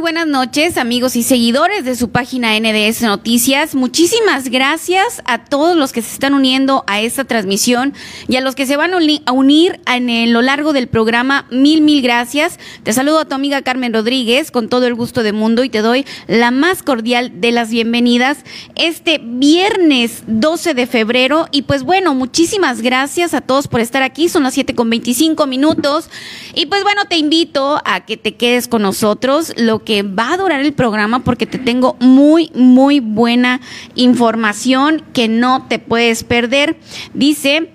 [0.00, 3.74] Buenas noches, amigos y seguidores de su página NDS Noticias.
[3.74, 7.94] Muchísimas gracias a todos los que se están uniendo a esta transmisión
[8.28, 11.46] y a los que se van a unir en lo largo del programa.
[11.50, 12.60] Mil, mil gracias.
[12.84, 15.80] Te saludo a tu amiga Carmen Rodríguez con todo el gusto del mundo y te
[15.80, 18.38] doy la más cordial de las bienvenidas
[18.76, 21.48] este viernes 12 de febrero.
[21.50, 24.28] Y pues bueno, muchísimas gracias a todos por estar aquí.
[24.28, 26.08] Son las 7 con 25 minutos.
[26.54, 30.36] Y pues bueno, te invito a que te quedes con nosotros lo que va a
[30.36, 33.62] durar el programa porque te tengo muy, muy buena
[33.94, 36.78] información que no te puedes perder.
[37.14, 37.72] Dice...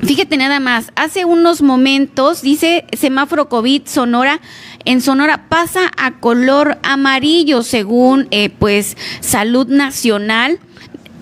[0.00, 4.40] Fíjate nada más, hace unos momentos dice semáforo COVID Sonora,
[4.84, 10.58] en Sonora pasa a color amarillo según eh, pues Salud Nacional.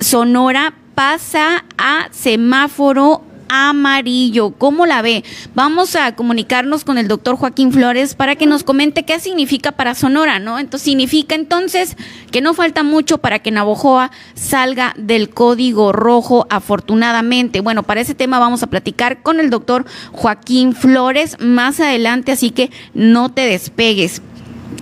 [0.00, 4.53] Sonora pasa a semáforo amarillo.
[4.53, 5.25] ¿Cómo la ve?
[5.55, 9.97] Vamos a comunicarnos con el doctor Joaquín Flores para que nos comente qué significa para
[9.97, 10.59] Sonora, ¿no?
[10.59, 11.97] Entonces significa entonces
[12.31, 17.60] que no falta mucho para que Navojoa salga del código rojo, afortunadamente.
[17.60, 22.50] Bueno, para ese tema vamos a platicar con el doctor Joaquín Flores más adelante, así
[22.50, 24.22] que no te despegues.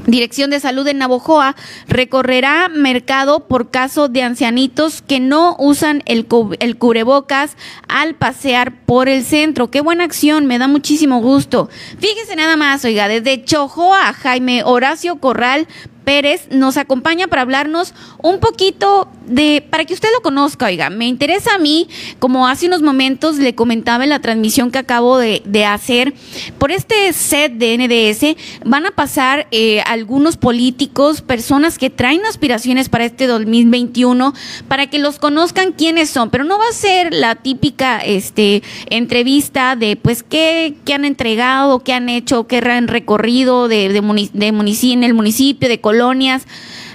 [0.07, 1.55] Dirección de Salud en Navojoa
[1.87, 6.27] recorrerá mercado por caso de ancianitos que no usan el,
[6.61, 7.57] el, cubrebocas
[7.89, 9.71] al pasear por el centro.
[9.71, 11.69] Qué buena acción, me da muchísimo gusto.
[11.99, 15.69] Fíjese nada más, oiga, desde Chojoa, Jaime Horacio Corral
[16.09, 17.93] Pérez nos acompaña para hablarnos
[18.23, 21.87] un poquito de, para que usted lo conozca, oiga, me interesa a mí,
[22.19, 26.15] como hace unos momentos le comentaba en la transmisión que acabo de, hacer,
[26.57, 32.89] por este set de NDS van a pasar eh, algunos políticos, personas que traen aspiraciones
[32.89, 34.33] para este 2021,
[34.67, 39.77] para que los conozcan quiénes son, pero no va a ser la típica este, entrevista
[39.77, 44.93] de pues qué, qué han entregado, qué han hecho, qué han recorrido de, de, municipio,
[44.95, 46.47] en el municipio de Colombia, colonias,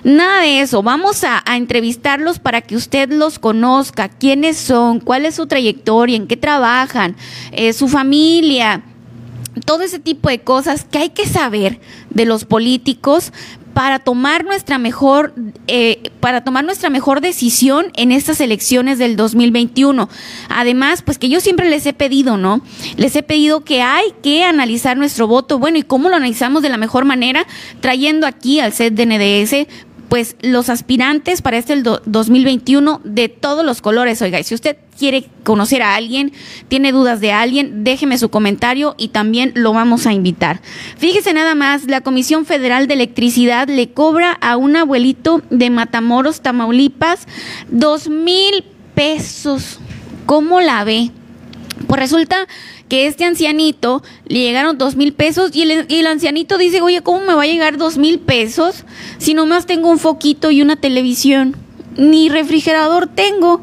[0.03, 0.81] nada de eso.
[0.81, 6.27] Vamos a, entrevistarlos para que usted los conozca, quiénes son, cuál es su trayectoria, en
[6.27, 7.15] qué trabajan,
[7.51, 8.83] eh, su familia.
[9.65, 11.79] Todo ese tipo de cosas que hay que saber
[12.09, 13.33] de los políticos
[13.73, 15.33] para tomar nuestra mejor
[15.67, 20.09] eh, para tomar nuestra mejor decisión en estas elecciones del 2021
[20.49, 22.61] además pues que yo siempre les he pedido no
[22.97, 25.59] les he pedido que hay que analizar nuestro voto.
[25.59, 27.45] Bueno y cómo lo analizamos de la mejor manera
[27.79, 29.67] trayendo aquí al set de NDS
[30.13, 34.21] pues los aspirantes para este el 2021 de todos los colores.
[34.21, 36.33] Oiga, y si usted quiere conocer a alguien,
[36.68, 40.62] tiene dudas de alguien, déjeme su comentario y también lo vamos a invitar.
[41.00, 46.42] Fíjese nada más, la Comisión Federal de Electricidad le cobra a un abuelito de Matamoros,
[46.42, 47.27] Tamaulipas,
[47.71, 49.80] dos mil pesos.
[50.27, 51.09] ¿Cómo la ve?
[51.88, 52.48] Pues resulta
[52.94, 57.34] que este ancianito le llegaron dos mil pesos y el, ancianito dice, oye, ¿cómo me
[57.34, 58.86] va a llegar dos mil pesos
[59.18, 61.56] si nomás tengo un foquito y una televisión?
[61.98, 63.62] Ni refrigerador tengo.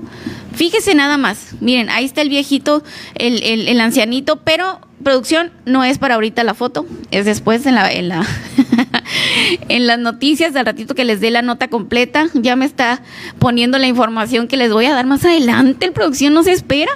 [0.53, 2.83] Fíjese nada más, miren, ahí está el viejito,
[3.15, 7.87] el, ancianito, pero producción no es para ahorita la foto, es después en la
[9.69, 13.03] en las noticias, al ratito que les dé la nota completa, ya me está
[13.39, 16.91] poniendo la información que les voy a dar más adelante, el producción no se espera.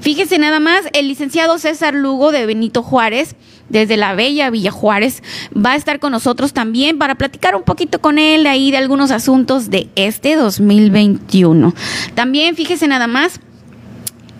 [0.00, 3.36] Fíjese nada más, el licenciado César Lugo de Benito Juárez,
[3.68, 5.22] desde la bella Villa Juárez,
[5.54, 9.10] va a estar con nosotros también para platicar un poquito con él ahí de algunos
[9.10, 11.74] asuntos de este 2021.
[12.14, 13.40] También fíjese nada más,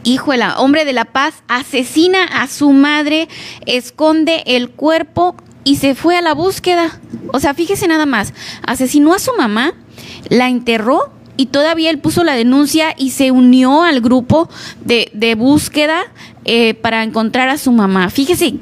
[0.05, 3.29] Híjola, hombre de la paz asesina a su madre,
[3.67, 5.37] esconde el cuerpo
[5.69, 6.99] y se fue a la búsqueda.
[7.31, 8.33] O sea, fíjese nada más,
[8.67, 9.75] asesinó a su mamá,
[10.31, 14.49] la enterró y todavía él puso la denuncia y se unió al grupo
[14.83, 16.05] de, de búsqueda
[16.47, 18.09] eh, para encontrar a su mamá.
[18.09, 18.55] Fíjese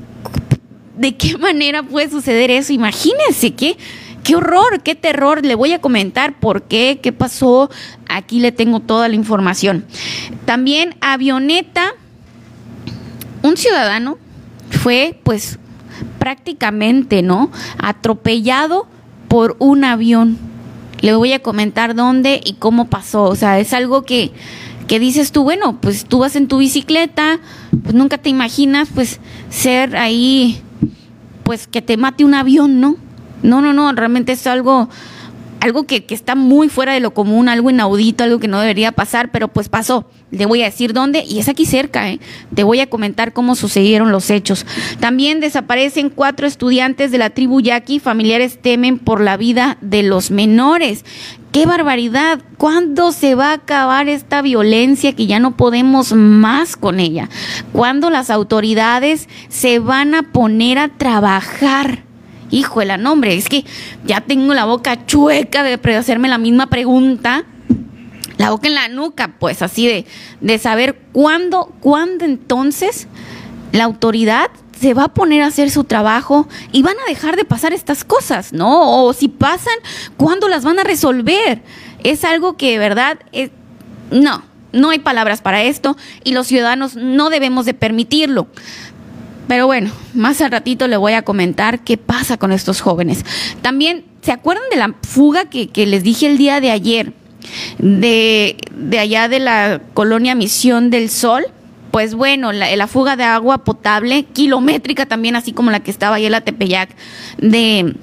[0.96, 2.72] de qué manera puede suceder eso.
[2.72, 3.76] Imagínense qué,
[4.24, 5.46] qué horror, qué terror.
[5.46, 7.70] Le voy a comentar por qué, qué pasó.
[8.08, 9.84] Aquí le tengo toda la información.
[10.44, 11.92] También avioneta,
[13.42, 14.18] un ciudadano
[14.70, 15.60] fue pues
[16.18, 17.50] prácticamente, ¿no?
[17.78, 18.86] Atropellado
[19.28, 20.38] por un avión.
[21.00, 23.24] Le voy a comentar dónde y cómo pasó.
[23.24, 24.32] O sea, es algo que,
[24.86, 27.40] que dices tú, bueno, pues tú vas en tu bicicleta,
[27.82, 29.20] pues nunca te imaginas, pues,
[29.50, 30.60] ser ahí,
[31.44, 32.96] pues que te mate un avión, ¿no?
[33.42, 34.88] No, no, no, realmente es algo
[35.66, 38.92] algo que, que, está muy fuera de lo común, algo inaudito, algo que no debería
[38.92, 40.08] pasar, pero pues pasó.
[40.30, 42.10] Le voy a decir dónde y es aquí cerca.
[42.10, 42.18] ¿eh?
[42.54, 44.66] Te voy a comentar cómo sucedieron los hechos.
[44.98, 48.00] También desaparecen cuatro estudiantes de la tribu yaqui.
[48.00, 51.04] Familiares temen por la vida de los menores.
[51.52, 52.40] ¡Qué barbaridad!
[52.58, 57.28] ¿Cuándo se va a acabar esta violencia que ya no podemos más con ella?
[57.72, 62.05] ¿Cuándo las autoridades se van a poner a trabajar?
[62.50, 63.64] Híjole, nombre, es que
[64.04, 67.44] ya tengo la boca chueca de hacerme la misma pregunta.
[68.38, 70.04] La boca en la nuca, pues así de,
[70.42, 73.08] de saber cuándo, cuándo entonces
[73.72, 77.44] la autoridad se va a poner a hacer su trabajo y van a dejar de
[77.44, 79.04] pasar estas cosas, ¿no?
[79.04, 79.74] O si pasan,
[80.16, 81.62] ¿cuándo las van a resolver?
[82.04, 83.50] Es algo que de verdad, es,
[84.10, 84.42] no,
[84.72, 88.48] no hay palabras para esto y los ciudadanos no debemos de permitirlo.
[89.48, 93.24] Pero bueno, más al ratito le voy a comentar qué pasa con estos jóvenes.
[93.62, 97.12] También, ¿se acuerdan de la fuga que, que les dije el día de ayer?
[97.78, 101.44] De, de allá de la colonia Misión del Sol
[101.96, 106.26] pues bueno, la, fuga de agua potable, kilométrica también, así como la que estaba ahí
[106.26, 106.90] en la Tepeyac
[107.38, 107.94] de,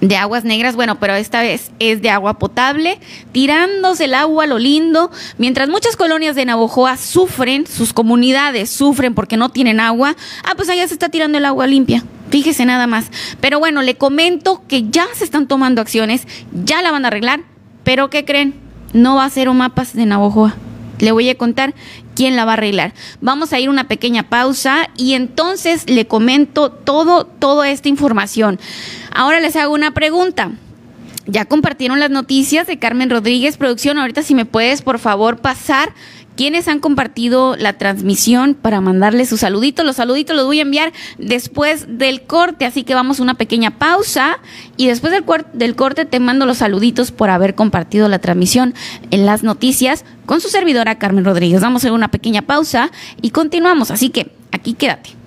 [0.00, 2.98] de aguas negras, bueno, pero esta vez es de agua potable,
[3.32, 9.36] tirándose el agua lo lindo, mientras muchas colonias de Navojoa sufren, sus comunidades sufren porque
[9.36, 12.04] no tienen agua, ah, pues allá se está tirando el agua limpia.
[12.30, 13.06] Fíjese nada más.
[13.40, 17.40] Pero bueno, le comento que ya se están tomando acciones, ya la van a arreglar,
[17.84, 18.54] pero ¿qué creen?
[18.92, 20.54] No va a ser un mapas de Navojoa.
[20.98, 21.74] Le voy a contar
[22.18, 22.94] quién la va a arreglar.
[23.20, 28.58] Vamos a ir una pequeña pausa y entonces le comento todo, toda esta información.
[29.14, 30.50] Ahora les hago una pregunta.
[31.26, 33.98] Ya compartieron las noticias de Carmen Rodríguez Producción.
[33.98, 35.94] Ahorita si me puedes por favor pasar
[36.38, 39.84] quienes han compartido la transmisión para mandarles sus saluditos.
[39.84, 43.76] Los saluditos los voy a enviar después del corte, así que vamos a una pequeña
[43.76, 44.38] pausa
[44.76, 48.72] y después del, del corte te mando los saluditos por haber compartido la transmisión
[49.10, 51.60] en las noticias con su servidora Carmen Rodríguez.
[51.60, 55.17] Vamos a hacer una pequeña pausa y continuamos, así que aquí quédate.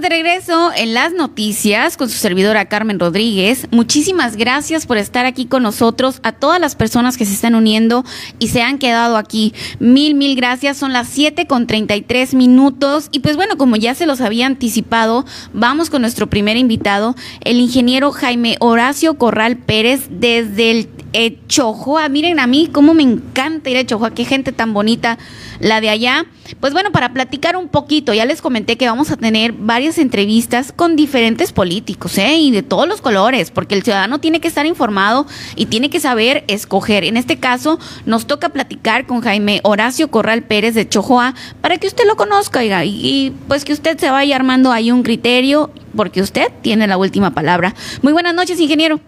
[0.00, 3.66] De regreso en las noticias con su servidora Carmen Rodríguez.
[3.70, 8.04] Muchísimas gracias por estar aquí con nosotros, a todas las personas que se están uniendo
[8.38, 9.54] y se han quedado aquí.
[9.80, 10.76] Mil, mil gracias.
[10.76, 13.08] Son las 7 con 33 minutos.
[13.10, 17.58] Y pues bueno, como ya se los había anticipado, vamos con nuestro primer invitado, el
[17.58, 22.08] ingeniero Jaime Horacio Corral Pérez, desde el eh, Chojoa.
[22.08, 25.18] Miren a mí cómo me encanta ir a Chojoa, qué gente tan bonita
[25.60, 26.26] la de allá.
[26.60, 30.72] Pues bueno, para platicar un poquito, ya les comenté que vamos a tener varias entrevistas
[30.72, 32.38] con diferentes políticos, ¿eh?
[32.38, 36.00] Y de todos los colores, porque el ciudadano tiene que estar informado y tiene que
[36.00, 37.04] saber escoger.
[37.04, 41.86] En este caso, nos toca platicar con Jaime Horacio Corral Pérez de Chojoa para que
[41.86, 46.22] usted lo conozca, y, y pues que usted se vaya armando ahí un criterio, porque
[46.22, 47.74] usted tiene la última palabra.
[48.02, 49.00] Muy buenas noches, ingeniero.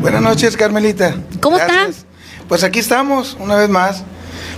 [0.00, 1.16] Buenas noches, Carmelita.
[1.40, 2.06] ¿Cómo estás?
[2.48, 4.04] Pues aquí estamos, una vez más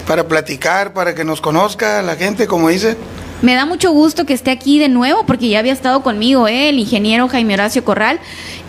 [0.08, 2.96] para platicar, para que nos conozca la gente, como dice.
[3.42, 6.70] Me da mucho gusto que esté aquí de nuevo porque ya había estado conmigo ¿eh?
[6.70, 8.18] el ingeniero Jaime Horacio Corral.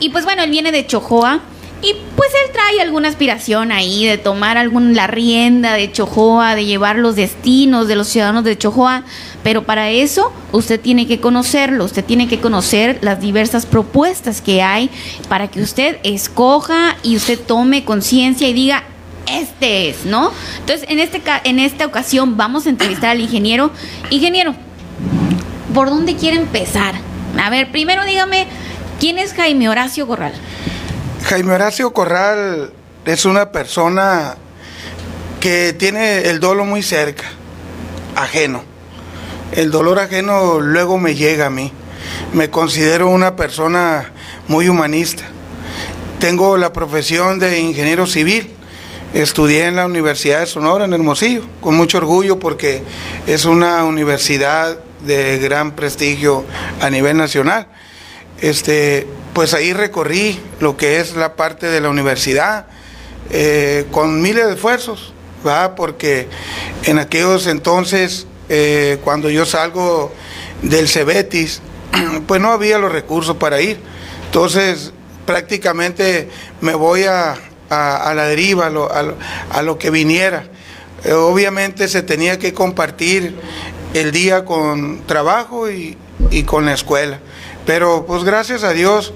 [0.02, 1.40] Y pues bueno, él viene de Chojoa.
[1.82, 6.66] Y pues él trae alguna aspiración ahí de tomar algún, la rienda de Chojoa, de
[6.66, 9.06] llevar los destinos de los ciudadanos de Chojoa.
[9.42, 14.62] Pero para eso usted tiene que conocerlo, usted tiene que conocer las diversas propuestas que
[14.62, 14.90] hay
[15.30, 18.84] para que usted escoja y usted tome conciencia y diga,
[19.28, 20.32] este es, ¿no?
[20.60, 23.72] Entonces, en, este, en esta ocasión vamos a entrevistar al ingeniero.
[24.10, 24.56] Ingeniero,
[25.74, 26.96] ¿por dónde quiere empezar?
[27.38, 28.48] A ver, primero dígame,
[29.00, 30.34] ¿quién es Jaime Horacio Corral?
[31.26, 32.72] Jaime Horacio Corral
[33.06, 34.36] es una persona
[35.40, 37.26] que tiene el dolor muy cerca,
[38.16, 38.64] ajeno.
[39.52, 41.72] El dolor ajeno luego me llega a mí.
[42.34, 44.12] Me considero una persona
[44.48, 45.24] muy humanista.
[46.20, 48.52] Tengo la profesión de ingeniero civil.
[49.14, 52.84] Estudié en la Universidad de Sonora, en Hermosillo, con mucho orgullo porque
[53.26, 56.46] es una universidad de gran prestigio
[56.80, 57.68] a nivel nacional.
[58.40, 62.68] Este, pues ahí recorrí lo que es la parte de la universidad
[63.32, 65.12] eh, con miles de esfuerzos,
[65.46, 65.74] ¿va?
[65.76, 66.28] porque
[66.84, 70.14] en aquellos entonces, eh, cuando yo salgo
[70.62, 71.62] del Cebetis,
[72.28, 73.80] pues no había los recursos para ir.
[74.28, 74.94] Entonces,
[75.26, 76.30] prácticamente
[76.62, 77.36] me voy a,
[77.70, 80.46] la deriva, a lo, que viniera.
[81.04, 83.36] Eh, obviamente se tenía que compartir
[83.94, 85.98] el día con trabajo y,
[86.46, 87.20] con la escuela.
[87.66, 89.14] Pero pues gracias a Dios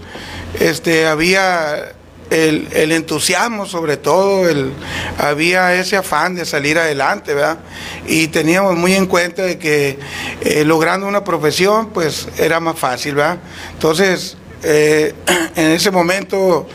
[0.59, 1.93] este, había
[2.29, 4.71] el, entusiasmo sobre todo, el,
[5.17, 7.59] había ese afán de salir adelante, ¿verdad?
[8.07, 9.99] Y teníamos muy en cuenta de que
[10.41, 13.37] eh, logrando una profesión pues era más fácil, ¿verdad?
[13.73, 15.13] Entonces eh,
[15.55, 16.67] en ese momento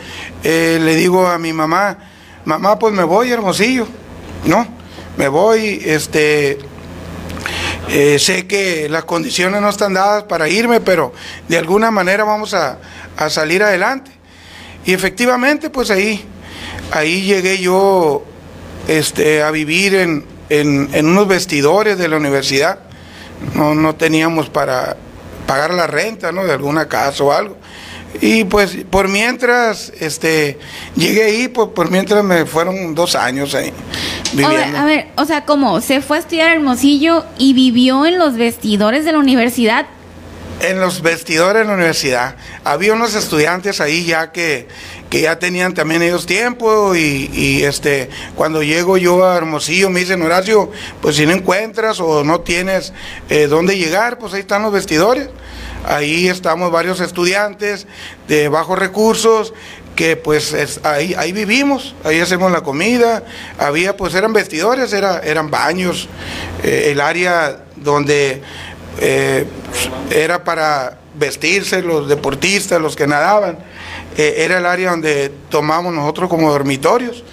[0.43, 1.97] eh, le digo a mi mamá,
[2.45, 3.87] mamá, pues me voy, Hermosillo,
[4.45, 4.67] ¿no?
[5.17, 6.59] Me voy, este,
[7.89, 11.13] eh, sé que las condiciones no están dadas para irme, pero
[11.47, 12.77] de alguna manera vamos a,
[13.29, 14.11] salir adelante.
[14.85, 16.23] Y efectivamente, pues ahí,
[16.91, 18.23] ahí llegué yo
[18.87, 22.79] este, a vivir en, en unos vestidores de la universidad.
[23.55, 24.95] No, no teníamos para
[25.45, 26.45] pagar la renta, ¿no?
[26.45, 27.57] De alguna casa o algo.
[28.21, 30.57] Y pues por mientras, este,
[30.95, 33.71] llegué ahí, pues por mientras me fueron dos años ahí
[34.33, 34.77] viviendo.
[34.77, 35.79] A ver, o sea, ¿cómo?
[35.81, 39.85] ¿Se fue a estudiar Hermosillo y vivió en los vestidores de la universidad?
[40.61, 42.35] En los vestidores de la universidad.
[42.65, 44.67] Había unos estudiantes ahí ya que,
[45.09, 50.01] que ya tenían también ellos tiempo y, y, este cuando llego yo a Hermosillo me
[50.01, 50.69] dicen Horacio
[51.01, 52.91] pues si no encuentras o no tienes
[53.29, 55.29] eh, dónde llegar pues ahí están los vestidores
[55.85, 57.87] Ahí estamos varios estudiantes
[58.27, 59.53] de bajos recursos
[59.95, 63.23] que pues ahí, ahí vivimos, ahí hacemos la comida,
[63.57, 66.07] había pues eran vestidores, era, eran baños,
[66.63, 68.41] eh, el área donde
[69.01, 69.45] eh,
[70.09, 73.59] era para vestirse los deportistas, los que nadaban,
[74.17, 77.23] eh, era el área donde tomamos nosotros como dormitorios.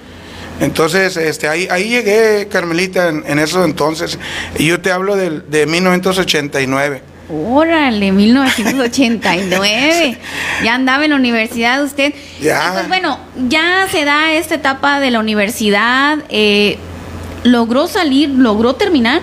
[0.58, 4.18] Entonces, este, ahí, ahí llegué, Carmelita, en, esos entonces,
[4.58, 7.15] yo te hablo de, de 1989.
[7.28, 10.16] Órale, 1989.
[10.64, 12.14] ya andaba en la universidad usted.
[12.40, 12.70] Ya.
[12.72, 13.18] Pues bueno,
[13.48, 16.18] ya se da esta etapa de la universidad.
[16.28, 16.78] Eh,
[17.42, 18.28] ¿Logró salir?
[18.30, 19.22] ¿Logró terminar?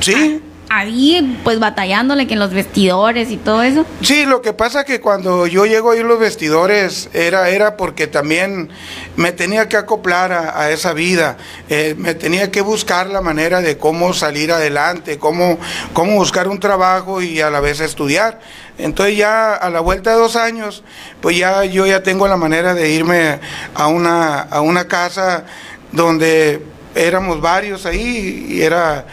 [0.00, 0.14] Sí.
[0.16, 0.38] Ah,
[0.72, 3.84] ahí pues batallándole que en los vestidores y todo eso.
[4.00, 8.70] Sí, lo que pasa que cuando yo llego ahí los vestidores era, era porque también
[9.16, 11.36] me tenía que acoplar a, esa vida,
[11.68, 15.58] eh, me tenía que buscar la manera de cómo salir adelante, cómo,
[15.92, 18.40] cómo buscar un trabajo y a la vez estudiar.
[18.78, 20.82] Entonces ya a la vuelta de dos años,
[21.20, 23.40] pues ya yo ya tengo la manera de irme
[23.74, 25.44] a una, a una casa
[25.92, 26.62] donde
[26.94, 29.06] éramos varios ahí y era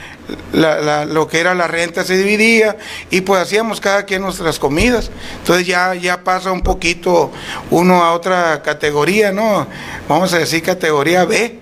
[0.53, 2.77] lo que era la renta se dividía
[3.09, 5.11] y pues hacíamos cada quien nuestras comidas.
[5.39, 7.31] Entonces ya, ya pasa un poquito
[7.69, 9.67] uno a otra categoría, ¿no?
[10.07, 11.59] Vamos a decir categoría B.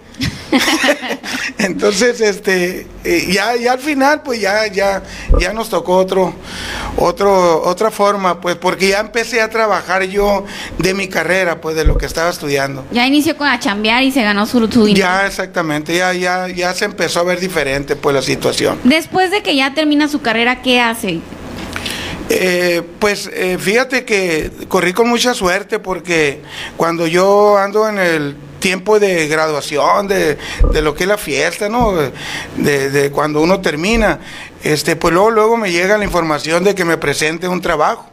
[1.57, 5.03] Entonces, este, eh, ya, ya al final, pues ya, ya,
[5.39, 6.33] ya nos tocó otro,
[6.97, 10.45] otro, otra forma, pues, porque ya empecé a trabajar yo
[10.77, 12.85] de mi carrera, pues, de lo que estaba estudiando.
[12.91, 14.95] Ya inició con a chambear y se ganó su, dinero.
[14.95, 18.79] Ya, exactamente, ya, ya, ya se empezó a ver diferente, pues, la situación.
[18.83, 21.19] Después de que ya termina su carrera, ¿qué hace?
[22.29, 26.41] Eh, pues eh, fíjate que corrí con mucha suerte porque
[26.75, 30.37] cuando yo ando en el tiempo de graduación, de,
[30.81, 31.93] lo que es la fiesta, ¿no?
[32.57, 34.19] De, cuando uno termina,
[34.63, 38.09] este, pues luego, luego me llega la información de que me presente un trabajo.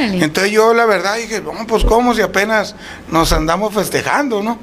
[0.00, 2.74] Entonces yo la verdad dije, bueno, pues cómo si apenas
[3.10, 4.58] nos andamos festejando, ¿no?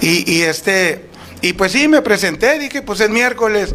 [0.00, 1.06] Y, y este,
[1.42, 3.74] y pues sí, me presenté, dije, pues es miércoles,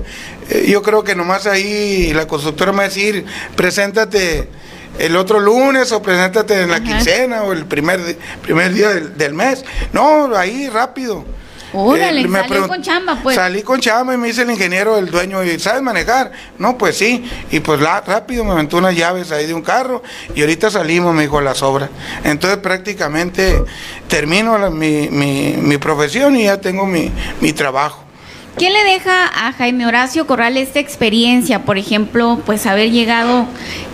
[0.50, 3.26] eh, yo creo que nomás ahí la constructora me va a decir,
[3.58, 4.48] preséntate
[4.98, 9.64] el otro lunes o preséntate en la quincena o el primer, primer día del, mes.
[9.94, 11.26] No, ahí rápido.
[11.74, 13.36] Órale, eh, salí con chamba, pues.
[13.36, 16.32] Salí con chamba y me dice el ingeniero, el dueño, y ¿sabes manejar?
[16.58, 17.30] No, pues sí.
[17.52, 20.02] Y pues la, rápido me aventó unas llaves ahí de un carro
[20.34, 21.90] y ahorita salimos, me dijo, las obras.
[22.24, 23.64] Entonces prácticamente
[24.08, 28.07] termino mi, mi, mi profesión y ya tengo mi, mi trabajo.
[28.58, 31.64] ¿Qué le deja a Jaime Horacio Corral esta experiencia?
[31.64, 33.46] Por ejemplo, pues haber llegado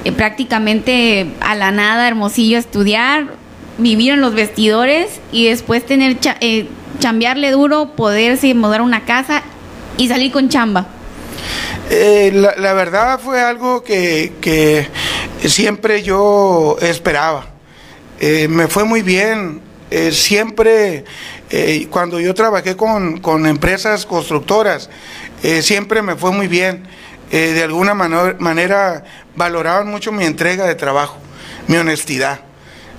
[0.06, 3.34] eh, prácticamente a la nada, Hermosillo, a estudiar,
[3.78, 6.67] vivir en los vestidores y después tener, eh,
[6.99, 9.43] chambearle duro, poderse mudar a una casa
[9.97, 10.88] y salir con chamba?
[11.89, 14.88] Eh, la, verdad fue algo que, que
[15.49, 17.47] siempre yo esperaba.
[18.21, 19.62] Eh, me fue muy bien.
[19.95, 21.06] Eh, siempre,
[21.56, 24.89] eh, cuando yo trabajé con, con empresas constructoras,
[25.44, 26.84] eh, siempre me fue muy bien.
[27.30, 29.04] Eh, de alguna manera
[29.36, 31.18] valoraban mucho mi entrega de trabajo,
[31.68, 32.39] mi honestidad.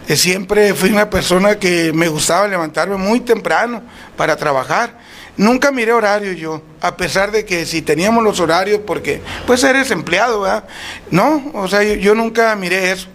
[0.06, 3.82] Siempre fui una persona que me gustaba levantarme muy temprano
[4.16, 5.00] para trabajar.
[5.36, 9.90] Nunca miré horario yo, a pesar de que si teníamos los horarios, porque pues eres
[9.90, 10.62] empleado, ¿verdad?
[11.10, 13.08] No, o sea, yo, nunca miré eso.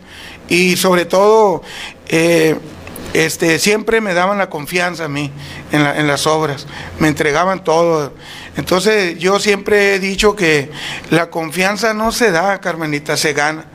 [0.49, 1.63] Y sobre todo,
[3.13, 5.31] este, siempre me daban la confianza a mí
[5.71, 6.67] en, la- en las obras,
[6.99, 8.13] me entregaban todo.
[8.57, 10.69] Entonces yo siempre he dicho que
[11.09, 13.65] la confianza no se da, Carmenita, se gana.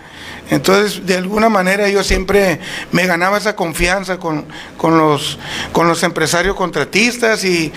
[0.51, 2.61] Entonces, de alguna manera yo siempre
[2.93, 4.45] me ganaba esa confianza con,
[4.77, 5.39] con los,
[5.73, 7.73] con los empresarios contratistas y,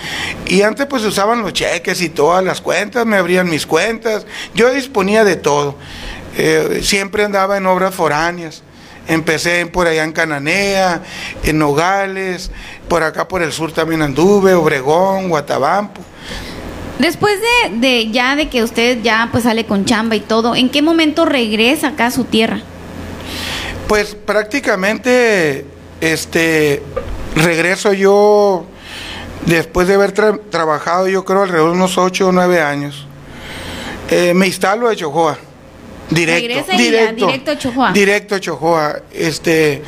[0.46, 4.70] y antes pues usaban los cheques y todas las cuentas, me abrían mis cuentas, yo
[4.70, 5.76] disponía de todo.
[6.36, 8.62] Eh, siempre andaba en obras foráneas.
[9.08, 11.02] Empecé por allá en Cananea,
[11.42, 12.50] en Nogales,
[12.88, 16.02] por acá por el sur también anduve, Obregón, Guatabampo.
[16.98, 20.68] Después de, de ya de que usted ya pues sale con chamba y todo, ¿en
[20.68, 22.60] qué momento regresa acá a su tierra?
[23.86, 25.64] Pues prácticamente,
[26.02, 26.82] este,
[27.34, 28.66] regreso yo
[29.46, 33.06] después de haber tra- trabajado, yo creo alrededor de unos 8 o 9 años.
[34.10, 35.38] Eh, me instalo a Chojoa.
[36.10, 36.42] Directo,
[36.72, 36.76] ya,
[37.12, 37.92] directo a Chojoa.
[37.92, 39.02] Directo a Chojoa.
[39.12, 39.82] Este,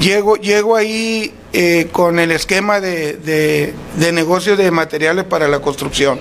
[0.00, 5.60] llego, llego ahí eh, con el esquema de, de, de negocio de materiales para la
[5.60, 6.18] construcción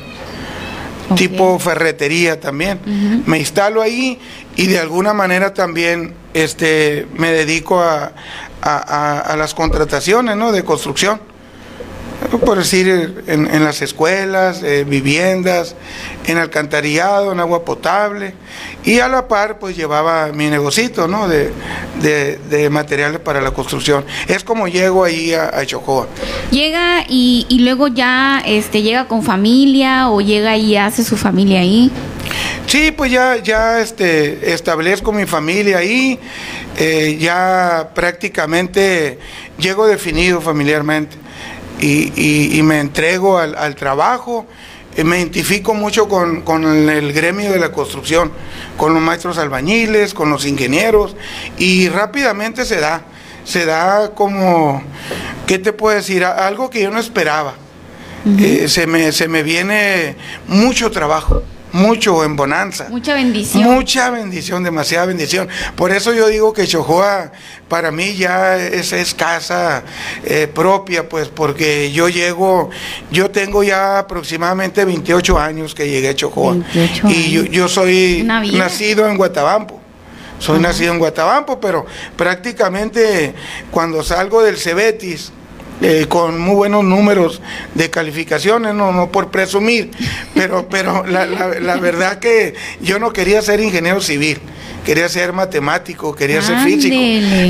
[1.15, 2.79] tipo ferretería también.
[3.25, 4.19] Me instalo ahí
[4.57, 8.12] y de alguna manera también este, me dedico a,
[8.62, 10.51] a- a- a las contrataciones ¿no?
[10.51, 11.21] de construcción.
[12.46, 15.76] Por decir, en, en las escuelas, eh, viviendas,
[16.26, 18.34] en alcantarillado, en agua potable.
[18.84, 21.28] Y a la par, pues llevaba mi negocito ¿no?
[21.30, 21.52] de,
[22.02, 24.06] de- de materiales para la construcción.
[24.28, 26.08] Es como llego ahí a, a Chojoa.
[26.52, 31.62] Llega y, y luego ya este llega con familia o llega y hace su familia
[31.62, 31.90] ahí.
[32.66, 36.20] Sí, pues ya, ya este, establezco mi familia ahí,
[36.78, 39.18] eh, ya prácticamente
[39.58, 41.16] llego definido familiarmente
[41.80, 44.46] y, y- y me entrego al, al trabajo.
[44.96, 48.32] Eh, me identifico mucho con, con el, gremio de la construcción,
[48.78, 51.16] con los maestros albañiles, con los ingenieros
[51.60, 53.04] y rápidamente se da,
[53.44, 54.82] se da como,
[55.46, 56.26] ¿qué te puedo decir?
[56.26, 57.54] Algo que yo no esperaba.
[58.40, 60.16] Eh, se, me, se me viene
[60.48, 61.44] mucho trabajo,
[61.78, 62.88] mucho en bonanza.
[62.90, 63.63] Mucha bendición.
[63.63, 65.48] Mucha bendición, demasiada bendición.
[65.76, 67.32] Por eso yo digo que Chojoa
[67.68, 69.84] para mí ya es, es casa
[70.26, 72.70] eh, propia, pues porque yo llego,
[73.12, 76.54] yo tengo ya aproximadamente 28 años que llegué a Chojoa.
[76.54, 79.80] 28 y yo, soy nacido en Guatabampo.
[80.40, 81.86] Soy nacido en Guatabampo, pero
[82.16, 83.34] prácticamente
[83.72, 85.32] cuando salgo del Cebetis,
[85.82, 87.42] eh, con muy buenos números
[87.76, 89.92] de calificaciones, no, no por presumir,
[90.34, 94.40] pero, pero la, la- la verdad que yo no quería ser ingeniero civil,
[94.84, 96.96] quería ser matemático, quería ser físico.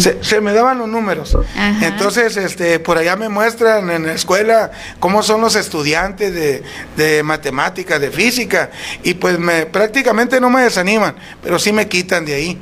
[0.02, 1.38] Se, se me daban los números.
[1.56, 1.86] Ajá.
[1.88, 6.64] Entonces, este, por allá me muestran en la escuela cómo son los estudiantes de,
[6.98, 8.72] de matemáticas, de física,
[9.04, 12.58] y pues me, prácticamente no me desaniman, pero sí me quitan de ahí.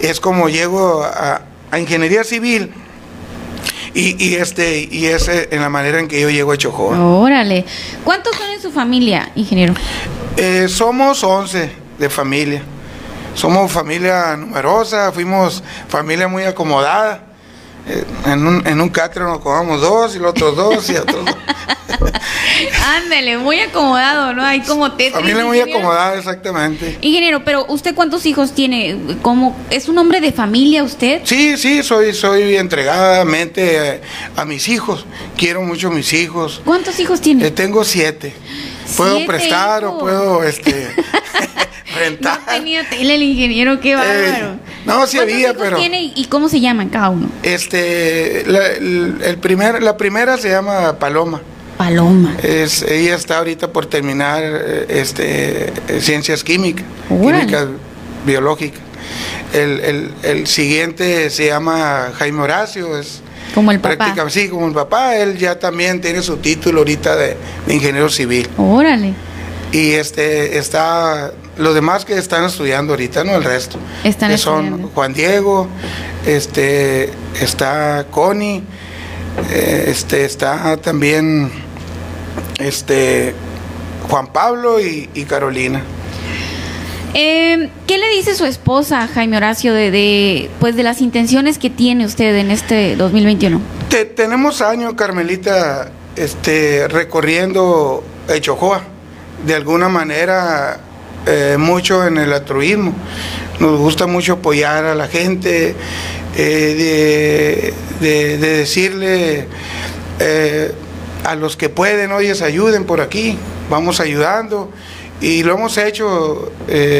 [0.00, 2.72] Es como llego a, a ingeniería civil
[3.94, 6.98] y, y este y es eh, en la manera en que yo llego a Chojoa.
[6.98, 7.64] Órale.
[8.04, 9.74] ¿Cuántos son en su familia, ingeniero?
[10.36, 12.62] Eh, somos 11 de familia.
[13.34, 17.31] Somos familia numerosa, fuimos familia muy acomodada.
[17.88, 21.24] Eh, en, un, en un catre nos comamos dos y los otros dos y otros
[21.24, 21.34] dos.
[22.96, 24.44] Ándele, muy acomodado, ¿no?
[24.44, 25.14] Hay como Tetris.
[25.14, 26.98] Familia muy acomodada, exactamente.
[27.00, 28.98] Ingeniero, pero ¿usted cuántos hijos tiene?
[29.22, 31.22] ¿Cómo, ¿Es un hombre de familia usted?
[31.24, 34.00] Sí, sí, soy, soy entregadamente
[34.36, 35.06] a mis hijos.
[35.36, 36.60] Quiero mucho a mis hijos.
[36.64, 37.46] ¿Cuántos hijos tiene?
[37.46, 38.34] Eh, tengo siete.
[38.96, 40.90] Puedo prestar o puedo este,
[41.92, 42.40] rentar.
[42.46, 44.56] No tenía tele el ingeniero, qué bárbaro.
[44.84, 47.28] no, sí ¿Cuántos había, pero- tiene y cómo se llaman cada uno?
[47.42, 51.40] Este, la, el, primer, la primera se llama Paloma.
[51.78, 52.36] Paloma.
[52.42, 57.40] Es, ella está ahorita por terminar eh, este, eh, ciencias químicas, Órale.
[57.46, 57.66] químicas
[58.26, 58.80] biológicas.
[59.52, 63.20] El, el- el siguiente se llama Jaime Horacio, es
[63.54, 64.14] Como el papá.
[64.30, 68.48] sí, como el papá, él ya también tiene su título ahorita de, de ingeniero civil.
[68.56, 69.12] Órale.
[69.72, 73.78] Y este está los demás que están estudiando ahorita, no el resto.
[74.04, 74.90] Están que son.
[74.90, 75.66] Juan Diego,
[76.26, 78.62] este está Connie,
[79.50, 81.50] eh, este está también
[82.58, 83.34] este,
[84.08, 85.82] Juan Pablo y, Carolina.
[87.14, 91.70] Eh, ¿Qué le dice su esposa, Jaime Horacio, de, de, pues de las intenciones que
[91.70, 93.60] tiene usted en este 2021?
[94.16, 98.91] tenemos años, Carmelita, este, recorriendo Echojoa.
[99.44, 100.78] De alguna manera,
[101.26, 102.92] eh, mucho en el altruismo.
[103.60, 105.76] Nos gusta mucho apoyar a la gente,
[106.36, 109.46] eh, de, decirle
[110.18, 110.72] eh,
[111.24, 113.38] a los que pueden, oye, ayuden por aquí,
[113.70, 114.70] vamos ayudando.
[115.20, 116.50] Y lo hemos hecho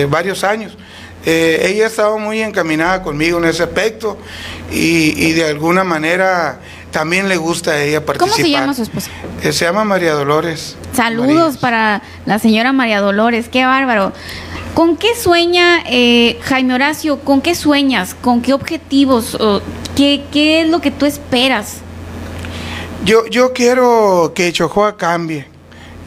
[0.09, 0.79] varios años.
[1.25, 4.17] ella ha estado muy encaminada conmigo en ese aspecto
[4.71, 6.61] y, de alguna manera
[6.93, 8.37] también le gusta a ella participar.
[8.37, 9.11] ¿Cómo se llama su esposa?
[9.43, 10.77] se llama María Dolores.
[10.95, 14.13] Saludos para la señora María Dolores, qué bárbaro.
[14.75, 17.21] ¿Con qué sueña eh, Jaime Horacio?
[17.21, 18.15] ¿Con qué sueñas?
[18.15, 19.37] ¿Con qué objetivos?
[19.97, 21.79] ¿Qué, ¿Qué, es lo que tú esperas?
[23.05, 25.47] Yo, yo quiero que Chojoa cambie.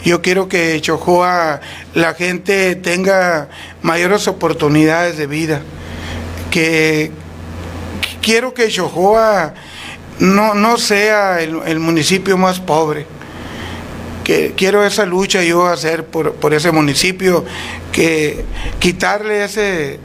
[0.04, 1.62] Yo quiero que Chojoa
[1.94, 3.50] la gente tenga
[3.82, 5.62] mayores oportunidades de vida.
[6.50, 7.12] Que,
[8.22, 9.54] quiero que Chojoa
[10.20, 13.06] no, no sea el municipio más pobre
[14.26, 17.46] que quiero esa lucha yo hacer por, ese municipio,
[17.94, 18.44] que
[18.80, 20.00] quitarle ese,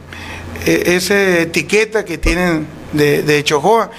[0.67, 3.91] e, esa etiqueta que tienen de, de Chojoa.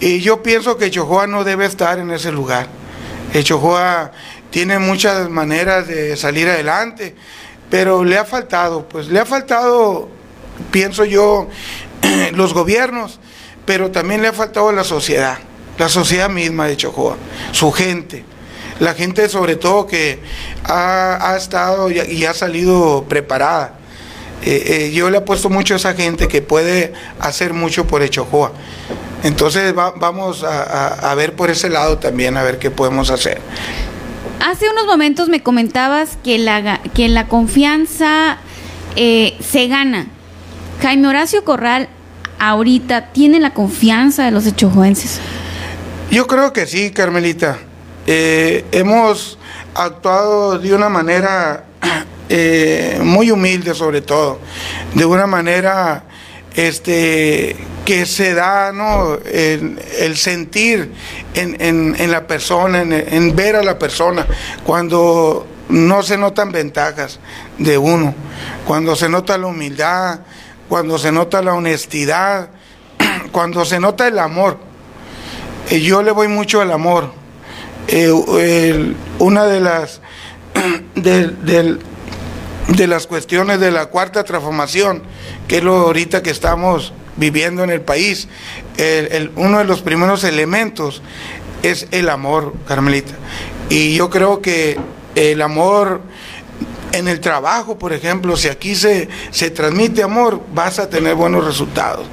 [0.00, 2.68] Y yo pienso que Chojoa no debe estar en ese lugar.
[3.42, 4.12] Chojoa
[4.50, 7.14] tiene muchas maneras de salir adelante,
[7.68, 10.08] pero le ha faltado, pues le ha faltado,
[10.70, 11.48] pienso yo,
[12.32, 13.20] los gobiernos,
[13.66, 15.36] pero también le ha faltado la sociedad,
[15.78, 17.16] la sociedad misma de Chojoa,
[17.52, 18.24] su gente
[18.78, 20.18] la gente sobre todo que
[20.64, 23.76] ha, estado y ha salido preparada.
[24.42, 28.52] Eh, eh, yo le apuesto mucho a esa gente que puede hacer mucho por Echojoa.
[29.22, 33.40] Entonces vamos a, ver por ese lado también, a ver qué podemos hacer.
[34.40, 38.38] Hace unos momentos me comentabas que la, que la confianza
[38.94, 40.06] eh, se gana.
[40.82, 41.88] Jaime Horacio Corral
[42.38, 45.18] ahorita tiene la confianza de los echojoenses.
[46.10, 47.58] Yo creo que sí, Carmelita.
[48.06, 49.38] Eh, hemos
[49.74, 51.64] actuado de una manera
[52.28, 54.38] eh, muy humilde sobre todo,
[54.94, 56.04] de una manera
[56.54, 59.18] este, que se da ¿no?
[59.24, 60.92] el, sentir
[61.34, 64.24] en, la persona, en, ver a la persona,
[64.64, 67.18] cuando no se notan ventajas
[67.58, 68.14] de uno,
[68.64, 70.20] cuando se nota la humildad,
[70.68, 72.50] cuando se nota la honestidad,
[73.32, 74.75] cuando se nota el amor.
[75.70, 77.12] Y yo le voy mucho al amor
[77.88, 80.00] eh, una de las,
[80.94, 81.78] de,
[82.86, 85.02] las cuestiones de la cuarta transformación,
[85.48, 88.28] que es lo ahorita que estamos viviendo en el país,
[89.36, 91.02] uno de los primeros elementos
[91.62, 93.14] es el amor, Carmelita.
[93.68, 94.78] Y yo creo que
[95.14, 96.00] el amor
[96.92, 101.44] en el trabajo, por ejemplo, si aquí se, se transmite amor, vas a tener buenos
[101.44, 102.06] resultados.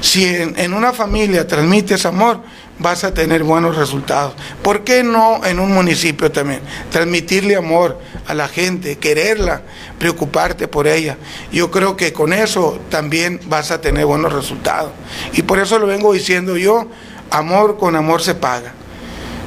[0.00, 2.40] Si en una familia transmites amor,
[2.80, 4.34] vas a tener buenos resultados.
[4.62, 6.60] ¿Por qué no en un municipio también?
[6.90, 9.62] Transmitirle amor a la gente, quererla,
[9.98, 11.16] preocuparte por ella.
[11.52, 14.90] Yo creo que con eso también vas a tener buenos resultados.
[15.34, 16.88] Y por eso lo vengo diciendo yo,
[17.30, 18.72] amor con amor se paga.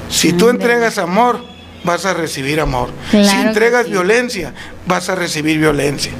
[0.09, 1.43] Si tú entregas amor,
[1.83, 2.91] vas a recibir amor.
[3.11, 4.53] si entregas violencia,
[4.85, 6.11] vas a recibir violencia.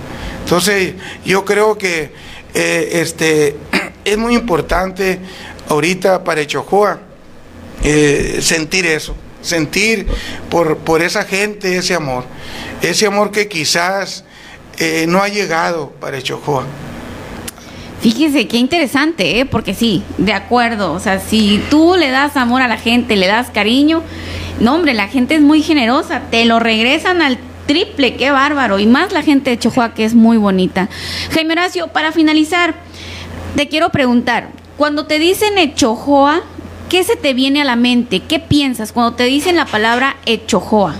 [0.43, 2.12] Entonces, yo creo que
[2.54, 3.56] eh, este,
[4.06, 5.19] es muy importante
[5.69, 6.99] ahorita para Echojoa
[7.84, 10.08] eh, sentir eso, sentir
[10.49, 12.26] por, por esa gente ese amor,
[12.82, 14.23] ese amor que quizás
[14.80, 16.65] eh, no ha llegado para Echojoa.
[18.02, 19.45] Fíjese, qué interesante, ¿eh?
[19.45, 23.28] porque sí, de acuerdo, o sea, si tú le das amor a la gente, le
[23.28, 24.04] das cariño,
[24.60, 28.88] no hombre, la gente es muy generosa, te lo regresan al triple, qué bárbaro, y
[28.88, 30.89] más la gente de Chojoa que es muy bonita.
[31.32, 32.76] Jaime Horacio, para finalizar,
[33.56, 36.41] te quiero preguntar, cuando te dicen Echojoa,
[36.89, 38.21] ¿qué se te viene a la mente?
[38.21, 40.95] ¿Qué piensas cuando te dicen la palabra Echojoa?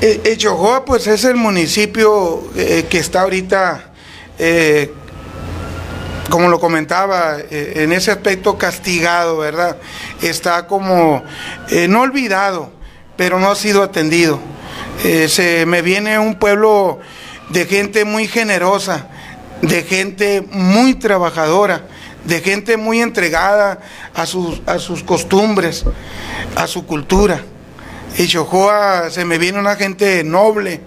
[0.00, 3.92] E, Echojoa, pues es el municipio eh, que está ahorita,
[4.38, 4.92] eh,
[6.28, 9.76] como lo comentaba, eh, en ese aspecto castigado, ¿verdad?
[10.20, 11.22] Está como,
[11.88, 12.72] no olvidado,
[13.16, 14.40] pero no ha sido atendido.
[15.28, 16.98] se me viene un pueblo
[17.50, 19.06] de gente muy generosa,
[19.62, 21.86] de gente muy trabajadora
[22.26, 23.80] de gente muy entregada
[24.14, 25.84] a sus, a sus costumbres,
[26.54, 27.42] a su cultura.
[28.18, 30.80] Y Chojoa se me viene una gente noble,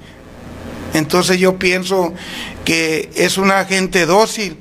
[0.93, 2.13] entonces yo pienso
[2.65, 4.57] que es una gente dócil,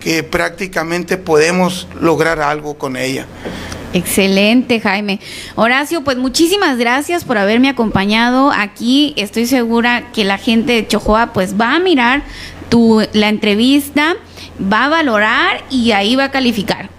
[0.00, 3.26] que prácticamente podemos lograr algo con ella.
[3.92, 5.18] Excelente, Jaime.
[5.54, 9.14] Horacio, pues muchísimas gracias por haberme acompañado aquí.
[9.16, 12.22] Estoy segura que la gente de Chojoa pues va a mirar
[12.68, 14.16] tu, la entrevista,
[14.60, 16.90] va a valorar y ahí va a calificar.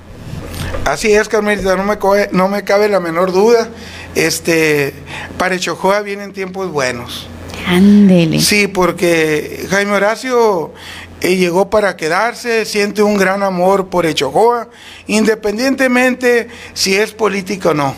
[0.86, 1.98] Así es, Carmelita, no me,
[2.32, 3.70] no me cabe la menor duda.
[4.16, 4.94] Este,
[5.38, 7.28] para Chojoa vienen tiempos buenos.
[7.68, 8.40] Ándele.
[8.40, 10.74] Sí, porque Jaime Horacio
[11.22, 14.70] eh, llegó para quedarse, siente un gran amor por Echojoa,
[15.08, 17.94] independientemente si es política o no.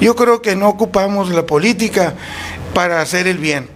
[0.00, 2.14] Yo creo que no ocupamos la política
[2.72, 3.68] para hacer el bien.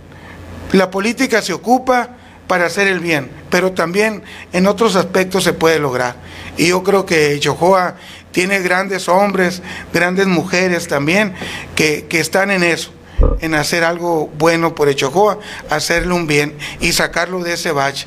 [0.72, 2.15] La política se ocupa
[2.46, 6.16] para hacer el bien, pero también en otros aspectos se puede lograr.
[6.56, 7.96] Y yo creo que Echojoa
[8.32, 11.34] tiene grandes hombres, grandes mujeres también,
[11.74, 12.92] que, que están en eso
[13.40, 15.38] en hacer algo bueno por Echojoa,
[15.70, 18.06] hacerle un bien y sacarlo de ese bache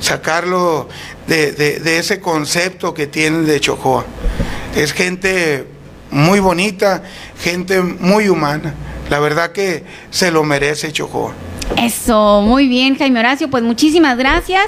[0.00, 0.88] sacarlo
[1.26, 4.04] de, ese concepto que tienen de Chojoa.
[4.76, 5.66] Es gente
[6.10, 7.02] muy bonita,
[7.40, 8.74] gente muy humana.
[9.10, 11.32] La verdad que se lo merece Chojoa.
[11.82, 13.50] Eso, muy bien, Jaime Horacio.
[13.50, 14.64] Pues muchísimas gracias.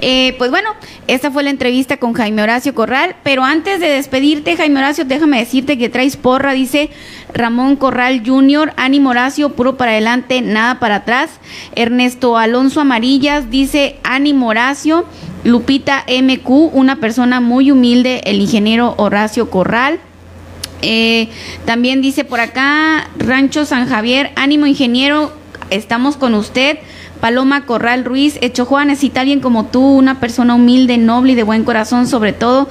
[0.00, 0.70] Eh, pues bueno,
[1.06, 3.16] esta fue la entrevista con Jaime Horacio Corral.
[3.22, 6.90] Pero antes de despedirte, Jaime Horacio, déjame decirte que traes porra, dice
[7.32, 11.30] Ramón Corral Jr., ánimo Horacio, puro para adelante, nada para atrás.
[11.74, 15.06] Ernesto Alonso Amarillas dice ánimo Horacio.
[15.44, 20.00] Lupita MQ, una persona muy humilde, el ingeniero Horacio Corral.
[20.82, 21.28] Eh,
[21.64, 25.32] también dice por acá Rancho San Javier, ánimo ingeniero,
[25.70, 26.78] estamos con usted.
[27.20, 31.42] Paloma Corral Ruiz, Hecho Juan, necesita alguien como tú, una persona humilde, noble y de
[31.42, 32.68] buen corazón, sobre todo.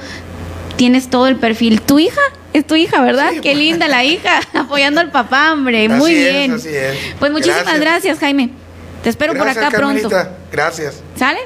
[0.78, 1.82] Tienes todo el perfil.
[1.82, 2.22] ¿Tu hija?
[2.54, 3.32] Es tu hija, ¿verdad?
[3.42, 5.90] Qué linda la hija, apoyando al papá, hombre.
[5.90, 6.54] Muy bien.
[6.54, 6.98] así es.
[7.20, 8.20] Pues muchísimas gracias.
[8.20, 8.52] Jaime.
[9.04, 10.10] Te espero por acá pronto.
[10.52, 11.02] Gracias.
[11.16, 11.40] ¿Sale?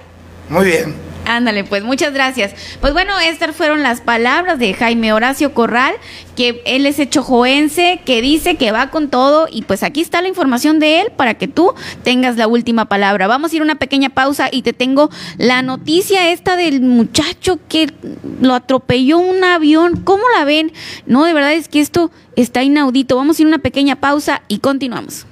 [0.50, 1.11] Muy bien.
[1.26, 2.54] Ándale, pues muchas gracias.
[2.82, 5.94] Pues bueno, estas fueron las palabras de Jaime Horacio Corral,
[6.36, 10.28] que él es joense, que dice que va con todo y pues aquí está la
[10.28, 13.28] información de él para que tú tengas la última palabra.
[13.28, 17.60] Vamos a ir a una pequeña pausa y te tengo la noticia esta del muchacho
[17.70, 17.94] que
[18.42, 20.02] lo atropelló un avión.
[20.04, 20.72] ¿Cómo la ven?
[21.06, 23.16] No, de verdad es que esto está inaudito.
[23.16, 25.26] Vamos a ir a una pequeña pausa y continuamos.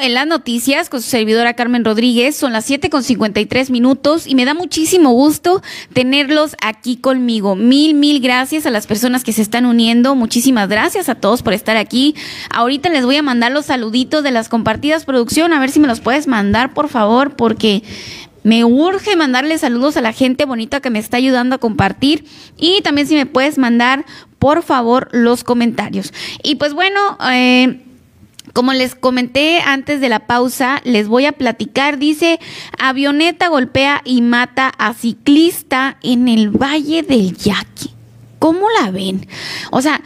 [0.00, 2.36] En las noticias con su servidora Carmen Rodríguez.
[2.36, 7.56] Son las 7 con 53 minutos y me da muchísimo gusto tenerlos aquí conmigo.
[7.56, 10.14] Mil, mil gracias a las personas que se están uniendo.
[10.14, 12.14] Muchísimas gracias a todos por estar aquí.
[12.50, 15.52] Ahorita les voy a mandar los saluditos de las compartidas producción.
[15.52, 17.82] A ver si me los puedes mandar, por favor, porque
[18.42, 22.26] me urge mandarle saludos a la gente bonita que me está ayudando a compartir
[22.58, 24.04] y también si me puedes mandar
[24.38, 26.12] por favor los comentarios.
[26.42, 27.80] Y pues bueno, eh,
[28.52, 31.98] como les comenté antes de la pausa, les voy a platicar.
[31.98, 32.38] Dice,
[32.78, 37.90] avioneta golpea y mata a ciclista en el Valle del Yaqui.
[38.38, 39.26] ¿Cómo la ven?
[39.70, 40.02] O sea,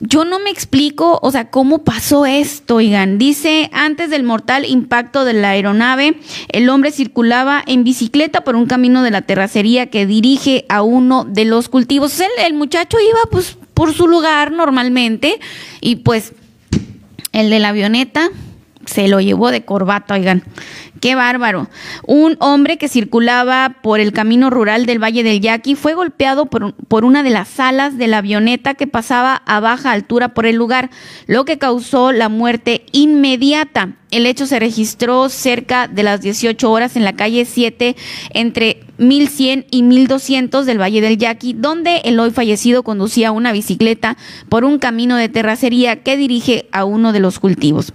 [0.00, 3.16] Yo no me explico, o sea, cómo pasó esto, oigan.
[3.16, 8.66] Dice, antes del mortal impacto de la aeronave, el hombre circulaba en bicicleta por un
[8.66, 12.20] camino de la terracería que dirige a uno de los cultivos.
[12.20, 15.40] El, el muchacho iba pues por su lugar normalmente
[15.80, 16.34] y pues
[17.36, 18.30] el de la avioneta
[18.86, 20.42] se lo llevó de corbata, oigan.
[21.00, 21.68] Qué bárbaro.
[22.06, 26.74] Un hombre que circulaba por el camino rural del Valle del Yaqui fue golpeado por,
[26.74, 30.56] por, una de las alas de la avioneta que pasaba a baja altura por el
[30.56, 30.90] lugar,
[31.26, 33.90] lo que causó la muerte inmediata.
[34.10, 37.96] El hecho se registró cerca de las 18 horas en la calle 7
[38.32, 44.16] entre 1100 y 1200 del Valle del Yaqui, donde el hoy fallecido conducía una bicicleta
[44.48, 47.92] por un camino de terracería que dirige a uno de los cultivos.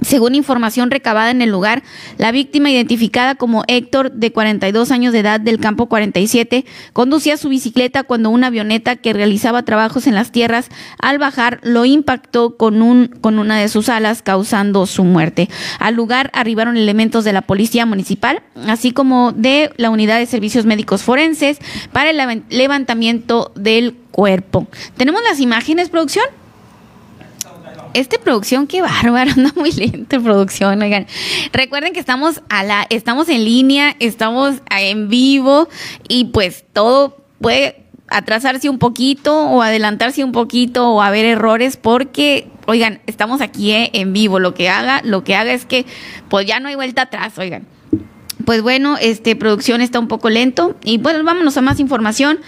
[0.00, 1.82] Según información recabada en el lugar,
[2.18, 7.48] la víctima identificada como Héctor, de 42 años de edad del campo 47, conducía su
[7.48, 10.68] bicicleta cuando una avioneta que realizaba trabajos en las tierras
[11.00, 15.48] al bajar lo impactó con, un, con una de sus alas causando su muerte.
[15.80, 20.64] Al lugar arribaron elementos de la policía municipal, así como de la unidad de servicios
[20.64, 21.58] médicos forenses
[21.92, 24.68] para el levantamiento del cuerpo.
[24.96, 26.24] ¿Tenemos las imágenes, producción?
[27.94, 31.06] Esta producción, qué bárbaro, anda muy lenta producción, oigan.
[31.52, 35.68] Recuerden que estamos a la, estamos en línea, estamos en vivo
[36.08, 42.48] y pues todo puede atrasarse un poquito o adelantarse un poquito o haber errores porque,
[42.66, 44.38] oigan, estamos aquí eh, en vivo.
[44.38, 45.84] Lo que haga, lo que haga es que
[46.28, 47.66] pues ya no hay vuelta atrás, oigan
[48.48, 52.38] pues bueno, este producción está un poco lento y bueno, vámonos a más información.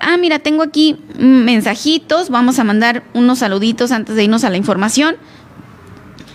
[0.00, 4.56] Ah, mira, tengo aquí mensajitos, vamos a mandar unos saluditos antes de irnos a la
[4.56, 5.16] información.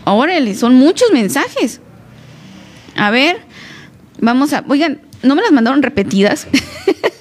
[0.06, 1.80] Órale, son muchos mensajes.
[2.96, 3.42] A ver,
[4.20, 6.48] vamos a, oigan, no me las mandaron repetidas.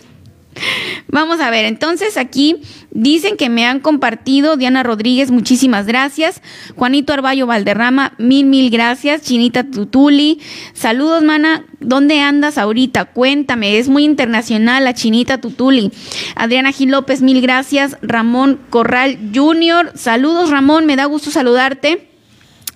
[1.08, 6.42] Vamos a ver, entonces aquí dicen que me han compartido Diana Rodríguez, muchísimas gracias.
[6.76, 9.22] Juanito Arballo Valderrama, mil, mil gracias.
[9.22, 10.40] Chinita Tutuli,
[10.72, 11.64] saludos, mana.
[11.80, 13.06] ¿Dónde andas ahorita?
[13.06, 15.90] Cuéntame, es muy internacional la Chinita Tutuli.
[16.36, 17.96] Adriana Gil López, mil gracias.
[18.02, 22.09] Ramón Corral Jr., saludos, Ramón, me da gusto saludarte.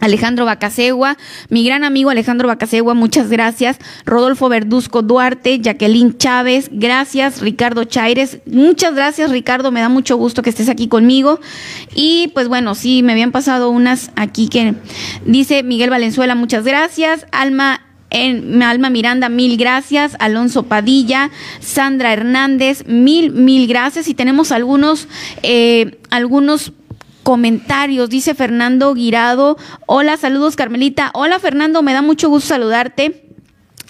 [0.04, 1.16] Alejandro Bacasegua,
[1.48, 3.78] mi gran amigo Alejandro Bacasegua, muchas gracias.
[4.04, 7.40] Rodolfo Verduzco Duarte, Jacqueline Chávez, gracias.
[7.40, 11.40] Ricardo Chaires, muchas gracias Ricardo, me da mucho gusto que estés aquí conmigo.
[11.94, 14.74] Y pues bueno, sí, me habían pasado unas aquí que
[15.24, 17.26] dice Miguel Valenzuela, muchas gracias.
[17.32, 17.80] Alma
[18.10, 20.16] en Alma Miranda, mil gracias.
[20.20, 21.30] Alonso Padilla,
[21.60, 24.08] Sandra Hernández, mil, mil gracias.
[24.08, 25.08] Y tenemos algunos,
[25.42, 26.72] eh, algunos
[27.24, 28.08] comentarios.
[28.08, 29.56] Dice Fernando Guirado.
[29.86, 31.10] Hola, saludos Carmelita.
[31.14, 33.24] Hola Fernando, me da mucho gusto saludarte.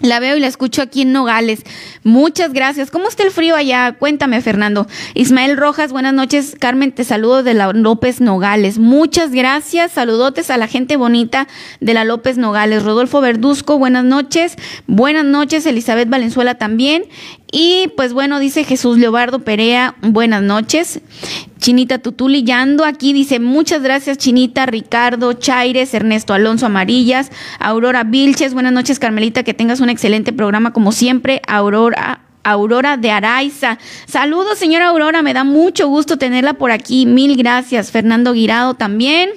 [0.01, 1.61] La veo y la escucho aquí en Nogales.
[2.03, 2.91] Muchas gracias.
[2.91, 3.93] ¿Cómo está el frío allá?
[3.97, 4.87] Cuéntame, Fernando.
[5.13, 6.57] Ismael Rojas, buenas noches.
[6.59, 8.77] Carmen, te saludo de la López Nogales.
[8.77, 9.93] Muchas gracias.
[9.93, 11.47] Saludotes a la gente bonita
[11.79, 12.83] de la López Nogales.
[12.83, 14.57] Rodolfo Verduzco, buenas noches.
[14.85, 15.65] Buenas noches.
[15.65, 17.05] Elizabeth Valenzuela también.
[17.51, 20.99] Y pues bueno, dice Jesús Leobardo Perea, buenas noches.
[21.59, 28.53] Chinita Tutuli Yando aquí dice muchas gracias Chinita, Ricardo, Chaires, Ernesto Alonso Amarillas, Aurora Vilches,
[28.53, 32.21] buenas noches Carmelita, que tengas un excelente programa como siempre, Aurora.
[32.47, 33.79] Aurora de Araiza.
[34.05, 37.07] Saludos, señora Aurora, me da mucho gusto tenerla por aquí.
[37.07, 37.89] Mil gracias.
[37.89, 39.31] Fernando Guirado también.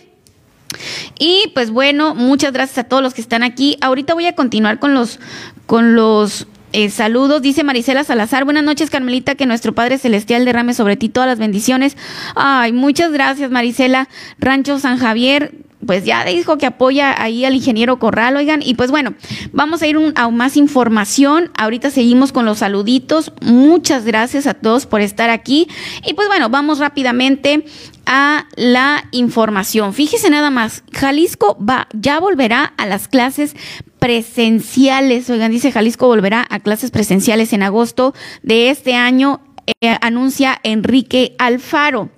[1.19, 3.79] Y pues bueno, muchas gracias a todos los que están aquí.
[3.81, 5.21] Ahorita voy a continuar con los
[5.65, 8.45] con los eh, saludos, dice Marisela Salazar.
[8.45, 11.97] Buenas noches, Carmelita, que nuestro Padre Celestial derrame sobre ti todas las bendiciones.
[12.35, 14.09] Ay, muchas gracias, Marisela.
[14.39, 15.55] Rancho San Javier,
[15.87, 18.61] pues ya dijo que apoya ahí al ingeniero Corral, oigan.
[18.63, 19.15] Y pues bueno,
[19.53, 21.51] vamos a ir a más información.
[21.57, 23.33] Ahorita seguimos con los saluditos.
[23.41, 25.69] Muchas gracias a todos por estar aquí.
[26.07, 27.65] Y pues bueno, vamos rápidamente
[28.07, 29.93] a la información.
[29.93, 33.55] Fíjese nada más, Jalisco va, ya volverá a las clases
[33.99, 35.29] presenciales.
[35.31, 39.41] Oigan, dice Jalisco volverá a clases presenciales en agosto de este año,
[39.81, 42.11] eh, anuncia Enrique Alfaro.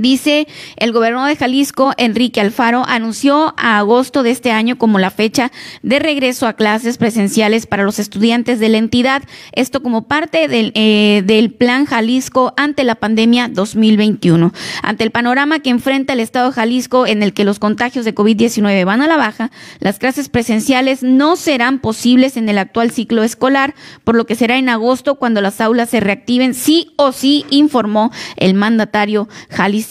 [0.00, 5.10] Dice el gobernador de Jalisco, Enrique Alfaro, anunció a agosto de este año como la
[5.10, 9.22] fecha de regreso a clases presenciales para los estudiantes de la entidad.
[9.52, 14.54] Esto como parte del, eh, del Plan Jalisco ante la pandemia 2021.
[14.82, 18.14] Ante el panorama que enfrenta el Estado de Jalisco en el que los contagios de
[18.14, 23.22] COVID-19 van a la baja, las clases presenciales no serán posibles en el actual ciclo
[23.22, 23.74] escolar,
[24.04, 28.10] por lo que será en agosto cuando las aulas se reactiven, sí o sí, informó
[28.36, 29.89] el mandatario Jalisco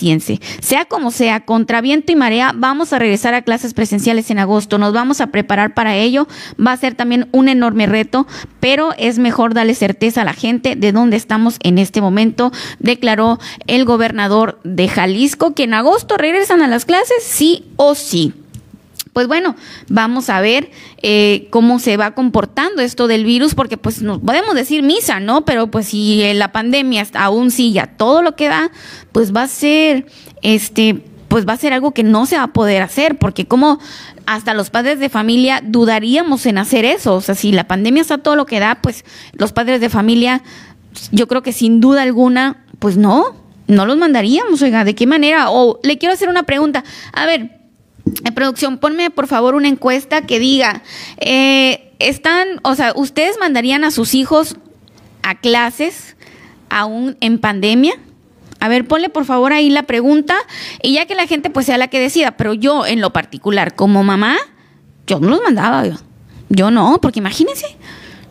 [0.62, 4.78] Sea como sea, contra viento y marea, vamos a regresar a clases presenciales en agosto.
[4.78, 6.28] Nos vamos a preparar para ello.
[6.66, 8.28] Va a ser también un enorme reto,
[8.60, 13.40] pero es mejor darle certeza a la gente de dónde estamos en este momento, declaró
[13.68, 18.34] el gobernador de Jalisco, que en agosto regresan a las clases, sí o sí.
[19.20, 19.58] Pues bueno,
[19.90, 24.56] vamos a ver eh, cómo se va comportando esto del virus, porque pues nos podemos
[24.56, 25.44] decir misa, ¿no?
[25.44, 28.72] Pero pues si la pandemia aún sigue todo lo que da,
[29.12, 30.06] pues va a ser,
[30.42, 33.82] este, pues va a ser algo que no se va a poder hacer, porque como
[34.26, 38.20] hasta los padres de familia dudaríamos en hacer eso, o sea, si la pandemia está
[38.20, 39.04] todo lo que da, pues
[39.34, 40.44] los padres de familia,
[41.12, 43.36] yo creo que sin duda alguna, pues no,
[43.68, 45.52] no los mandaríamos, oiga, ¿de qué manera?
[45.52, 47.59] O le quiero hacer una pregunta, a ver,
[48.24, 50.84] en producción, ponme por favor una encuesta que diga,
[51.18, 54.58] eh, están, o sea, ¿ustedes mandarían a sus hijos
[55.24, 56.16] a clases
[56.70, 57.94] aún en pandemia?
[58.60, 60.36] A ver, ponle por favor ahí la pregunta
[60.82, 63.76] y ya que la gente pues sea la que decida, pero yo en lo particular
[63.76, 64.38] como mamá,
[65.08, 65.96] yo no los mandaba, yo,
[66.50, 67.66] yo no, porque imagínense,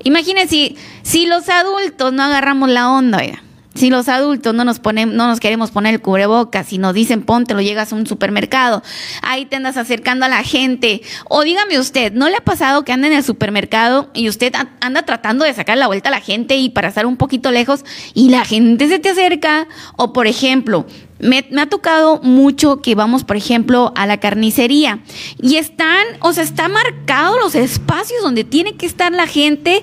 [0.05, 3.43] imagínense si, los adultos no agarramos la onda, oiga
[3.79, 7.23] si los adultos no nos ponemos, no nos queremos poner el cubrebocas y nos dicen
[7.23, 8.83] ponte, lo llegas a un supermercado,
[9.23, 11.03] ahí te andas acercando a la gente.
[11.29, 15.03] O dígame usted, ¿no le ha pasado que anda en el supermercado y usted anda
[15.03, 18.31] tratando de sacar la vuelta a la gente y para estar un poquito lejos y
[18.31, 19.69] la gente se te acerca?
[19.97, 20.87] O por ejemplo,
[21.21, 25.01] me, me, ha tocado mucho que vamos, por ejemplo, a la carnicería
[25.41, 29.83] y están, o sea, está marcado los espacios donde tiene que estar la gente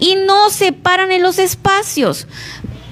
[0.00, 2.26] y no se paran en los espacios.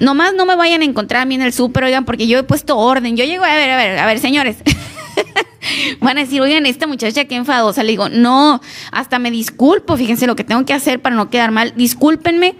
[0.00, 2.42] Nomás no me vayan a encontrar a mí en el súper, oigan, porque yo he
[2.42, 3.16] puesto orden.
[3.16, 4.56] Yo llego, a ver, a ver, a ver, señores.
[6.00, 7.82] Van a decir, oigan, esta muchacha qué enfadosa.
[7.82, 8.60] Le digo, no,
[8.92, 11.72] hasta me disculpo, fíjense lo que tengo que hacer para no quedar mal.
[11.76, 12.54] Discúlpenme,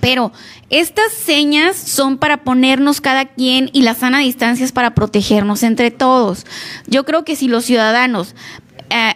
[0.00, 0.32] pero
[0.68, 5.90] estas señas son para ponernos cada quien y la sana distancia es para protegernos entre
[5.90, 6.46] todos.
[6.86, 8.34] Yo creo que si los ciudadanos
[8.90, 9.12] eh,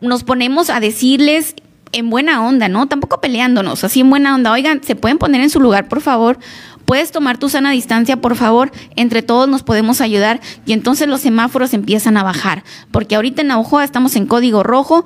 [0.00, 1.54] nos ponemos a decirles
[1.92, 2.86] en buena onda, ¿no?
[2.88, 4.52] Tampoco peleándonos, así en buena onda.
[4.52, 6.38] Oigan, ¿se pueden poner en su lugar, por favor?
[6.86, 11.20] Puedes tomar tu sana distancia, por favor, entre todos nos podemos ayudar y entonces los
[11.20, 15.04] semáforos empiezan a bajar, porque ahorita en Navojoa estamos en código rojo.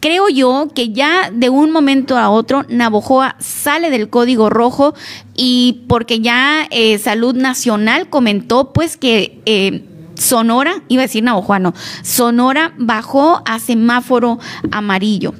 [0.00, 4.94] Creo yo que ya de un momento a otro Navojoa sale del código rojo
[5.34, 11.58] y porque ya eh, Salud Nacional comentó pues que eh, Sonora, iba a decir Navojoa,
[11.58, 14.38] no, Sonora bajó a semáforo
[14.70, 15.34] amarillo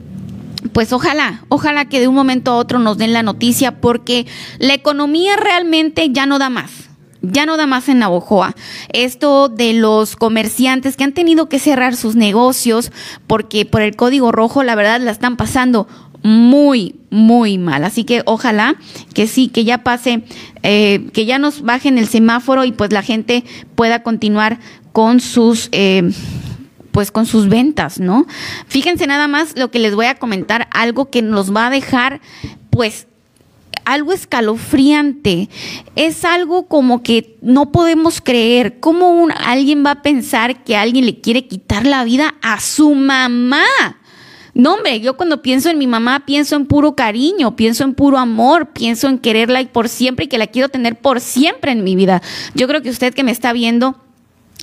[0.73, 4.27] pues ojalá, ojalá que de un momento a otro nos den la noticia porque
[4.59, 6.89] la economía realmente ya no da más.
[7.21, 8.55] Ya no da más en Navojoa.
[8.93, 12.93] Esto de los comerciantes que han tenido que cerrar sus negocios
[13.27, 15.89] porque por el código rojo, la verdad, la están pasando
[16.23, 17.85] muy, muy mal.
[17.85, 18.77] Así que ojalá
[19.15, 20.23] que sí, que ya pase,
[20.63, 23.45] eh, que ya nos bajen el semáforo y pues la gente
[23.75, 24.59] pueda continuar
[24.93, 26.11] con sus eh,
[26.93, 28.27] pues con sus ventas, ¿no?
[28.67, 32.21] Fíjense nada más lo que les voy a comentar, algo que nos va a dejar
[32.71, 33.09] pues
[33.89, 35.49] algo escalofriante.
[35.97, 38.81] Es algo como que no podemos creer.
[38.81, 43.65] ¿Cómo alguien va a pensar que alguien le quiere quitar la vida a su mamá?
[44.53, 48.19] No, hombre, yo cuando pienso en mi mamá pienso en puro cariño, pienso en puro
[48.19, 51.97] amor, pienso en quererla por siempre y que la quiero tener por siempre en mi
[51.97, 52.21] vida.
[52.55, 53.97] Yo creo que usted que me está viendo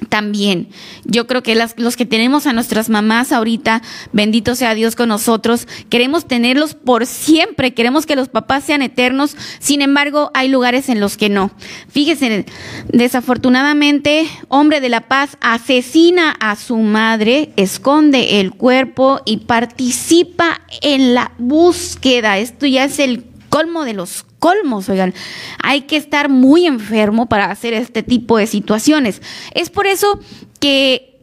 [0.10, 0.68] también.
[1.06, 3.82] Yo creo que las, los que tenemos a nuestras mamás ahorita,
[4.12, 9.36] bendito sea Dios con nosotros, queremos tenerlos por siempre, queremos que los papás sean eternos,
[9.60, 11.52] sin embargo hay lugares en los que no.
[11.90, 12.46] Fíjese,
[12.92, 21.14] desafortunadamente, hombre de la paz asesina a su madre, esconde el cuerpo y participa en
[21.14, 22.38] la búsqueda.
[22.38, 25.14] Esto ya es el colmo de los colmos, oigan.
[25.62, 29.22] Hay que estar muy enfermo para hacer este tipo de situaciones.
[29.54, 30.20] Es por eso
[30.60, 31.16] que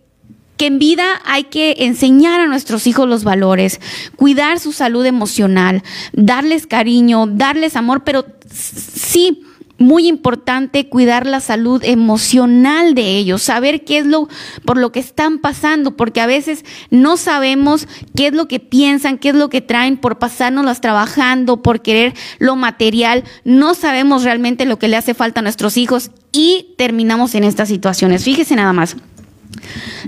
[0.57, 3.81] que en vida hay que enseñar a nuestros hijos los valores,
[4.14, 9.43] cuidar su salud emocional, darles cariño, darles amor, pero sí,
[9.79, 14.29] muy importante cuidar la salud emocional de ellos, saber qué es lo
[14.64, 19.18] por lo que están pasando, porque a veces no sabemos qué es lo que piensan,
[19.18, 24.64] qué es lo que traen por pasárnoslas trabajando, por querer lo material, no sabemos realmente
[24.64, 28.25] lo que le hace falta a nuestros hijos y terminamos en estas situaciones.
[28.25, 28.97] Fíjese nada más.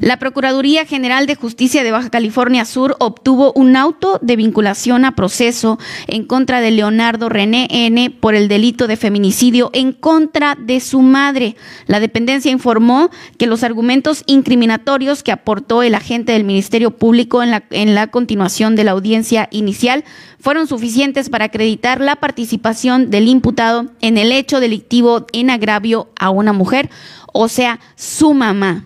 [0.01, 5.15] La Procuraduría General de Justicia de Baja California Sur obtuvo un auto de vinculación a
[5.15, 10.81] proceso en contra de Leonardo René N por el delito de feminicidio en contra de
[10.81, 11.57] su madre.
[11.87, 17.51] La dependencia informó que los argumentos incriminatorios que aportó el agente del Ministerio Público en
[17.51, 20.05] la, en la continuación de la audiencia inicial
[20.41, 26.31] fueron suficientes para acreditar la participación del imputado en el hecho delictivo en agravio a
[26.31, 26.91] una mujer,
[27.33, 28.85] o sea, su mamá.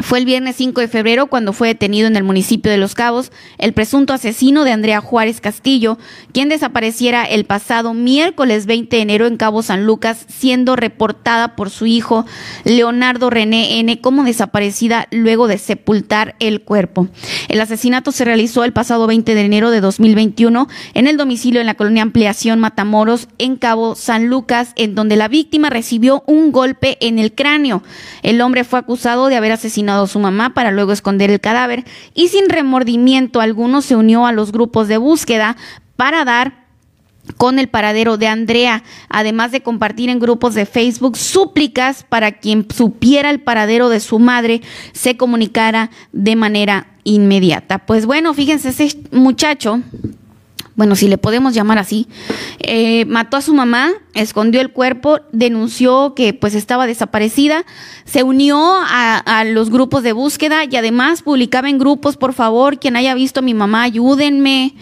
[0.00, 3.32] Fue el viernes 5 de febrero cuando fue detenido en el municipio de Los Cabos
[3.58, 5.98] el presunto asesino de Andrea Juárez Castillo,
[6.32, 11.70] quien desapareciera el pasado miércoles 20 de enero en Cabo San Lucas, siendo reportada por
[11.70, 12.24] su hijo
[12.64, 17.08] Leonardo René N como desaparecida luego de sepultar el cuerpo.
[17.48, 21.66] El asesinato se realizó el pasado 20 de enero de 2021 en el domicilio en
[21.66, 26.98] la colonia Ampliación Matamoros en Cabo San Lucas, en donde la víctima recibió un golpe
[27.00, 27.82] en el cráneo.
[28.22, 31.84] El hombre fue acusado de haber asesinado su mamá para luego esconder el cadáver
[32.14, 35.56] y sin remordimiento alguno se unió a los grupos de búsqueda
[35.96, 36.68] para dar
[37.36, 42.66] con el paradero de Andrea, además de compartir en grupos de Facebook súplicas para quien
[42.74, 44.62] supiera el paradero de su madre
[44.92, 47.78] se comunicara de manera inmediata.
[47.78, 49.82] Pues bueno, fíjense, ese muchacho
[50.78, 52.06] bueno, si le podemos llamar así,
[52.60, 57.66] eh, mató a su mamá, escondió el cuerpo, denunció que pues estaba desaparecida,
[58.04, 62.94] se unió a, los grupos de búsqueda y además publicaba en grupos, por favor, quien
[62.94, 64.76] haya visto a mi mamá, ayúdenme,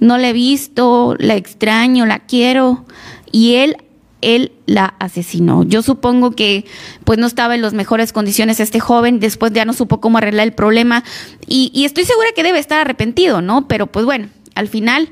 [0.00, 2.86] no la he visto, la extraño, la quiero.
[3.30, 3.76] Y él
[4.22, 5.64] él la asesinó.
[5.64, 6.64] Yo supongo que
[7.04, 10.46] pues no estaba en las mejores condiciones este joven, después ya no supo cómo arreglar
[10.46, 11.04] el problema
[11.46, 13.68] y, y estoy segura que debe estar arrepentido, ¿no?
[13.68, 15.08] Pero pues bueno, al final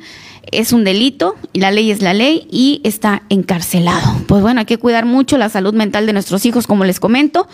[0.52, 4.16] es un delito la ley es la ley y está encarcelado.
[4.26, 7.48] Pues bueno, hay que cuidar mucho la salud mental de nuestros hijos, como les comento.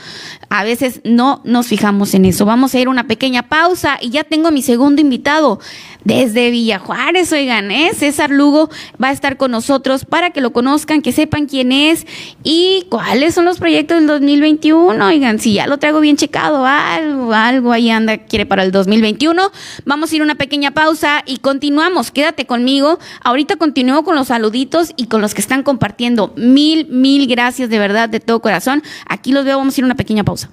[0.49, 2.44] A veces no nos fijamos en eso.
[2.44, 5.59] Vamos a ir a una pequeña pausa y ya tengo mi segundo invitado
[6.05, 7.90] desde Villa Juárez, oigan, ¿eh?
[7.92, 8.70] César Lugo
[9.03, 12.07] va a estar con nosotros para que lo conozcan, que sepan quién es
[12.44, 15.05] y cuáles son los proyectos del 2021.
[15.05, 19.51] Oigan, si ya lo traigo bien checado, algo, algo ahí anda, quiere para el 2021.
[19.84, 22.12] Vamos a ir a una pequeña pausa y continuamos.
[22.12, 22.86] Quédate conmigo.
[23.22, 26.32] Ahorita continúo con los saluditos y con los que están compartiendo.
[26.37, 28.82] Mil, mil gracias de verdad, de todo corazón.
[29.09, 30.51] Aquí los veo, vamos a ir a una pequeña pausa.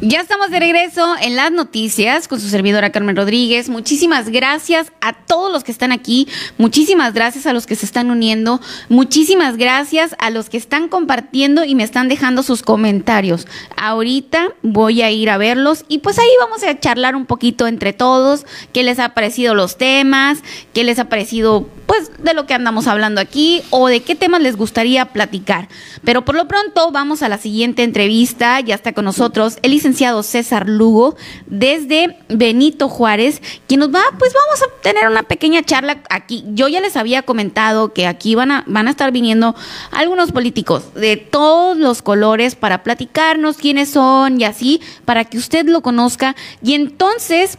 [0.00, 3.68] Ya estamos de regreso en las noticias con su servidora Carmen Rodríguez.
[3.68, 6.28] Muchísimas gracias a todos los que están aquí.
[6.56, 8.60] Muchísimas gracias a los que se están uniendo.
[8.88, 13.48] Muchísimas gracias a los que están compartiendo y me están dejando sus comentarios.
[13.76, 17.92] Ahorita voy a ir a verlos y pues ahí vamos a charlar un poquito entre
[17.92, 18.46] todos.
[18.72, 20.38] ¿Qué les ha parecido los temas?
[20.74, 24.42] ¿Qué les ha parecido pues de lo que andamos hablando aquí o de qué temas
[24.42, 25.68] les gustaría platicar?
[26.04, 28.60] Pero por lo pronto vamos a la siguiente entrevista.
[28.60, 31.16] Ya está con nosotros el licenciado César Lugo
[31.46, 36.44] desde Benito Juárez, quien nos va, pues vamos a tener una pequeña charla aquí.
[36.48, 39.54] Yo ya les había comentado que aquí van a, van a estar viniendo
[39.90, 45.66] algunos políticos de todos los colores para platicarnos quiénes son y así, para que usted
[45.66, 47.56] lo conozca y entonces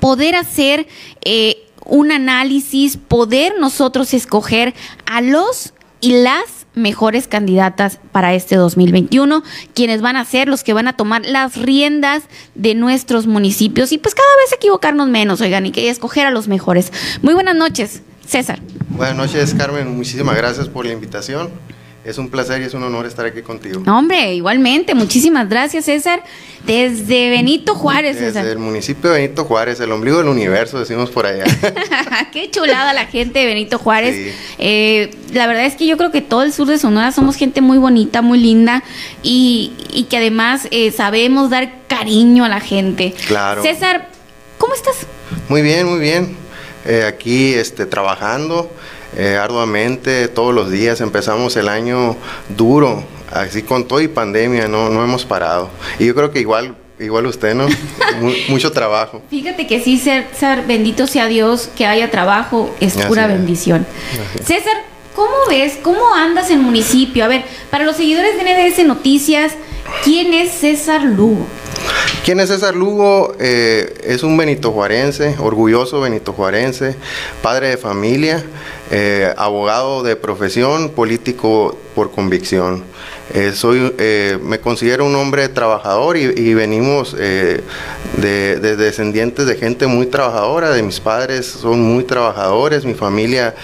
[0.00, 0.86] poder hacer
[1.20, 4.72] eh, un análisis, poder nosotros escoger
[5.04, 9.42] a los y las mejores candidatas para este 2021,
[9.74, 13.98] quienes van a ser los que van a tomar las riendas de nuestros municipios y
[13.98, 16.92] pues cada vez equivocarnos menos, oigan, y que escoger a los mejores.
[17.22, 18.60] Muy buenas noches, César.
[18.90, 19.96] Buenas noches, Carmen.
[19.96, 21.50] Muchísimas gracias por la invitación.
[22.04, 23.82] Es un placer y es un honor estar aquí contigo.
[23.86, 24.92] hombre, igualmente.
[24.94, 26.24] Muchísimas gracias, César.
[26.66, 31.26] Desde Benito Juárez, Desde el municipio de Benito Juárez, el ombligo del universo, decimos por
[31.26, 31.44] allá.
[32.32, 34.34] Qué chulada la gente de Benito Juárez.
[34.58, 37.60] Eh, la verdad es que yo creo que todo el sur de Sonora somos gente
[37.60, 38.82] muy bonita, muy linda
[39.22, 43.14] y, y que además eh, sabemos dar cariño a la gente.
[43.28, 43.62] Claro.
[43.62, 44.08] César,
[44.58, 45.06] ¿cómo estás?
[45.48, 46.36] Muy bien, muy bien.
[46.84, 48.70] Eh, aquí este, trabajando
[49.16, 51.00] eh, arduamente todos los días.
[51.00, 52.16] Empezamos el año
[52.48, 55.70] duro, así con todo y pandemia, no, no hemos parado.
[55.98, 57.66] Y yo creo que igual Igual usted, ¿no?
[58.48, 59.22] mucho trabajo.
[59.28, 63.86] Fíjate que sí, César, bendito sea Dios, que haya trabajo, es pura bendición.
[64.44, 64.76] César,
[65.16, 65.78] ¿cómo ves?
[65.82, 67.24] ¿Cómo andas en municipio?
[67.24, 69.54] A ver, para los seguidores de NDS Noticias,
[70.04, 71.46] ¿quién es César Lugo?
[72.24, 73.34] ¿Quién es César Lugo?
[73.40, 76.94] Eh, es un benito juarense, orgulloso benito juarense,
[77.42, 78.44] padre de familia,
[78.92, 82.84] eh, abogado de profesión, político por convicción.
[83.34, 83.92] Eh, soy,
[84.40, 87.64] me considero un hombre trabajador y, venimos de,
[88.60, 93.56] descendientes de gente muy trabajadora, de mis padres son muy trabajadores, mi familia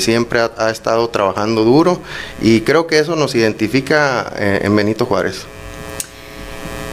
[0.00, 2.00] siempre ha, estado trabajando duro
[2.42, 5.46] y creo que eso nos identifica en Benito Juárez.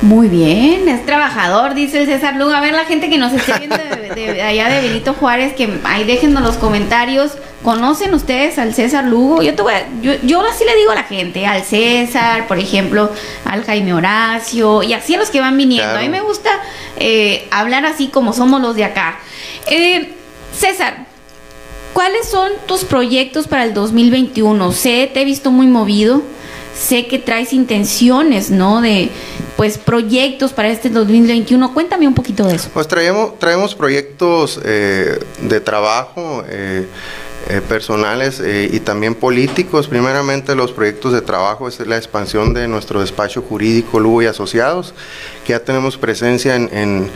[0.01, 2.51] Muy bien, es trabajador, dice el César Lugo.
[2.51, 6.03] A ver, la gente que nos esté viendo de, allá de Benito Juárez, que ahí
[6.03, 7.31] déjenos los comentarios.
[7.63, 9.41] ¿Conocen ustedes al César Lugo?
[9.41, 9.73] Yo, te voy
[10.03, 13.11] yo, yo, así le digo a la gente, al César, por ejemplo,
[13.43, 15.97] al Jaime Horacio, y así a los que van viniendo.
[15.97, 16.51] A mí me gusta
[16.97, 19.19] eh, hablar así como somos los de acá.
[19.65, 20.13] Eh,
[20.55, 21.07] César,
[21.93, 24.71] ¿cuáles son tus proyectos para el 2021?
[24.73, 26.21] Sé, te he visto muy movido
[26.77, 28.81] sé que traes intenciones, ¿no?
[28.81, 29.09] De,
[29.55, 31.73] pues, proyectos para este 2021.
[31.73, 32.69] Cuéntame un poquito de eso.
[32.73, 36.43] Pues traemos, proyectos eh, de trabajo.
[36.47, 36.87] Eh,
[37.49, 39.87] eh, personales y también políticos.
[39.87, 44.93] Primeramente los proyectos de trabajo es la expansión de nuestro despacho jurídico Lugo y Asociados,
[45.45, 47.09] que ya tenemos presencia en,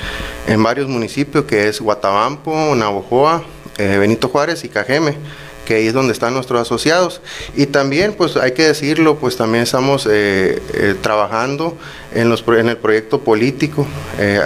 [0.48, 3.44] en varios municipios, que es Guatabampo, Navojoa,
[3.78, 5.18] Benito Juárez y Cajeme
[5.72, 7.22] que ahí es donde están nuestros asociados.
[7.56, 11.78] Y también, pues hay que decirlo, pues también estamos eh, eh, trabajando
[12.14, 13.88] en, los, en el proyecto político.
[14.20, 14.42] Eh,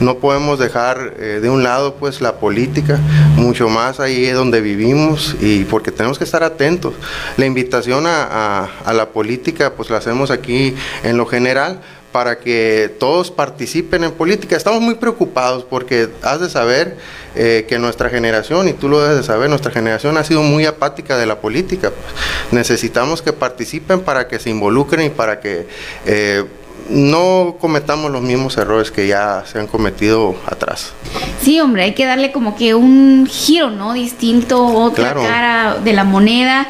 [0.00, 2.98] no podemos dejar de un lado pues la política,
[3.36, 6.94] mucho más ahí es donde vivimos y porque tenemos que estar atentos.
[7.36, 11.80] La invitación a, a la política pues la hacemos aquí en lo general,
[12.16, 14.56] para que todos participen en política.
[14.56, 16.96] Estamos muy preocupados porque has de saber
[17.34, 20.64] eh, que nuestra generación, y tú lo debes de saber, nuestra generación ha sido muy
[20.64, 21.90] apática de la política.
[21.90, 22.52] Pues.
[22.52, 25.66] necesitamos que participen para que se involucren y para que
[26.06, 26.42] eh,
[26.88, 30.94] no cometamos los mismos errores que ya se han cometido atrás.
[31.42, 33.92] Sí, hombre, hay que darle como que un giro, ¿no?
[33.92, 36.66] Distinto, otra cara de la moneda.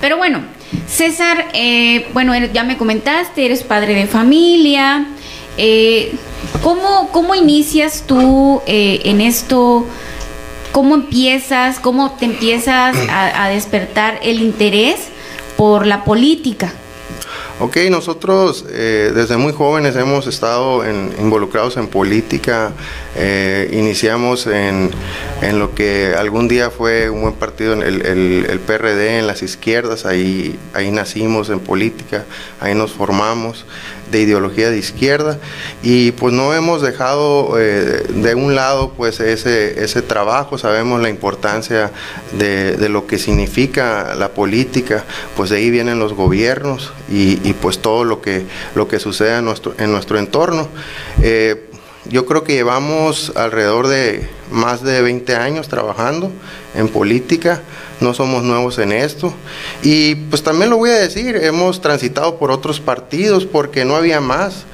[0.00, 0.44] Pero bueno,
[0.86, 5.06] César, eh, bueno, ya me comentaste, eres padre de familia.
[5.56, 6.14] Eh,
[6.62, 9.86] ¿cómo, inicias tú eh, en esto?
[10.72, 11.78] ¿Cómo empiezas?
[11.78, 15.08] ¿Cómo te empiezas a, despertar el interés
[15.56, 16.72] por la política?
[17.60, 20.82] Ok, nosotros desde muy jóvenes hemos estado
[21.20, 22.72] involucrados en política,
[23.70, 24.90] iniciamos en,
[25.52, 30.58] lo que algún día fue un buen partido, el, el, PRD en las izquierdas, ahí,
[30.72, 32.24] ahí nacimos en política,
[32.60, 33.66] ahí nos formamos
[34.14, 35.38] de ideología de izquierda
[35.82, 41.08] y pues no hemos dejado eh, de un lado pues ese, ese trabajo, sabemos la
[41.08, 41.90] importancia
[42.38, 45.04] de, lo que significa la política,
[45.36, 48.46] pues de ahí vienen los gobiernos y, pues todo lo que,
[48.76, 50.68] lo que sucede en nuestro, en nuestro entorno.
[51.20, 51.70] Eh,
[52.06, 56.30] yo creo que llevamos alrededor de más de 20 años trabajando
[56.74, 57.62] en política,
[58.00, 59.32] no somos nuevos en esto.
[59.82, 64.20] Y pues también lo voy a decir, hemos transitado por otros partidos porque no había
[64.20, 64.64] más,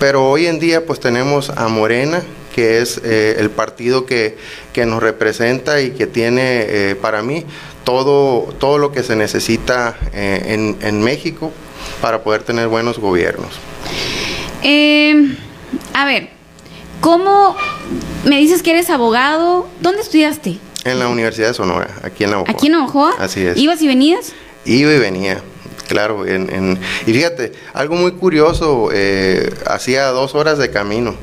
[0.00, 2.22] pero hoy en día pues tenemos a Morena,
[2.54, 4.36] que es eh, el partido que,
[4.74, 7.44] nos representa y que tiene eh, para mí
[7.84, 11.52] todo, todo lo que se necesita eh, en, en México
[12.00, 13.50] para poder tener buenos gobiernos.
[15.94, 16.30] A ver,
[17.02, 17.56] ¿cómo
[18.24, 19.68] me dices que eres abogado?
[19.80, 20.58] ¿Dónde estudiaste?
[20.84, 22.50] En la Universidad de Sonora, aquí en Navajo.
[22.50, 23.14] ¿Aquí en Navajoa?
[23.18, 23.58] Así es.
[23.58, 24.32] ¿Ibas y venías?
[24.64, 25.42] Iba y venía,
[25.88, 26.26] claro.
[26.26, 31.14] En, y fíjate, algo muy curioso, eh, hacía dos horas de camino.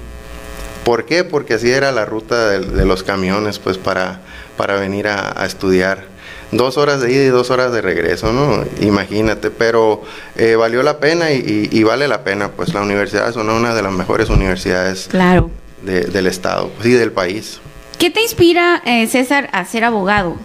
[0.84, 1.24] ¿Por qué?
[1.24, 4.22] Porque así era la ruta de, los camiones, pues para,
[4.58, 6.06] para venir a, estudiar.
[6.52, 8.66] Dos horas de ida y dos horas de regreso, ¿no?
[8.82, 10.02] Imagínate, pero
[10.36, 13.94] eh, valió la pena y, vale la pena, pues la universidad es una de las
[13.94, 15.52] mejores universidades claro.
[15.84, 17.60] Del estado y del país.
[17.98, 20.38] ¿Qué te inspira, eh, César, a ser abogado?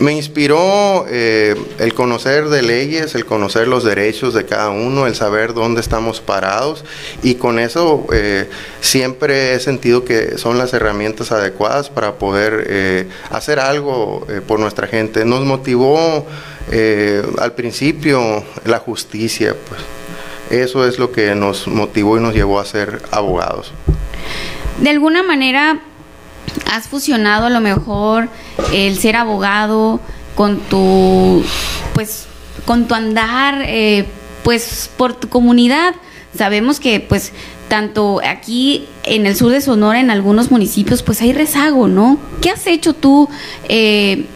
[0.00, 5.14] Me inspiró eh, el conocer de leyes, el conocer los derechos de cada uno, el
[5.14, 6.84] saber dónde estamos parados
[7.22, 8.48] y con eso eh,
[8.80, 14.88] siempre he sentido que son las herramientas adecuadas para poder eh, hacer algo por nuestra
[14.88, 15.24] gente.
[15.24, 16.26] Nos motivó
[17.38, 19.80] al principio la justicia, pues
[20.50, 23.72] eso es lo que nos motivó y nos llevó a ser abogados.
[24.80, 25.80] De alguna manera
[26.72, 28.28] has fusionado a lo mejor
[28.72, 30.00] el ser abogado
[30.34, 31.44] con tu,
[31.94, 32.26] pues,
[32.64, 34.06] con tu andar, eh,
[34.42, 35.94] pues, por tu comunidad.
[36.36, 37.32] Sabemos que, pues,
[37.68, 42.18] tanto aquí en el sur de Sonora, en algunos municipios, pues hay rezago, ¿no?
[42.40, 43.28] ¿Qué has hecho tú?
[43.68, 44.26] Eh,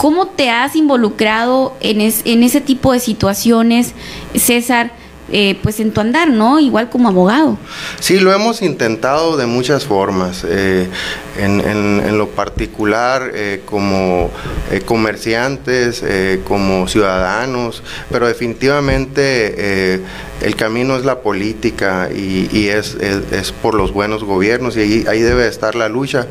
[0.00, 3.92] ¿Cómo te has involucrado en, ese tipo de situaciones,
[4.34, 4.92] César?
[5.30, 6.58] Eh, pues en tu andar, ¿no?
[6.58, 7.58] Igual como abogado.
[8.00, 10.46] Sí, lo hemos intentado de muchas formas.
[10.48, 10.88] Eh,
[11.36, 14.30] en, lo particular, eh, como
[14.86, 16.02] comerciantes,
[16.44, 20.02] como ciudadanos, pero definitivamente
[20.40, 22.96] el camino es la política y, es,
[23.60, 26.26] por los buenos gobiernos y ahí, ahí debe estar la lucha.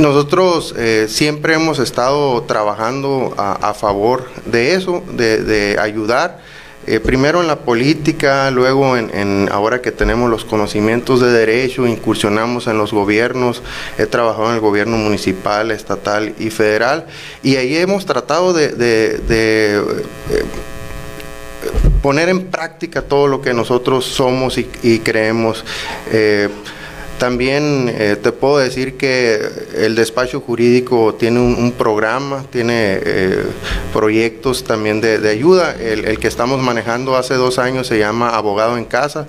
[0.00, 6.40] Nosotros eh, siempre hemos estado trabajando a, favor de eso, de, ayudar.
[6.86, 12.66] Eh, primero en la política, luego en, ahora que tenemos los conocimientos de derecho, incursionamos
[12.66, 13.62] en los gobiernos,
[13.98, 17.04] he trabajado en el gobierno municipal, estatal y federal,
[17.42, 19.82] y ahí hemos tratado de, eh,
[22.00, 25.62] poner en práctica todo lo que nosotros somos y, creemos.
[27.20, 29.38] También eh, te puedo decir que
[29.76, 33.44] el despacho jurídico tiene un, programa, tiene eh,
[33.92, 35.74] proyectos también de, ayuda.
[35.78, 39.28] el, que estamos manejando hace dos años se llama Abogado en Casa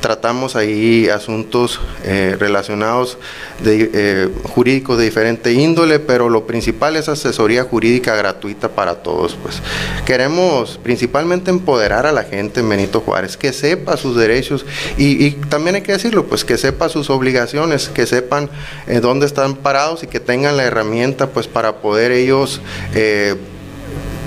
[0.00, 3.18] tratamos ahí asuntos eh, relacionados
[3.62, 9.36] de, eh, jurídicos de diferente índole, pero lo principal es asesoría jurídica gratuita para todos.
[9.42, 9.60] Pues
[10.04, 14.64] queremos principalmente empoderar a la gente en Benito Juárez, que sepa sus derechos
[14.96, 18.50] y, también hay que decirlo, pues que sepa sus obligaciones, que sepan
[18.86, 22.60] eh, dónde están parados y que tengan la herramienta pues para poder ellos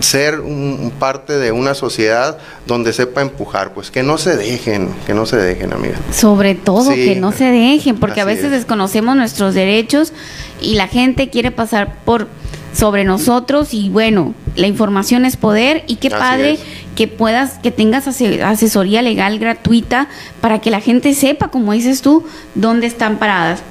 [0.03, 2.37] ser un, parte de una sociedad
[2.67, 5.95] donde sepa empujar, pues que no se dejen, que no se dejen, amiga.
[6.11, 10.13] Sobre todo, que no se dejen, porque a veces desconocemos nuestros derechos
[10.61, 12.27] y la gente quiere pasar por
[12.73, 16.57] sobre nosotros y bueno, la información es poder y qué padre
[16.95, 20.09] que puedas, que tengas asesoría legal gratuita
[20.41, 22.23] para que la gente sepa, como dices tú,
[22.55, 23.61] dónde están paradas.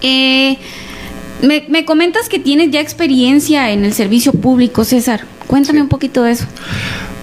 [0.00, 0.56] Eh,
[1.42, 5.33] me, me comentas que tienes ya experiencia en el servicio público, César.
[5.46, 6.46] Cuéntame un poquito de eso.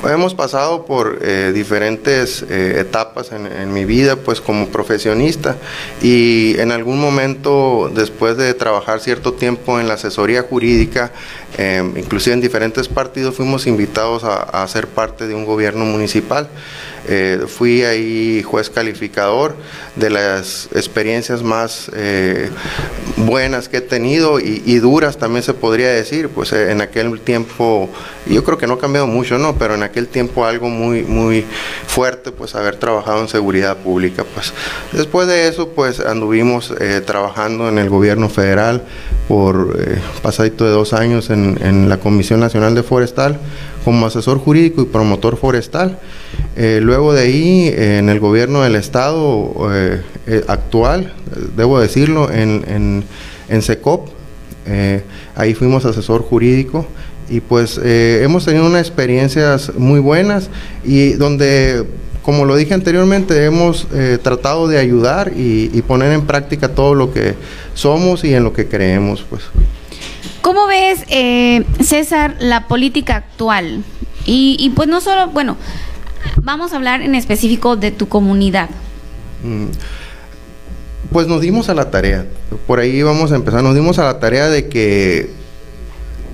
[0.04, 5.58] Hemos pasado por eh, diferentes eh, etapas en, mi vida, pues como profesionista,
[6.02, 11.12] y en algún momento, después de trabajar cierto tiempo en la asesoría jurídica,
[11.60, 16.50] eh, inclusive en diferentes partidos, fuimos invitados a, a ser parte de un gobierno municipal.
[17.14, 19.54] Eh, fui ahí juez calificador
[19.98, 22.50] de las experiencias más eh,
[23.18, 27.90] buenas que he tenido y, duras también se podría decir, pues eh, en aquel tiempo,
[28.28, 29.58] yo creo que no ha cambiado mucho, ¿no?
[29.58, 31.44] Pero en aquel tiempo algo muy, muy
[31.86, 34.54] fuerte, pues haber trabajado en seguridad pública, pues.
[34.94, 36.74] Después de eso, pues anduvimos
[37.06, 38.84] trabajando en el gobierno federal
[39.28, 39.78] por
[40.22, 43.38] pasadito de dos años en, en la Comisión Nacional de Forestal
[43.84, 46.00] como asesor jurídico y promotor forestal.
[46.56, 51.14] Eh, luego de ahí, en el gobierno del estado eh, eh, actual,
[51.56, 53.04] debo decirlo, en, en,
[53.50, 54.10] en SECOP,
[55.36, 56.86] ahí fuimos asesor jurídico
[57.30, 60.50] y pues hemos tenido unas experiencias muy buenas
[60.84, 61.86] y donde
[62.22, 63.88] como lo dije anteriormente, hemos
[64.22, 67.34] tratado de ayudar y, y, poner en práctica todo lo que
[67.74, 69.26] somos y en lo que creemos.
[69.28, 69.42] Pues.
[70.42, 73.84] ¿Cómo ves, eh, César, la política actual?
[74.26, 75.58] Y, pues no solo, bueno,
[76.44, 78.70] vamos a hablar en específico de tu comunidad.
[79.44, 79.66] Mm.
[81.12, 82.26] Pues nos dimos a la tarea,
[82.68, 85.42] por ahí vamos a empezar, nos dimos a la tarea de que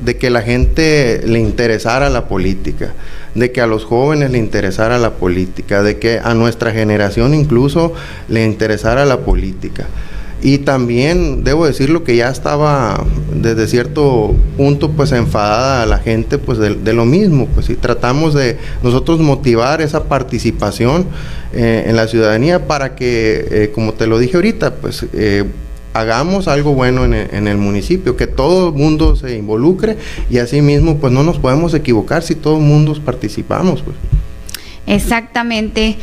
[0.01, 2.93] de que la gente le interesara la política,
[3.33, 7.93] de que a los jóvenes le interesara la política, de que a nuestra generación incluso
[8.27, 9.87] le interesara la política.
[10.41, 16.59] Y también debo decirlo que ya estaba desde cierto punto pues enfadada la gente pues
[16.59, 21.07] de, lo mismo, pues si tratamos de nosotros motivar esa participación
[21.53, 25.45] eh, en la ciudadanía para que, eh, como te lo dije ahorita, pues eh,
[25.93, 29.97] hagamos algo bueno en el, municipio, que todo el mundo se involucre
[30.29, 33.81] y así mismo pues no nos podemos equivocar si todo el mundo participamos.
[33.81, 33.95] Pues.
[34.85, 35.97] Exactamente.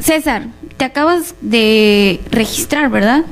[0.00, 3.24] César, te acabas de registrar, ¿verdad?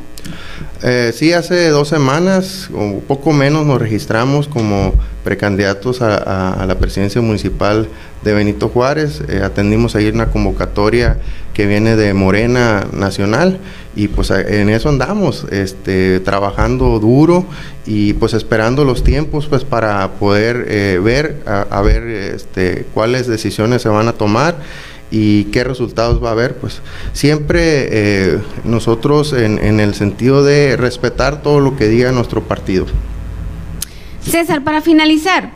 [0.82, 4.92] Eh, sí, hace dos semanas o poco menos nos registramos como
[5.22, 7.88] precandidatos a, la presidencia municipal
[8.22, 9.22] de Benito Juárez.
[9.28, 11.18] Eh, atendimos ahí una convocatoria
[11.55, 13.59] que viene de Morena Nacional
[13.97, 17.47] y pues en eso andamos, este, trabajando duro
[17.86, 23.80] y pues esperando los tiempos pues para poder eh, ver, a, ver este, cuáles decisiones
[23.80, 24.57] se van a tomar
[25.15, 26.81] y qué resultados va a haber, pues
[27.12, 32.87] siempre eh, nosotros en, el sentido de respetar todo lo que diga nuestro partido.
[34.21, 35.53] César, para finalizar,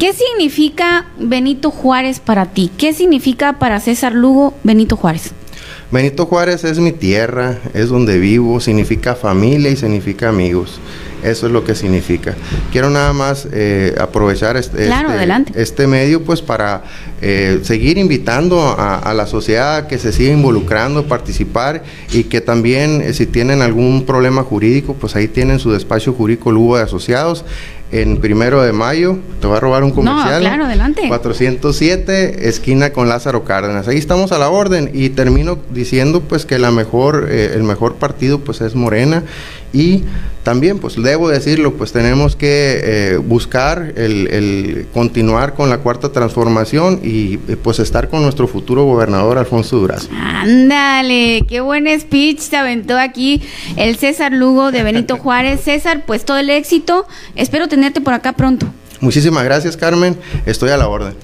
[0.00, 2.68] ¿qué significa Benito Juárez para ti?
[2.76, 5.32] ¿Qué significa para César Lugo Benito Juárez?
[5.90, 10.80] Benito Juárez es mi tierra, es donde vivo, significa familia y significa amigos.
[11.22, 12.34] Eso es lo que significa.
[12.72, 16.84] Quiero nada más eh, aprovechar este, este, este, medio pues para
[17.22, 21.82] eh, seguir invitando a, la sociedad que se siga involucrando, participar
[22.12, 26.52] y que también eh, si tienen algún problema jurídico pues ahí tienen su despacho jurídico
[26.52, 27.44] Lugo de Asociados
[27.92, 30.42] en primero de mayo, te voy a robar un comercial.
[30.42, 31.08] No, claro, adelante.
[31.08, 33.86] 407, esquina con Lázaro Cárdenas.
[33.88, 38.40] Ahí estamos a la orden y termino diciendo pues que la mejor, el mejor partido
[38.40, 39.22] pues es Morena
[39.72, 40.04] y
[40.46, 47.00] también, pues debo decirlo, pues tenemos que eh, buscar el, continuar con la cuarta transformación
[47.02, 50.08] y pues estar con nuestro futuro gobernador Alfonso Durazo.
[50.16, 53.42] Ándale, qué buen speech se aventó aquí
[53.76, 55.62] el César Lugo de Benito Juárez.
[55.64, 57.08] César, pues todo el éxito.
[57.34, 58.66] Espero tenerte por acá pronto.
[59.00, 60.16] Muchísimas gracias, Carmen.
[60.46, 61.14] Estoy a la orden.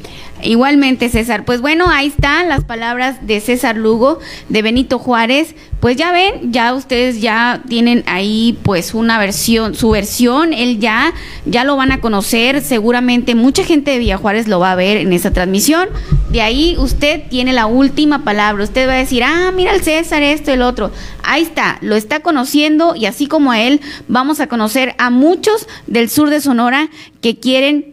[0.43, 1.45] Igualmente, César.
[1.45, 4.19] Pues bueno, ahí están las palabras de César Lugo,
[4.49, 5.55] de Benito Juárez.
[5.81, 11.13] Pues ya ven, ya ustedes ya tienen ahí pues una versión, su versión, él ya,
[11.45, 12.61] ya lo van a conocer.
[12.61, 15.89] Seguramente mucha gente de Villa Juárez lo va a ver en esa transmisión.
[16.31, 18.63] De ahí usted tiene la última palabra.
[18.63, 20.93] Usted va a decir, ah, mira el César, esto, el otro.
[21.25, 25.67] Ahí está, lo está conociendo y así como a él, vamos a conocer a muchos
[25.87, 26.91] del sur de Sonora
[27.21, 27.92] que quieren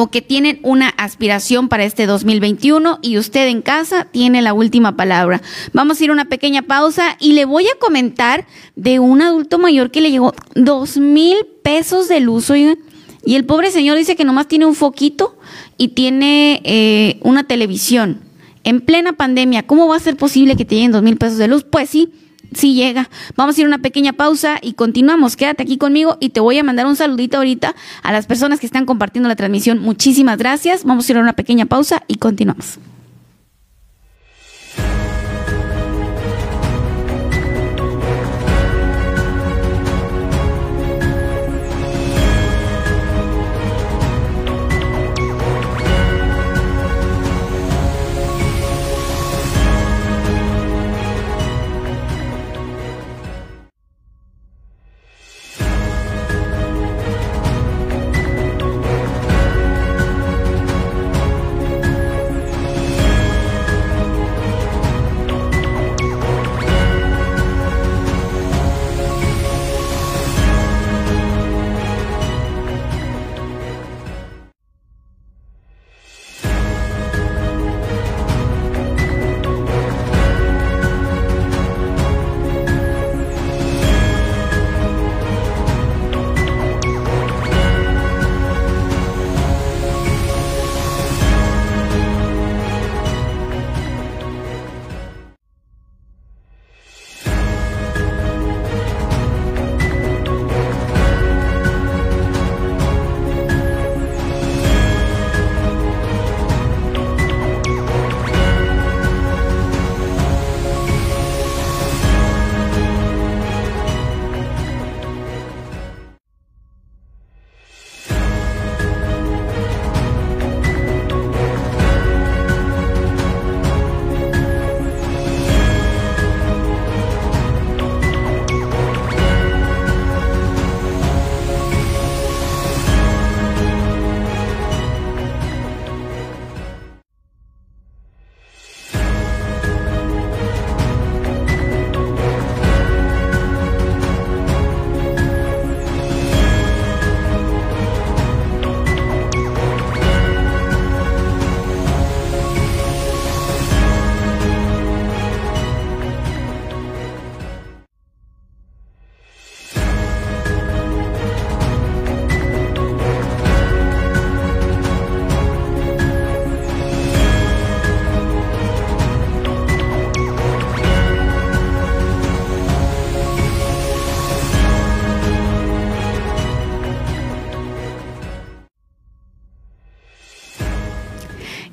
[0.00, 4.96] o que tienen una aspiración para este 2021 y usted en casa tiene la última
[4.96, 5.42] palabra.
[5.72, 8.46] Vamos a ir a una pequeña pausa y le voy a comentar
[8.76, 12.78] de un adulto mayor que le llegó dos mil pesos de luz, oigan.
[13.24, 15.36] Y el pobre señor dice que nomás tiene un foquito
[15.78, 18.20] y tiene eh, una televisión.
[18.62, 21.48] En plena pandemia, ¿cómo va a ser posible que te lleguen dos mil pesos de
[21.48, 21.64] luz?
[21.68, 22.12] Pues sí,
[22.52, 23.08] sí llega.
[23.36, 25.36] Vamos a ir a una pequeña pausa y continuamos.
[25.36, 28.66] Quédate aquí conmigo y te voy a mandar un saludito ahorita a las personas que
[28.66, 29.78] están compartiendo la transmisión.
[29.78, 30.84] Muchísimas gracias.
[30.84, 32.78] Vamos a ir a una pequeña pausa y continuamos.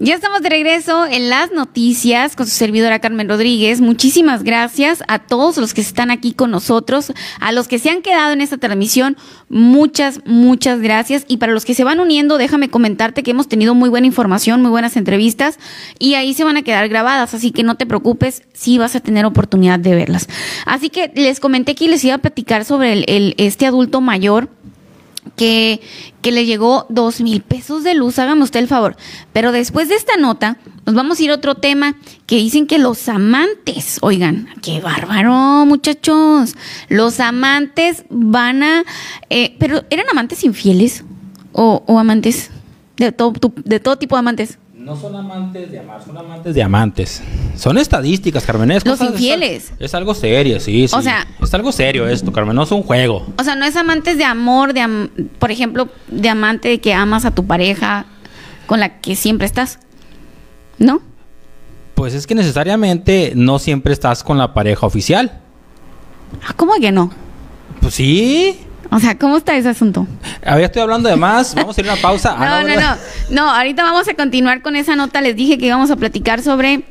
[0.06, 3.82] Ya estamos de regreso en las noticias con su servidora Carmen Rodríguez.
[3.82, 8.04] Muchísimas gracias a todos los que están aquí con nosotros, a los que se han
[8.04, 9.18] quedado en esta transmisión.
[9.50, 11.26] Muchas, muchas gracias.
[11.28, 14.62] Y para los que se van uniendo, déjame comentarte que hemos tenido muy buena información,
[14.62, 15.58] muy buenas entrevistas
[15.98, 17.34] y ahí se van a quedar grabadas.
[17.34, 20.28] Así que no te preocupes, sí vas a tener oportunidad de verlas.
[20.68, 24.50] Así que les comenté que les iba a platicar sobre el, este adulto mayor
[25.36, 25.82] que,
[26.22, 28.96] que le llegó dos mil pesos de luz, hágame usted el favor.
[29.34, 32.78] Pero después de esta nota, nos vamos a ir a otro tema que dicen que
[32.78, 36.56] los amantes, oigan, qué bárbaro, muchachos.
[36.90, 38.84] Los amantes van a.
[39.30, 41.04] Eh, pero, ¿eran amantes infieles?
[41.52, 42.52] ¿O, o amantes?
[42.98, 43.34] De todo,
[43.64, 44.58] de todo tipo de amantes.
[44.86, 47.24] No son amantes de amar, son amantes de amantes.
[47.56, 48.70] Son estadísticas, Carmen.
[48.70, 49.74] Es Los infieles.
[49.80, 50.96] Es, algo serio, sí, sí.
[50.96, 52.56] O sea- Es algo serio esto, Carmen.
[52.56, 53.26] No es un juego.
[53.40, 55.10] O sea, no es amantes de amor, de am-
[55.40, 58.06] por ejemplo, de amante de que amas a tu pareja
[58.68, 59.80] con la que siempre estás.
[60.78, 61.02] ¿No?
[61.96, 65.42] Pues es que necesariamente no siempre estás con la pareja oficial.
[66.48, 67.10] Ah, ¿Cómo que no?
[67.82, 68.60] Pues sí.
[68.92, 70.08] O sea, ¿cómo está ese asunto?
[70.46, 71.56] A ver, estoy hablando de más.
[71.56, 72.36] Vamos a ir a una pausa.
[72.40, 72.96] Ah, No, no, no.
[73.32, 75.22] No, ahorita vamos a continuar con esa nota.
[75.22, 76.84] Les dije que íbamos a platicar sobre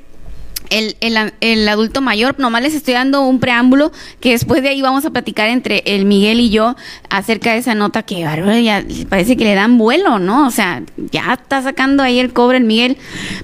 [0.71, 2.35] el, el- el adulto mayor.
[2.39, 6.05] Nomás les estoy dando un preámbulo que después de ahí vamos a platicar entre el
[6.05, 6.75] Miguel y yo
[7.11, 10.47] acerca de esa nota que bárbaro, ya parece que le dan vuelo, ¿no?
[10.47, 12.97] O sea, ya está sacando ahí el cobre el Miguel.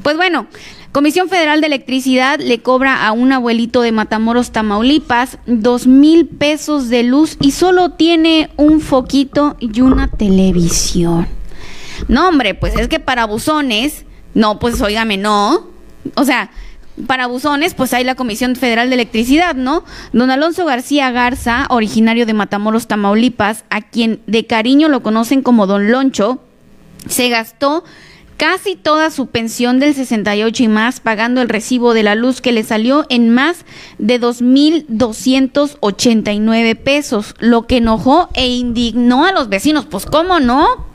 [0.03, 0.47] Pues bueno.
[0.93, 6.89] Comisión Federal de Electricidad le cobra a un abuelito de Matamoros, Tamaulipas, dos mil pesos
[6.89, 11.29] de luz y solo tiene un foquito y una televisión.
[12.09, 15.69] No, hombre, pues es que para buzones, no, pues óigame, no.
[16.17, 16.51] O sea,
[17.07, 19.85] para buzones, pues hay la Comisión Federal de Electricidad, ¿no?
[20.13, 25.69] Don Alonso García Garza, originario de Matamoros, Tamaulipas, a quien de cariño lo conocen como
[25.69, 26.41] Don Loncho,
[27.07, 27.85] se gastó
[28.41, 32.53] casi toda su pensión del 68 y más pagando el recibo de la luz que
[32.53, 33.67] le salió en más
[33.99, 39.85] de 2.289 pesos, lo que enojó e indignó a los vecinos.
[39.85, 40.87] Pues cómo no,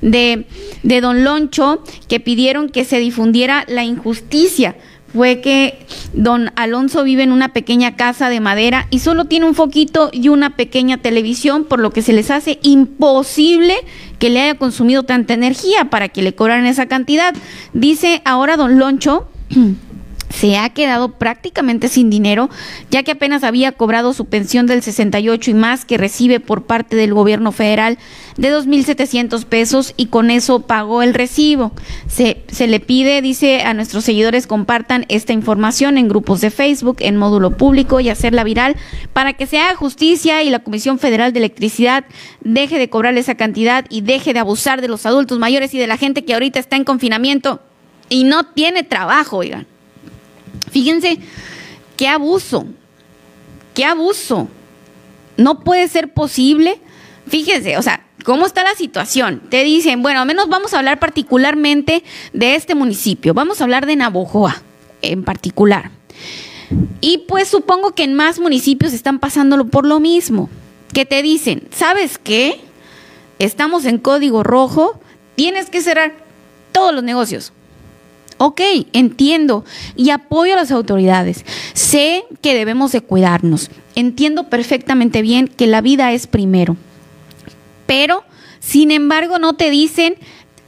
[0.00, 0.46] de,
[0.82, 4.74] de don Loncho, que pidieron que se difundiera la injusticia.
[5.12, 5.84] Fue que
[6.14, 10.28] don Alonso vive en una pequeña casa de madera y solo tiene un foquito y
[10.28, 13.74] una pequeña televisión, por lo que se les hace imposible
[14.18, 17.34] que le haya consumido tanta energía para que le cobraran esa cantidad.
[17.72, 19.28] Dice ahora don Loncho
[20.34, 22.50] se ha quedado prácticamente sin dinero,
[22.90, 26.96] ya que apenas había cobrado su pensión del 68 y más que recibe por parte
[26.96, 27.98] del gobierno federal
[28.36, 31.72] de 2.700 pesos y con eso pagó el recibo.
[32.08, 37.16] Se, le pide, dice a nuestros seguidores, compartan esta información en grupos de Facebook, en
[37.16, 38.76] módulo público y hacerla viral
[39.12, 42.04] para que se haga justicia y la Comisión Federal de Electricidad
[42.40, 45.86] deje de cobrar esa cantidad y deje de abusar de los adultos mayores y de
[45.86, 47.60] la gente que ahorita está en confinamiento
[48.08, 49.66] y no tiene trabajo, oigan.
[50.74, 51.20] Fíjense,
[51.96, 52.66] qué abuso,
[53.74, 54.48] qué abuso.
[55.36, 56.80] No puede ser posible.
[57.28, 59.40] Fíjense, o sea, ¿cómo está la situación?
[59.50, 62.02] Te dicen, bueno, al menos vamos a hablar particularmente
[62.32, 63.34] de este municipio.
[63.34, 64.64] Vamos a hablar de Navojoa
[65.00, 65.92] en particular.
[67.00, 70.50] Y pues supongo que en más municipios están pasándolo por lo mismo.
[70.92, 72.60] Que te dicen, ¿sabes qué?
[73.38, 75.00] Estamos en código rojo,
[75.36, 76.16] tienes que cerrar
[76.72, 77.52] todos los negocios.
[78.38, 78.60] Ok,
[78.92, 79.64] entiendo
[79.96, 81.44] y apoyo a las autoridades.
[81.72, 83.70] Sé que debemos de cuidarnos.
[83.94, 86.76] Entiendo perfectamente bien que la vida es primero.
[87.86, 88.24] Pero,
[88.60, 90.16] sin embargo, no te dicen,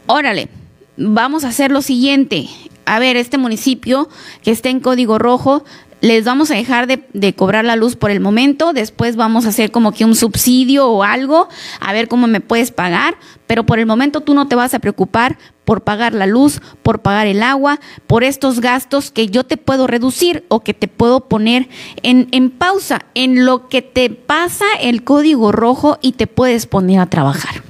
[0.07, 0.49] órale,
[0.97, 2.49] vamos a hacer lo siguiente.
[2.85, 4.09] A ver, este municipio
[4.43, 5.64] que está en código rojo,
[6.01, 9.49] les vamos a dejar de, de, cobrar la luz por el momento, después vamos a
[9.49, 11.49] hacer como que un subsidio o algo,
[11.81, 14.79] a ver cómo me puedes pagar, pero por el momento tú no te vas a
[14.79, 19.59] preocupar por pagar la luz, por pagar el agua, por estos gastos que yo te
[19.59, 21.69] puedo reducir o que te puedo poner
[22.03, 27.01] en, en pausa, en lo que te pasa el código rojo y te puedes poner
[27.01, 27.62] a trabajar.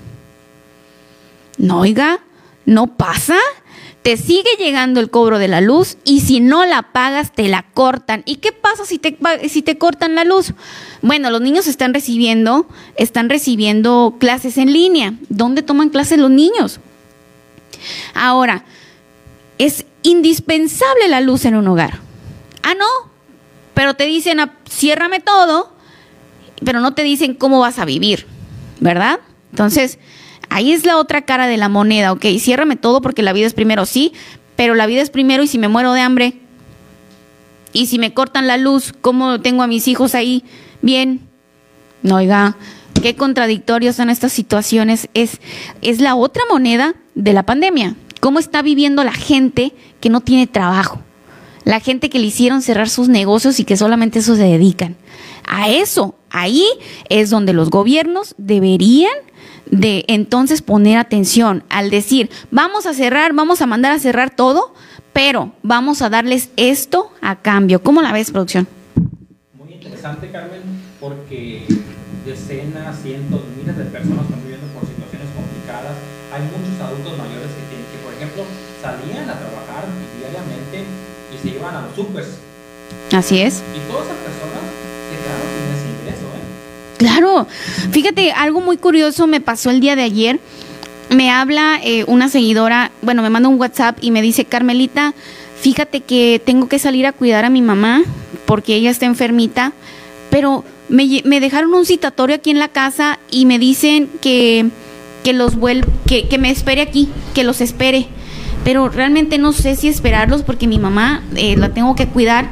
[1.58, 2.20] No, oiga,
[2.66, 3.36] no pasa
[4.06, 7.64] te sigue llegando el cobro de la luz y si no la pagas te la
[7.74, 8.22] cortan.
[8.24, 9.18] ¿Y qué pasa si te,
[9.48, 10.52] si te cortan la luz?
[11.02, 15.14] Bueno, los niños están recibiendo, están recibiendo clases en línea.
[15.28, 16.78] ¿Dónde toman clases los niños?
[18.14, 18.64] Ahora,
[19.58, 22.00] es indispensable la luz en un hogar.
[22.62, 23.10] Ah, no,
[23.74, 25.72] pero te dicen, ciérrame todo,
[26.64, 28.26] pero no te dicen cómo vas a vivir,
[28.80, 29.20] ¿verdad?
[29.50, 29.98] Entonces,
[30.48, 33.54] Ahí es la otra cara de la moneda, ok, ciérrame todo porque la vida es
[33.54, 34.12] primero, sí,
[34.54, 36.40] pero la vida es primero y si me muero de hambre,
[37.72, 40.44] y si me cortan la luz, ¿cómo tengo a mis hijos ahí?
[40.80, 41.28] Bien,
[42.02, 42.56] no, oiga,
[43.00, 45.40] qué contradictorios son estas situaciones, es,
[45.82, 47.96] es la otra moneda de la pandemia.
[48.20, 51.00] cómo está viviendo la gente que no tiene trabajo,
[51.64, 54.96] la gente que le hicieron cerrar sus negocios y que solamente eso se dedican.
[55.46, 56.66] A eso, ahí
[57.08, 59.12] es donde los gobiernos deberían
[59.70, 64.74] de entonces poner atención al decir, vamos a cerrar, vamos a mandar a cerrar todo,
[65.12, 67.82] pero vamos a darles esto a cambio.
[67.82, 68.66] ¿Cómo la ves, producción?
[69.54, 70.62] Muy interesante, Carmen,
[71.00, 71.64] porque
[72.26, 75.94] decenas, cientos, miles de personas están viviendo por situaciones complicadas.
[76.34, 78.42] Hay muchos adultos mayores que, tienen, que por ejemplo,
[78.82, 79.86] salían a trabajar
[80.18, 80.84] diariamente
[81.30, 82.42] y se iban a los supers.
[83.14, 83.62] Así es.
[83.72, 84.62] Y todas esas personas
[85.06, 86.44] se quedaron sin ese ingreso, ¿eh?
[86.98, 87.46] Claro,
[87.92, 90.40] fíjate, algo muy curioso me pasó el día de ayer.
[91.08, 95.14] Me habla eh, una seguidora, bueno, me manda un WhatsApp y me dice, Carmelita,
[95.60, 98.02] fíjate que tengo que salir a cuidar a mi mamá
[98.44, 99.72] porque ella está enfermita,
[100.30, 104.66] pero me, dejaron un citatorio aquí en la casa y me dicen que,
[105.24, 108.08] que los vuel que, que me espere aquí, que los espere.
[108.64, 112.48] Pero realmente no sé si esperarlos porque mi mamá eh, la tengo que cuidar.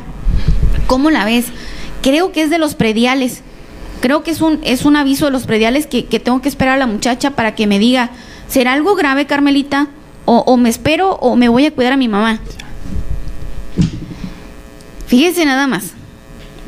[0.86, 1.46] ¿Cómo la ves?
[2.02, 3.42] Creo que es de los prediales.
[4.00, 6.74] Creo que es un, es un aviso de los prediales que, que tengo que esperar
[6.74, 8.10] a la muchacha para que me diga,
[8.48, 9.88] ¿será algo grave, Carmelita?
[10.26, 12.40] O, o me espero o me voy a cuidar a mi mamá.
[15.06, 15.92] Fíjese nada más.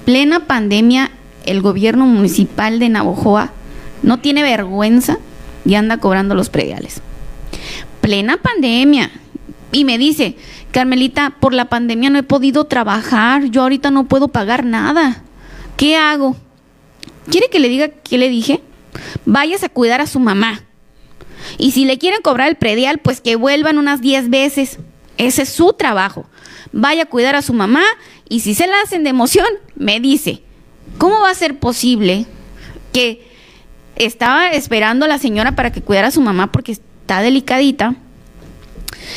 [0.04, 1.10] Plena pandemia,
[1.46, 3.52] el gobierno municipal de Navojoa
[4.02, 5.18] no tiene vergüenza
[5.64, 7.00] y anda cobrando los prediales.
[8.00, 9.10] Plena pandemia.
[9.72, 10.36] Y me dice,
[10.70, 15.22] Carmelita, por la pandemia no he podido trabajar, yo ahorita no puedo pagar nada.
[15.76, 16.36] ¿Qué hago?
[17.30, 18.62] ¿Quiere que le diga qué le dije?
[19.24, 20.62] Váyase a cuidar a su mamá.
[21.58, 24.78] Y si le quieren cobrar el predial, pues que vuelvan unas 10 veces.
[25.18, 26.26] Ese es su trabajo.
[26.72, 27.82] Vaya a cuidar a su mamá
[28.28, 30.42] y si se la hacen de emoción, me dice,
[30.98, 32.26] ¿cómo va a ser posible
[32.92, 33.26] que
[33.96, 37.96] estaba esperando a la señora para que cuidara a su mamá porque está delicadita?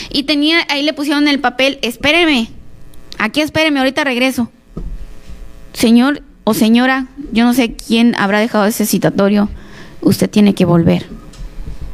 [0.09, 2.49] Y tenía, ahí le pusieron el papel, espéreme,
[3.17, 4.49] aquí espéreme, ahorita regreso.
[5.73, 9.49] Señor o señora, yo no sé quién habrá dejado ese citatorio,
[10.01, 11.07] usted tiene que volver.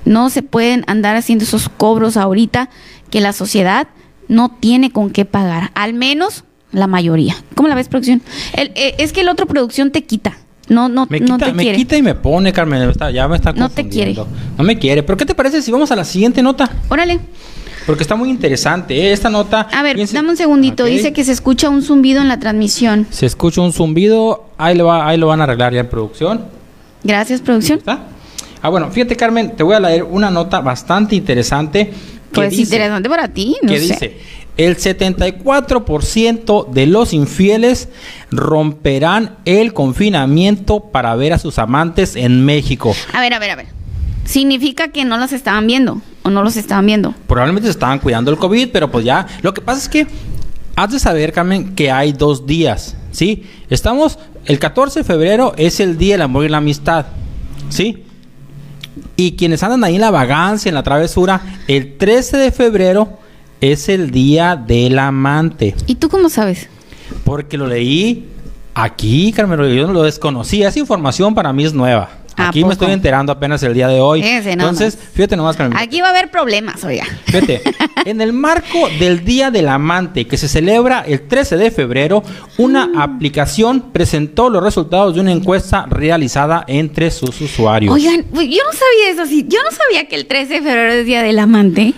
[0.05, 2.69] No se pueden andar haciendo esos cobros ahorita
[3.09, 3.87] que la sociedad
[4.27, 6.44] no tiene con qué pagar, al menos
[6.75, 7.35] la mayoría.
[7.55, 8.21] ¿Cómo la ves, producción?
[8.53, 10.37] El- eh, es que el otro producción te quita,
[10.69, 11.77] no, no, Me no quita, te me quiere.
[11.77, 12.91] quita y me pone, Carmen.
[13.13, 14.13] ya me está No te quiere.
[14.15, 14.55] confundiendo.
[14.57, 15.03] No me quiere.
[15.03, 16.69] Pero ¿qué te parece si vamos a la siguiente nota?
[16.89, 17.19] Órale,
[17.85, 18.95] Porque está muy interesante.
[18.95, 19.11] ¿eh?
[19.13, 19.61] Esta nota.
[19.71, 20.85] a ver, dame un segundito.
[20.85, 23.05] Dice que se escucha un zumbido en la transmisión.
[23.11, 24.45] Se escucha un zumbido.
[24.57, 26.45] Ahí lo, va, ahí lo van a arreglar ya en producción.
[27.03, 27.77] Gracias, producción.
[27.77, 27.99] ¿Está?
[28.63, 31.85] Ah, bueno, fíjate, Carmen, te voy a leer una nota bastante interesante.
[31.85, 31.93] Que
[32.33, 33.83] Pues dice, interesante para ti, no que sé.
[33.93, 34.17] dice,
[34.57, 37.89] el 74% de los infieles
[38.31, 42.95] romperán el confinamiento para ver a sus amantes en México.
[43.13, 43.67] A ver, a ver, a ver.
[44.23, 47.13] Significa que no las estaban viendo o no los estaban viendo.
[47.27, 49.27] Probablemente se estaban cuidando el COVID, pero pues ya.
[49.41, 50.07] Lo que pasa es que
[50.75, 53.43] has de saber, Carmen, que hay dos días, ¿sí?
[53.69, 57.05] Estamos, el 14 de febrero es el día del amor y la amistad,
[57.69, 58.03] ¿sí?
[59.17, 63.19] Y quienes andan ahí en la vagancia, en la travesura, el 13 de febrero
[63.61, 65.75] es el día del amante.
[65.87, 66.67] ¿Y tú cómo sabes?
[67.23, 68.25] Porque lo leí
[68.73, 70.67] aquí, Carmen, yo no lo desconocía.
[70.69, 72.09] Esa información para mí es nueva.
[72.37, 74.19] ¿A Aquí me estoy enterando apenas el día de hoy.
[74.21, 74.81] Ese nomás.
[74.81, 75.77] Entonces, fíjate nomás, Carmen.
[75.77, 77.05] Aquí va a haber problemas, oiga.
[77.27, 77.61] Fíjate,
[78.05, 82.23] en el marco del Día del Amante que se celebra el 13 de febrero,
[82.57, 82.99] una Mm.
[82.99, 87.93] aplicación presentó los resultados de una encuesta realizada entre sus usuarios.
[87.93, 89.45] Oigan, yo no sabía eso, sí.
[89.47, 91.93] Yo no sabía que el 13 de febrero es Día del Amante.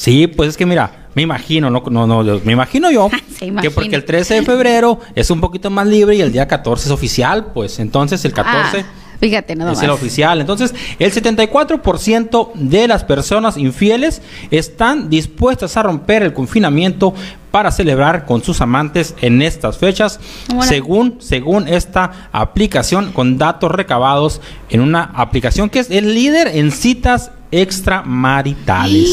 [0.00, 3.10] Sí, pues es que mira, me imagino, no, no, no, me imagino yo
[3.60, 6.86] que porque el 13 de febrero es un poquito más libre y el día 14
[6.86, 8.84] es oficial, pues entonces el 14 Ah,
[9.20, 9.84] fíjate, nada es más.
[9.84, 10.40] el oficial.
[10.40, 17.14] Entonces, el 74% de las personas infieles están dispuestas a romper el confinamiento
[17.50, 20.62] para celebrar con sus amantes en estas fechas, Bueno.
[20.62, 24.40] según según esta aplicación con datos recabados
[24.70, 29.08] en una aplicación que es el líder en citas extramaritales.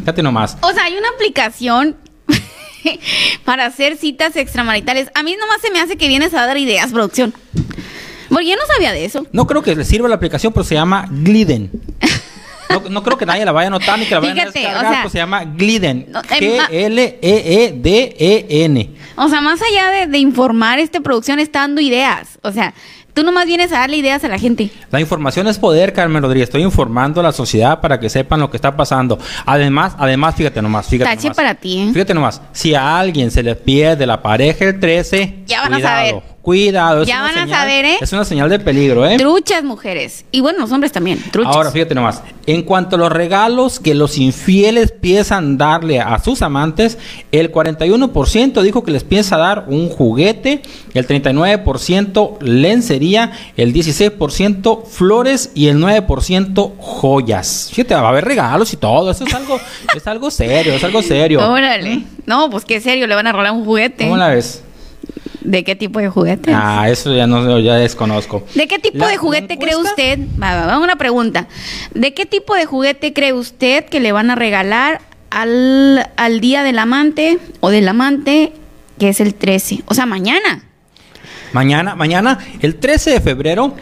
[0.00, 0.56] Fíjate nomás.
[0.62, 1.96] O sea, hay una aplicación
[3.44, 5.10] para hacer citas extramaritales.
[5.14, 7.32] A mí nomás se me hace que vienes a dar ideas, producción.
[8.30, 9.26] Porque yo no sabía de eso.
[9.32, 11.70] No creo que le sirva la aplicación, pero se llama Gliden.
[12.70, 14.62] No, no creo que nadie la vaya a notar ni que la vayan Fíjate, a
[14.62, 16.06] o descargar, sea, pues se llama Gliden.
[16.08, 16.58] no, eh,
[17.60, 18.90] G-L-E-E-D-E-N.
[19.16, 22.38] O sea, más allá de, de informar, esta producción está dando ideas.
[22.42, 22.72] O sea,
[23.12, 24.70] tú nomás vienes a darle ideas a la gente.
[24.90, 26.48] La información es poder, Carmen Rodríguez.
[26.48, 29.18] Estoy informando a la sociedad para que sepan lo que está pasando.
[29.46, 31.36] Además, además, fíjate nomás, fíjate Tache nomás.
[31.36, 31.90] para ti, ¿eh?
[31.92, 35.76] Fíjate nomás, si a alguien se le pierde la pareja el 13, Ya van a
[35.76, 36.22] cuidado, saber.
[36.42, 37.02] Cuidado.
[37.02, 37.98] es Ya una van a saber, ¿eh?
[38.00, 39.18] Es una señal de peligro, ¿eh?
[39.18, 40.24] Truchas mujeres.
[40.32, 41.22] Y bueno, los hombres también.
[41.30, 41.54] Truchas.
[41.54, 42.22] Ahora, fíjate nomás.
[42.46, 46.96] En cuanto a los regalos que los infieles piensan darle a sus amantes,
[47.30, 50.62] el 41% dijo que les piensa dar un juguete,
[50.94, 57.68] el 39% lencería, el 16% flores y el 9% joyas.
[57.70, 59.10] Fíjate, va a haber regalos y todo.
[59.10, 59.60] Eso es algo,
[59.94, 61.40] es algo serio, es algo serio.
[61.50, 62.04] Órale.
[62.24, 64.04] No, pues qué serio, le van a rolar un juguete.
[64.04, 64.62] ¿Cómo la ves?
[65.42, 66.52] ¿De qué tipo de juguete?
[66.54, 68.44] Ah, eso ya no ya desconozco.
[68.54, 70.18] ¿De qué tipo La- de juguete cree usted?
[70.42, 71.48] Va, va, va, una pregunta.
[71.94, 75.00] ¿De qué tipo de juguete cree usted que le van a regalar
[75.30, 78.52] al, al día del amante o del amante,
[78.98, 79.82] que es el 13?
[79.86, 80.64] O sea, mañana.
[81.52, 83.74] Mañana, mañana, el 13 de febrero,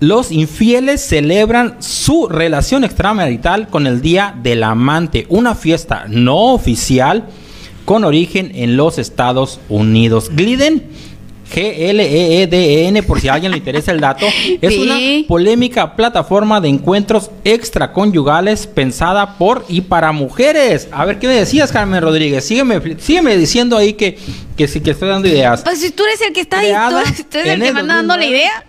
[0.00, 7.24] los infieles celebran su relación extramarital con el Día del Amante, una fiesta no oficial
[7.84, 10.30] con origen en los Estados Unidos.
[10.34, 10.82] Gliden,
[11.52, 14.26] G-L-E-E-D-E-N, por si a alguien le interesa el dato,
[14.60, 14.80] es Sí.
[14.82, 14.96] una
[15.28, 20.88] polémica plataforma de encuentros extraconyugales pensada por y para mujeres.
[20.92, 22.44] A ver, ¿qué me decías, Carmen Rodríguez?
[22.44, 24.18] Sígueme, sígueme diciendo ahí que,
[24.56, 25.62] que sí que estoy dando ideas.
[25.62, 27.74] Pues si tú eres el que está ahí, tú, tú eres el en que el
[27.74, 28.28] me anda dando la 2009.
[28.28, 28.64] idea.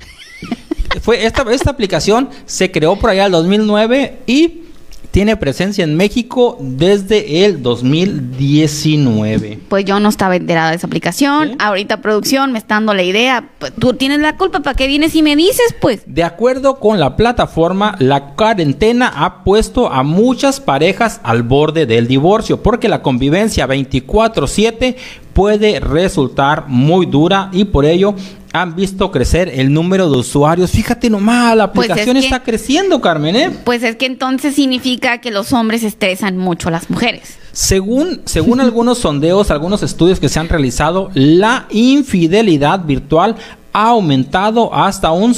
[1.01, 4.61] Fue esta, esta aplicación se creó por allá el 2009 y
[5.11, 9.59] tiene presencia en México desde el 2019.
[9.67, 11.49] Pues yo no estaba enterada de esa aplicación.
[11.49, 11.55] ¿Sí?
[11.59, 13.49] Ahorita producción me está dando la idea.
[13.57, 16.01] Pues tú tienes la culpa, ¿para qué vienes y me dices, pues?
[16.05, 22.07] De acuerdo con la plataforma, la cuarentena ha puesto a muchas parejas al borde del
[22.07, 24.97] divorcio porque la convivencia 24/7
[25.33, 28.15] puede resultar muy dura y por ello
[28.61, 30.71] han visto crecer el número de usuarios.
[30.71, 33.51] Fíjate nomás, la Pues es aplicación que- está creciendo, Carmen, ¿eh?
[33.63, 37.37] Pues es que entonces significa que los hombres estresan mucho a las mujeres.
[37.51, 43.35] Según, según algunos sondeos, algunos estudios que se han realizado, la infidelidad virtual
[43.73, 45.33] ha aumentado hasta un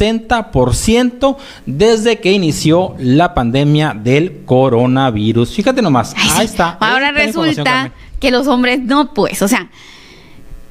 [0.00, 1.36] 160%
[1.66, 5.54] desde que inició la pandemia del coronavirus.
[5.54, 6.44] Fíjate nomás, Ay, ahí sí.
[6.52, 6.76] está.
[6.80, 9.70] Ahora Ahí está resulta que los hombres no, pues, o sea,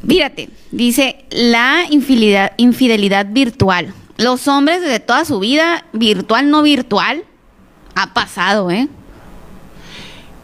[0.08, 3.94] fíjate, dice la infidelidad, infidelidad virtual.
[4.18, 7.24] Los hombres desde toda su vida, virtual, no virtual,
[7.96, 8.88] ha pasado, ¿eh?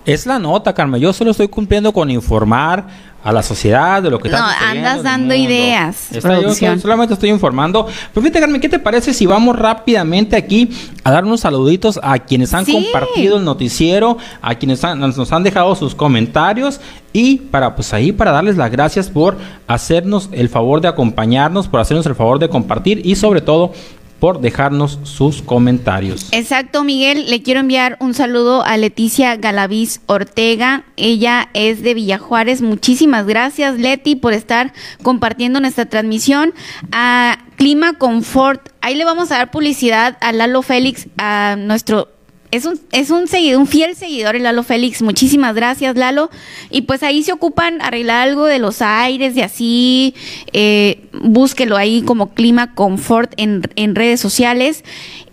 [0.05, 1.01] Es la nota, Carmen.
[1.01, 2.87] Yo solo estoy cumpliendo con informar
[3.25, 7.31] a la sociedad de lo que está No, andas dando ideas, Está- yo solamente estoy
[7.31, 7.87] informando.
[8.13, 10.69] Pero fíjate, Carmen, ¿qué te parece si vamos rápidamente aquí
[11.03, 12.73] a dar unos saluditos a quienes han Sí.
[12.73, 16.79] compartido el noticiero, a quienes han- nos han dejado sus comentarios
[17.13, 21.79] y para pues ahí para darles las gracias por hacernos el favor de acompañarnos, por
[21.79, 23.71] hacernos el favor de compartir y sobre todo
[24.19, 26.27] por dejarnos sus comentarios.
[26.31, 27.29] Exacto, Miguel.
[27.29, 30.85] Le quiero enviar un saludo a Leticia Galaviz Ortega.
[30.95, 32.61] Ella es de Villajuárez.
[32.61, 34.73] Muchísimas gracias, Leti, por estar
[35.03, 36.53] compartiendo nuestra transmisión.
[36.91, 38.69] A Clima Confort.
[38.81, 42.14] Ahí le vamos a dar publicidad a Lalo Félix, a nuestro.
[42.51, 45.01] Es un, es un seguidor, un fiel seguidor, el Lalo Félix.
[45.01, 46.29] Muchísimas gracias, Lalo.
[46.69, 50.15] Y pues ahí se ocupan arreglar algo de los aires y así.
[50.53, 54.83] Eh, búsquelo ahí como Clima Confort en, en redes sociales.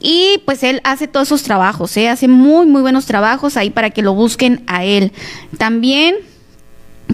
[0.00, 2.08] Y pues él hace todos esos trabajos, ¿eh?
[2.08, 5.12] hace muy, muy buenos trabajos ahí para que lo busquen a él.
[5.58, 6.16] También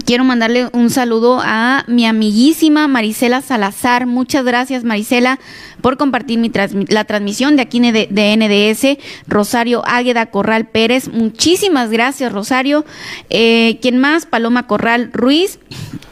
[0.04, 4.06] quiero mandarle un saludo a mi amiguísima Marisela Salazar.
[4.06, 5.38] Muchas gracias, Marisela,
[5.80, 8.98] por compartir mi transmi- la transmisión de aquí de, NDS.
[9.26, 11.08] Rosario Águeda Corral Pérez.
[11.08, 12.84] Muchísimas gracias, Rosario.
[13.30, 14.26] Eh, ¿Quién más?
[14.26, 15.58] Paloma Corral Ruiz.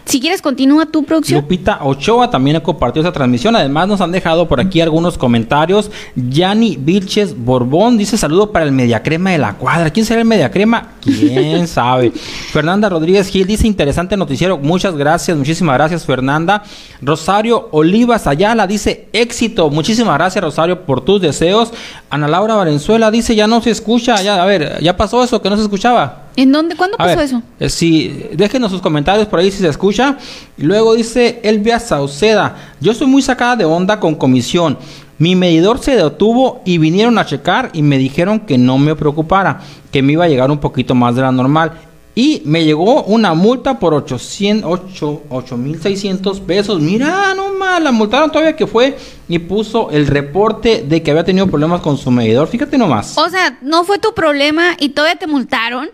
[0.07, 1.41] Si quieres, continúa tu producción.
[1.41, 3.57] Lupita Ochoa también ha compartido esa transmisión.
[3.57, 5.91] Además, nos han dejado por aquí algunos comentarios.
[6.15, 9.91] Yanni Vilches Borbón dice: Saludo para el Mediacrema de la cuadra.
[9.91, 10.91] ¿Quién será el Mediacrema?
[11.03, 12.13] ¿Quién sabe?
[12.13, 14.59] Fernanda Rodríguez Gil dice: Interesante noticiero.
[14.59, 16.63] Muchas gracias, muchísimas gracias, Fernanda.
[17.03, 19.71] Rosario Olivas Ayala dice: Éxito.
[19.71, 21.73] Muchísimas gracias, Rosario, por tus deseos.
[22.11, 24.23] Ana Laura Valenzuela dice: Ya no se escucha.
[24.23, 26.26] Ya, a ver, ya pasó eso que no se escuchaba.
[26.37, 26.77] ¿En dónde?
[26.77, 27.43] ¿Cuándo A pasó ver, eso?
[27.59, 30.19] eh, sí, déjenos sus comentarios por ahí si se escucha.
[30.59, 34.79] Y luego dice Elvia Sauceda, yo estoy muy sacada de onda con comisión.
[35.19, 39.61] Mi medidor se detuvo y vinieron a checar y me dijeron que no me preocupara,
[39.91, 41.73] que me iba a llegar un poquito más de la normal.
[42.15, 46.81] Y me llegó una multa por 800, 8, 8,600 pesos.
[46.81, 48.97] Mira, no más, la multaron todavía que fue
[49.29, 52.49] y puso el reporte de que había tenido problemas con su medidor.
[52.49, 53.17] Fíjate nomás.
[53.19, 55.89] O sea, no fue tu problema y todavía te multaron.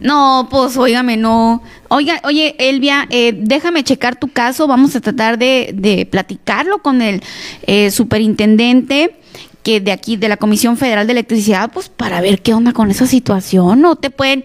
[0.00, 1.62] No, pues óigame, no.
[1.88, 4.66] Oiga, oye, Elvia, eh, déjame checar tu caso.
[4.66, 7.22] Vamos a tratar de, de platicarlo con el
[7.66, 9.16] eh, superintendente
[9.62, 12.90] que de aquí, de la Comisión Federal de Electricidad, pues para ver qué onda con
[12.90, 13.80] esa situación.
[13.80, 14.44] No te pueden.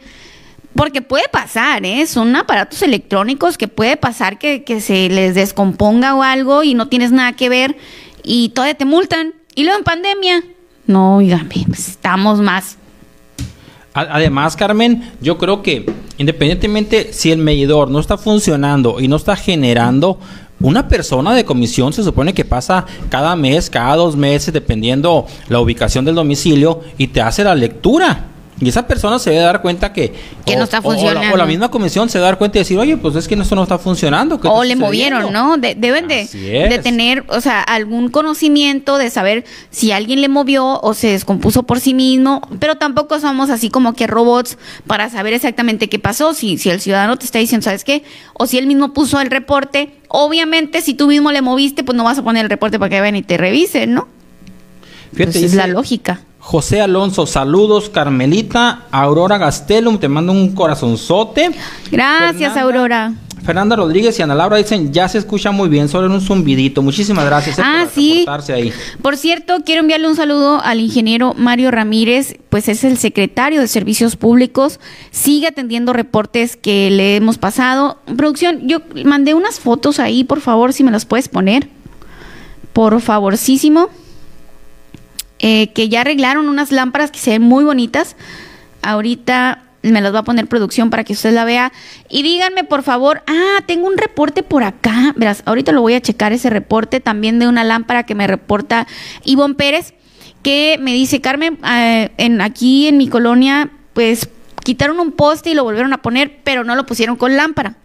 [0.75, 2.05] Porque puede pasar, ¿eh?
[2.05, 6.87] Son aparatos electrónicos que puede pasar que, que se les descomponga o algo y no
[6.87, 7.77] tienes nada que ver
[8.23, 9.33] y todavía te multan.
[9.55, 10.43] Y luego en pandemia,
[10.85, 12.77] no, oigan, pues estamos más.
[13.97, 15.85] Además, Carmen, yo creo que
[16.17, 20.19] independientemente si el medidor no está funcionando y no está generando,
[20.59, 25.59] una persona de comisión se supone que pasa cada mes, cada dos meses, dependiendo la
[25.59, 28.25] ubicación del domicilio, y te hace la lectura.
[28.59, 30.13] Y esa persona se debe dar cuenta que...
[30.43, 31.33] Que no está funcionando.
[31.33, 33.55] O la, misma comisión se debe dar cuenta y decir, oye, pues es que esto
[33.55, 34.39] no está funcionando.
[34.45, 35.57] O le movieron, ¿no?
[35.57, 40.93] deben de, de, tener, o sea, algún conocimiento de saber si alguien le movió o
[40.95, 44.57] se descompuso por sí mismo, pero tampoco somos así como que robots
[44.87, 46.33] para saber exactamente qué pasó.
[46.33, 48.03] Si, si el ciudadano te está diciendo, ¿sabes qué?
[48.33, 52.03] O si él mismo puso el reporte, obviamente si tú mismo le moviste, pues no
[52.03, 54.07] vas a poner el reporte para que vean y te revisen, ¿no?
[55.13, 56.21] Fíjate, es la lógica.
[56.47, 57.89] José Alonso, saludos.
[57.89, 61.51] Carmelita, Aurora Gastelum, te mando un corazonzote.
[61.91, 63.11] Gracias, Aurora.
[63.43, 66.81] Fernanda Rodríguez y Ana Laura dicen, ya se escucha muy bien, solo en un zumbidito.
[66.81, 67.83] Muchísimas gracias eh, ah,
[68.25, 68.51] por sí.
[68.53, 68.71] Ahí.
[69.01, 73.67] Por cierto, quiero enviarle un saludo al ingeniero Mario Ramírez, pues es el secretario de
[73.67, 74.79] Servicios Públicos.
[75.11, 77.97] Sigue atendiendo reportes que le hemos pasado.
[78.15, 81.67] Producción, yo mandé unas fotos ahí, por favor, si me las puedes poner.
[82.71, 83.89] Por favorcísimo.
[85.39, 88.15] Eh, que ya arreglaron unas lámparas que se ven muy bonitas.
[88.81, 91.71] Ahorita me las va a poner producción para que usted la vea.
[92.09, 95.13] Y díganme, por favor, ah, tengo un reporte por acá.
[95.15, 98.87] Verás, ahorita lo voy a checar ese reporte también de una lámpara que me reporta
[99.23, 99.93] Ivonne Pérez,
[100.43, 104.29] que me dice, Carmen, eh, en, aquí en mi colonia, pues
[104.63, 107.75] quitaron un poste y lo volvieron a poner, pero no lo pusieron con lámpara.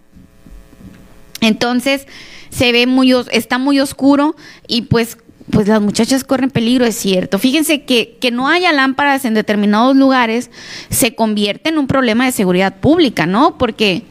[1.40, 2.06] Entonces,
[2.50, 4.36] se ve muy, está muy oscuro
[4.68, 5.16] y pues
[5.50, 7.38] pues las muchachas corren peligro, es cierto.
[7.38, 10.50] Fíjense que, que no haya lámparas en determinados lugares
[10.90, 13.58] se convierte en un problema de seguridad pública, ¿no?
[13.58, 14.04] Porque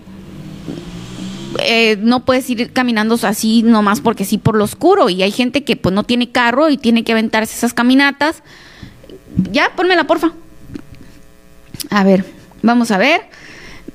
[1.59, 5.63] eh, no puedes ir caminando así nomás porque sí por lo oscuro y hay gente
[5.63, 8.43] que pues no tiene carro y tiene que aventarse esas caminatas.
[9.51, 10.33] Ya, pónmela, porfa.
[11.89, 12.25] A ver,
[12.61, 13.21] vamos a ver.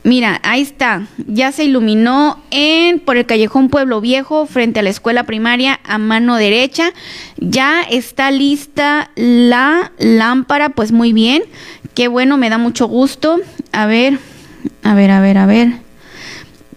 [0.07, 1.09] Mira, ahí está.
[1.27, 5.99] Ya se iluminó en por el callejón Pueblo Viejo frente a la escuela primaria a
[5.99, 6.93] mano derecha.
[7.39, 11.43] Ya está lista la lámpara, pues muy bien.
[11.95, 13.41] Qué bueno, me da mucho gusto.
[13.73, 14.21] A ver,
[14.85, 15.73] a ver, a ver, a ver.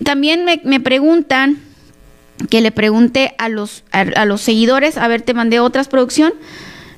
[0.03, 1.59] También me, preguntan
[2.49, 4.97] que le pregunte a los, a los seguidores.
[4.97, 6.33] A ver, te mandé otras producción.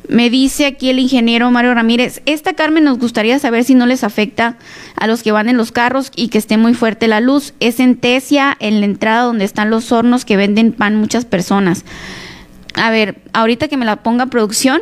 [0.08, 4.04] Me dice aquí el ingeniero Mario Ramírez, esta Carmen nos gustaría saber si no les
[4.04, 4.58] afecta
[4.96, 7.54] a los que van en los carros y que esté muy fuerte la luz.
[7.60, 11.86] Es en Tesia, en la entrada donde están los hornos que venden pan muchas personas.
[12.74, 14.82] A ver, ahorita que me la ponga producción,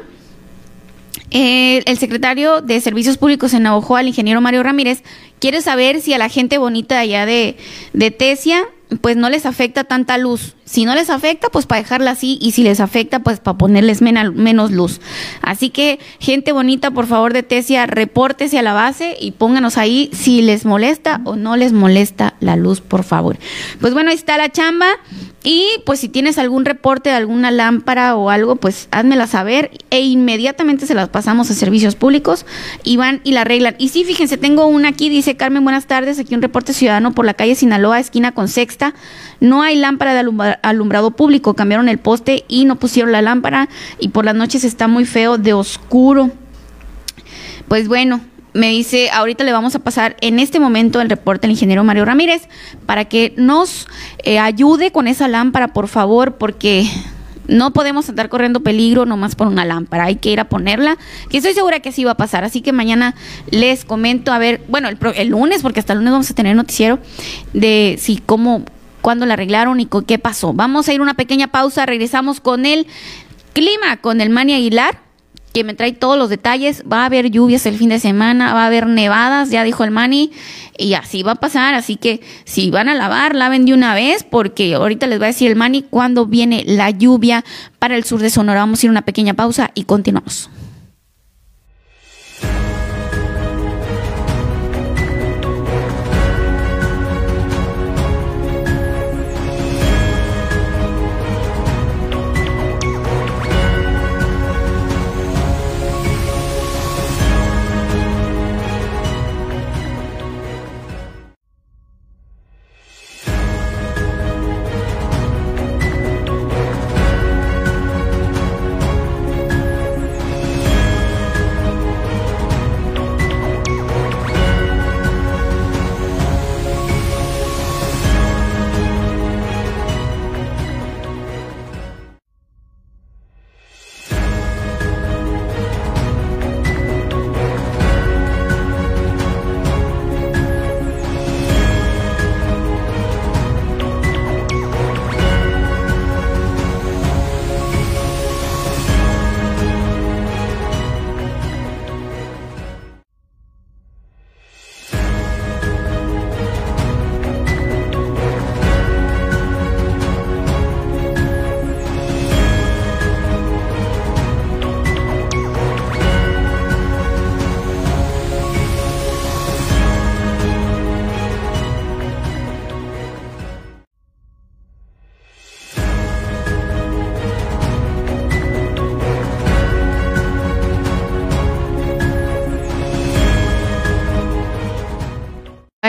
[1.32, 5.04] eh, el secretario de Servicios Públicos en Navajo, el ingeniero Mario Ramírez,
[5.40, 7.58] quiere saber si a la gente bonita allá de,
[7.94, 8.68] de Tesia
[9.02, 10.56] pues no les afecta tanta luz.
[10.66, 14.02] Si no les afecta, pues para dejarla así y si les afecta, pues para ponerles
[14.02, 15.02] menos luz.
[15.42, 20.10] Así que, gente bonita, por favor de Tesia, repórtese a la base y pónganos ahí
[20.14, 23.38] si les molesta o no les molesta la luz, por favor.
[23.80, 24.88] Pues bueno, ahí está la chamba.
[25.44, 30.02] Y pues si tienes algún reporte de alguna lámpara o algo, pues házmela saber e
[30.02, 32.46] inmediatamente se las pasamos a servicios públicos
[32.84, 33.76] y van y la arreglan.
[33.78, 37.26] Y sí, fíjense, tengo una aquí, dice Carmen, buenas tardes, aquí un reporte ciudadano por
[37.26, 38.94] la calle Sinaloa, esquina con Sexta.
[39.40, 44.10] No hay lámpara de alumbrado público, cambiaron el poste y no pusieron la lámpara y
[44.10, 46.32] por las noches está muy feo de oscuro.
[47.70, 48.20] Pues bueno,
[48.54, 52.06] me dice, ahorita le vamos a pasar en este momento el reporte al ingeniero Mario
[52.06, 52.48] Ramírez
[52.86, 53.88] para que nos
[54.24, 56.90] eh, ayude con esa lámpara, por favor, porque
[57.48, 60.98] no podemos andar corriendo peligro nomás por una lámpara, hay que ir a ponerla,
[61.30, 63.16] que estoy segura que así va a pasar, así que mañana
[63.52, 66.56] les comento, a ver, bueno, el, el lunes, porque hasta el lunes vamos a tener
[66.56, 67.00] noticiero
[67.54, 68.64] de si cómo,
[69.02, 70.54] cuándo la arreglaron y qué pasó.
[70.54, 72.88] Vamos a ir una pequeña pausa, regresamos con el
[73.54, 75.09] clima, con el Mani Aguilar
[75.54, 76.84] que me trae todos los detalles.
[76.92, 79.92] Va a haber lluvias el fin de semana, va a haber nevadas, ya dijo el
[79.92, 80.32] Mani,
[80.78, 81.74] y así va a pasar.
[81.74, 85.28] Así que si van a lavar, laven de una vez, porque ahorita les va a
[85.28, 87.44] decir el Mani cuándo viene la lluvia
[87.80, 88.60] para el sur de Sonora.
[88.62, 90.50] Vamos a ir a una pequeña pausa y continuamos.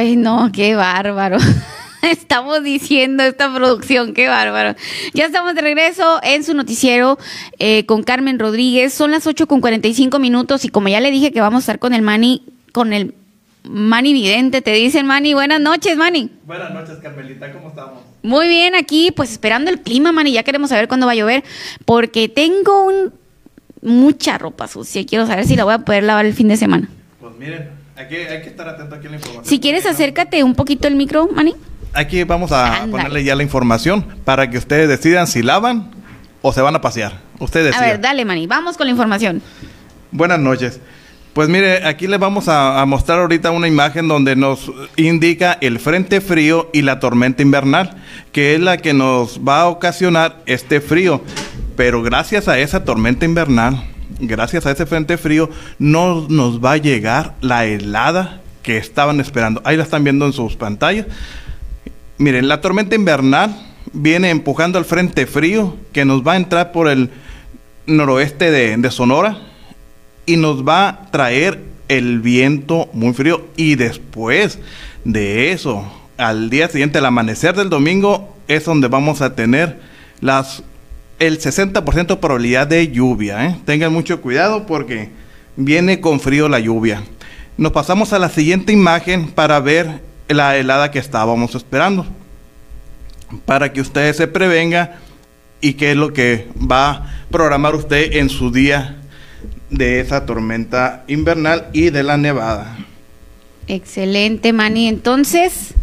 [0.00, 1.36] Ay, no, qué bárbaro.
[2.02, 4.74] Estamos diciendo esta producción, qué bárbaro.
[5.12, 7.18] Ya estamos de regreso en su noticiero
[7.58, 8.94] eh, con Carmen Rodríguez.
[8.94, 11.78] Son las 8 con 45 minutos y como ya le dije que vamos a estar
[11.78, 13.14] con el Mani, con el
[13.62, 16.30] Mani Vidente, te dicen Mani, buenas noches, Mani.
[16.46, 18.00] Buenas noches, Carmelita, ¿cómo estamos?
[18.22, 21.44] Muy bien, aquí pues esperando el clima, Mani, ya queremos saber cuándo va a llover,
[21.84, 23.12] porque tengo un,
[23.82, 25.04] mucha ropa sucia.
[25.04, 26.88] Quiero saber si la voy a poder lavar el fin de semana.
[27.20, 29.44] Pues miren, aquí hay que estar atento aquí a la información.
[29.44, 31.54] Si quieres, acércate un poquito el micro, Mani.
[31.92, 32.90] Aquí vamos a Ándale.
[32.92, 35.90] ponerle ya la información para que ustedes decidan si lavan
[36.42, 37.20] o se van a pasear.
[37.38, 39.42] Ustedes A ver, dale, Mani, vamos con la información.
[40.12, 40.80] Buenas noches.
[41.32, 45.78] Pues mire, aquí les vamos a, a mostrar ahorita una imagen donde nos indica el
[45.78, 47.96] frente frío y la tormenta invernal,
[48.32, 51.22] que es la que nos va a ocasionar este frío.
[51.76, 53.84] Pero gracias a esa tormenta invernal,
[54.18, 59.60] gracias a ese frente frío, no nos va a llegar la helada que estaban esperando.
[59.64, 61.06] Ahí la están viendo en sus pantallas.
[62.18, 63.56] Miren, la tormenta invernal
[63.92, 67.10] viene empujando al frente frío que nos va a entrar por el
[67.86, 69.38] noroeste de, de Sonora
[70.26, 74.58] y nos va a traer el viento muy frío y después
[75.04, 79.80] de eso, al día siguiente, al amanecer del domingo, es donde vamos a tener
[80.20, 80.62] las
[81.20, 83.46] el 60% de probabilidad de lluvia.
[83.46, 83.56] ¿eh?
[83.64, 85.10] Tengan mucho cuidado porque
[85.54, 87.04] viene con frío la lluvia.
[87.56, 92.06] Nos pasamos a la siguiente imagen para ver la helada que estábamos esperando.
[93.44, 94.98] Para que usted se prevenga
[95.60, 98.96] y qué es lo que va a programar usted en su día
[99.68, 102.78] de esa tormenta invernal y de la nevada.
[103.68, 104.88] Excelente, Mani.
[104.88, 105.74] Entonces,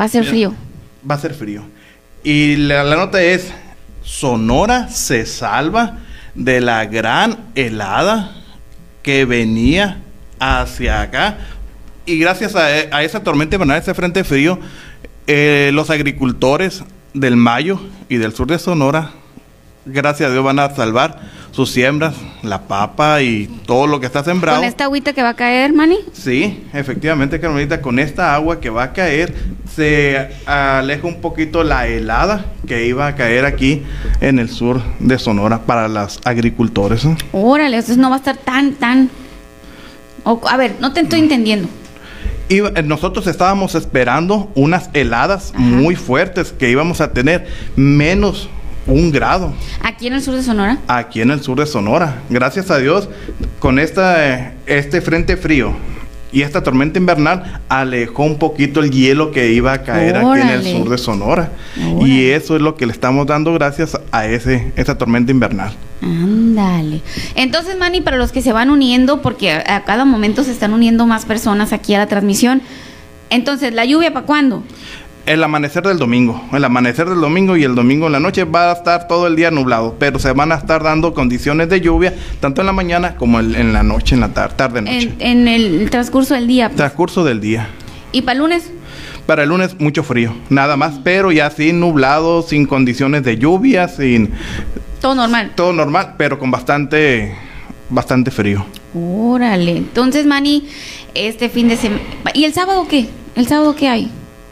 [0.00, 0.54] va a ser frío.
[1.08, 1.62] Va a ser frío.
[2.24, 3.52] Y la, la nota es,
[4.06, 5.98] Sonora se salva
[6.36, 8.30] de la gran helada
[9.02, 9.98] que venía
[10.38, 11.38] hacia acá.
[12.06, 14.60] Y gracias a, a esa tormenta invernal, ese frente frío,
[15.26, 16.84] eh, los agricultores
[17.14, 19.10] del Mayo y del sur de Sonora,
[19.86, 21.20] gracias a Dios, van a salvar
[21.52, 24.58] sus siembras, la papa y todo lo que está sembrado.
[24.58, 25.96] Con esta agüita que va a caer, Mani.
[26.12, 29.34] Sí, efectivamente, Carmelita, con esta agua que va a caer,
[29.74, 33.82] se aleja un poquito la helada que iba a caer aquí
[34.20, 37.04] en el sur de Sonora para los agricultores.
[37.06, 37.16] ¿eh?
[37.32, 39.08] Órale, entonces no va a estar tan, tan.
[40.24, 41.68] O- a ver, no te estoy entendiendo.
[42.48, 45.58] Y eh, nosotros estábamos esperando unas heladas Ajá.
[45.62, 47.46] muy fuertes que íbamos a tener
[47.76, 48.48] menos
[48.86, 49.52] un grado
[49.82, 50.78] Aquí en el sur de Sonora.
[50.88, 52.22] aquí en el sur de Sonora.
[52.30, 53.08] Gracias a Dios,
[53.58, 55.72] con esta, eh, este frente frío
[56.32, 60.48] y esta tormenta invernal alejó un poquito el hielo que iba a caer aquí en
[60.48, 61.52] el sur de Sonora.
[61.94, 62.08] Órale.
[62.08, 65.72] Y eso es lo que le estamos dando gracias a ese, esa tormenta invernal.
[66.02, 67.00] Ándale.
[67.36, 70.74] Entonces, Manny, para los que se van uniendo, porque a, a cada momento se están
[70.74, 72.60] uniendo más personas aquí a la transmisión.
[73.30, 74.62] Entonces, ¿la lluvia para cuándo?
[75.26, 78.70] El amanecer del domingo, el amanecer del domingo y el domingo en la noche va
[78.70, 82.14] a estar todo el día nublado, pero se van a estar dando condiciones de lluvia
[82.38, 85.12] tanto en la mañana como en, en la noche, en la tar- tarde noche.
[85.18, 86.68] En, en el transcurso del día.
[86.68, 86.76] pues.
[86.76, 87.66] Transcurso del día.
[88.12, 88.70] ¿Y para el lunes?
[89.26, 93.88] Para el lunes mucho frío, nada más, pero ya sin nublado, sin condiciones de lluvia,
[93.88, 94.30] sin
[95.00, 95.50] Todo normal.
[95.56, 97.34] todo normal, pero con bastante
[97.90, 98.64] bastante frío.
[98.94, 99.76] Órale.
[99.78, 100.68] Entonces, Manny,
[101.14, 102.00] este fin de semana.
[102.32, 103.08] ¿Y el sábado qué?
[103.34, 104.10] ¿El sábado qué hay?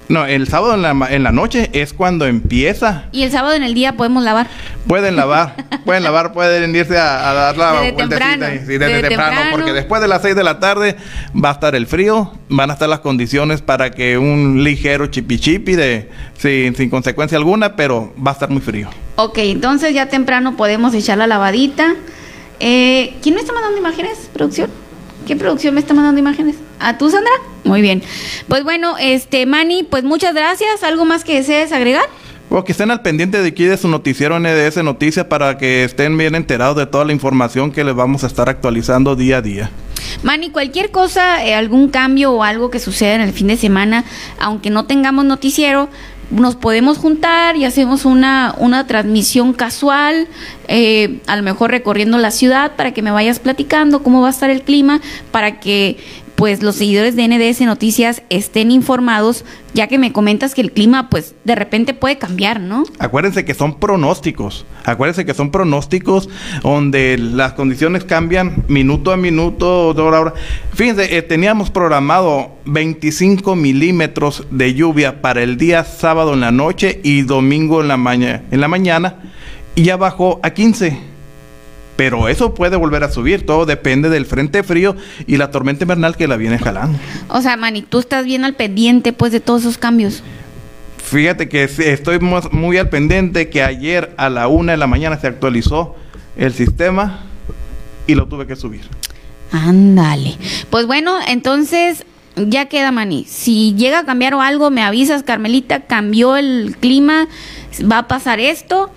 [0.08, 3.04] No, el sábado en la, en la noche es cuando empieza.
[3.10, 4.48] ¿Y el sábado en el día podemos lavar?
[4.86, 5.54] Pueden lavar,
[5.86, 9.08] pueden lavar, pueden irse a, a dar la Desde vueltecita temprano, y- sí, desde, desde
[9.08, 9.56] temprano, temprano.
[9.56, 10.96] porque después de las 6 de la tarde
[11.42, 15.38] va a estar el frío, van a estar las condiciones para que un ligero chipi
[15.38, 18.90] chipi de sin, sin consecuencia alguna, pero va a estar muy frío.
[19.16, 21.94] Ok, entonces ya temprano podemos echar la lavadita.
[22.60, 24.28] Eh, ¿Quién me está mandando imágenes?
[24.34, 24.70] ¿Producción?
[25.26, 26.56] ¿Qué producción me está mandando imágenes?
[26.80, 27.32] ¿A tú, Sandra?
[27.64, 28.02] Muy bien.
[28.48, 30.82] Pues bueno, este, Manny, pues muchas gracias.
[30.82, 32.04] ¿Algo más que desees agregar?
[32.50, 36.16] O que estén al pendiente de aquí de su noticiero NDS Noticias para que estén
[36.18, 39.70] bien enterados de toda la información que les vamos a estar actualizando día a día.
[40.22, 44.04] Manny, cualquier cosa, eh, algún cambio o algo que suceda en el fin de semana,
[44.38, 45.88] aunque no tengamos noticiero,
[46.34, 50.28] nos podemos juntar y hacemos una, una transmisión casual,
[50.68, 54.30] eh, a lo mejor recorriendo la ciudad para que me vayas platicando cómo va a
[54.30, 55.00] estar el clima,
[55.30, 55.96] para que
[56.36, 61.08] pues los seguidores de NDS Noticias estén informados, ya que me comentas que el clima
[61.08, 62.82] pues de repente puede cambiar, ¿no?
[62.98, 64.66] Acuérdense que son pronósticos.
[64.84, 66.28] Acuérdense que son pronósticos
[66.62, 70.34] donde las condiciones cambian minuto a minuto, hora a hora.
[70.74, 77.00] Fíjense, eh, teníamos programado 25 milímetros de lluvia para el día sábado en la noche
[77.04, 79.16] y domingo en la, maña- en la mañana
[79.76, 81.13] y ya bajó a 15.
[81.96, 84.96] Pero eso puede volver a subir, todo depende del frente frío
[85.28, 86.98] y la tormenta invernal que la viene jalando.
[87.28, 90.22] O sea, Manny, tú estás bien al pendiente pues de todos esos cambios.
[90.98, 95.20] Fíjate que estoy mu- muy al pendiente que ayer a la una de la mañana
[95.20, 95.94] se actualizó
[96.36, 97.20] el sistema
[98.08, 98.82] y lo tuve que subir.
[99.52, 100.36] Ándale.
[100.70, 102.04] Pues bueno, entonces
[102.36, 103.24] ya queda, Manny.
[103.28, 107.28] Si llega a cambiar o algo, me avisas, Carmelita, cambió el clima,
[107.90, 108.90] va a pasar esto.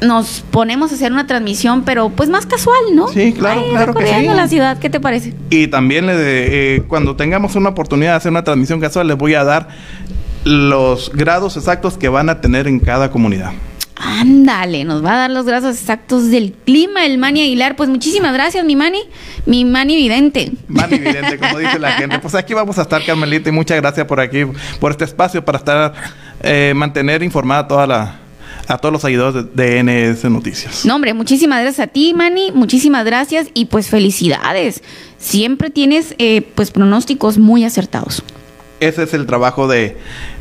[0.00, 3.06] Nos ponemos a hacer una transmisión, pero pues más casual, ¿no?
[3.08, 4.24] Sí, claro, Ahí claro que sí.
[4.26, 5.32] la ciudad, ¿qué te parece?
[5.50, 9.16] Y también le de- eh, cuando tengamos una oportunidad de hacer una transmisión casual, les
[9.16, 9.68] voy a dar
[10.44, 13.52] los grados exactos que van a tener en cada comunidad.
[13.94, 17.76] Ándale, nos va a dar los grados exactos del clima el Manny Aguilar.
[17.76, 18.98] Pues muchísimas gracias, mi Manny,
[19.46, 20.50] mi Manny vidente.
[20.66, 22.18] Más evidente, como dice la gente.
[22.18, 24.44] Pues aquí vamos a estar, Carmelita, y muchas gracias por aquí,
[24.80, 25.92] por este espacio, para estar,
[26.42, 28.16] eh, mantener informada toda la,
[28.68, 30.84] a todos los seguidores de DNS Noticias.
[30.84, 34.82] No, hombre, muchísimas gracias a ti, Manny, muchísimas gracias y pues felicidades.
[35.18, 38.22] Siempre tienes eh, pues pronósticos muy acertados.
[38.80, 39.96] Ese es el trabajo de,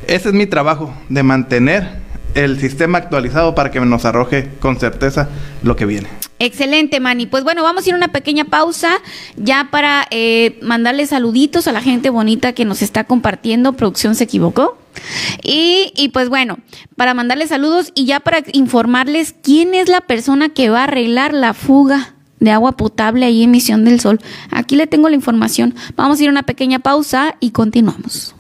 [0.08, 2.02] ese es mi trabajo, de mantener
[2.34, 5.30] el sistema actualizado para que nos arroje con certeza
[5.64, 6.08] lo que viene.
[6.44, 7.28] Excelente, Manny.
[7.28, 9.00] Pues bueno, vamos a ir a una pequeña pausa
[9.38, 13.74] ya para eh, mandarle saluditos a la gente bonita que nos está compartiendo.
[13.74, 14.76] Producción se equivocó.
[15.44, 16.58] Y, y pues bueno,
[16.96, 21.36] para mandarles saludos y ya para informarles quién es la persona que va a arreglar
[21.36, 24.20] la fuga de agua potable ahí en Misión del Sol.
[24.50, 25.76] Aquí le tengo la información.
[25.96, 28.34] Vamos a ir a una pequeña pausa y continuamos.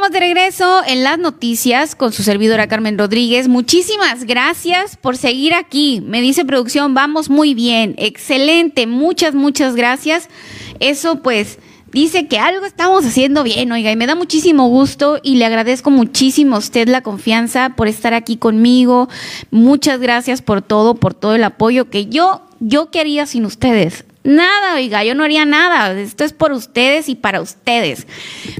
[0.00, 3.48] Estamos de regreso en las noticias con su servidora Carmen Rodríguez.
[3.48, 6.00] Muchísimas gracias por seguir aquí.
[6.00, 10.30] Me dice producción, vamos muy bien, excelente, muchas, muchas gracias.
[10.78, 11.58] Eso pues
[11.92, 15.90] dice que algo estamos haciendo bien, oiga, y me da muchísimo gusto y le agradezco
[15.90, 19.10] muchísimo a usted la confianza por estar aquí conmigo.
[19.50, 24.06] Muchas gracias por todo, por todo el apoyo que yo, yo qué haría sin ustedes.
[24.22, 25.98] Nada, oiga, yo no haría nada.
[25.98, 28.06] Esto es por ustedes y para ustedes.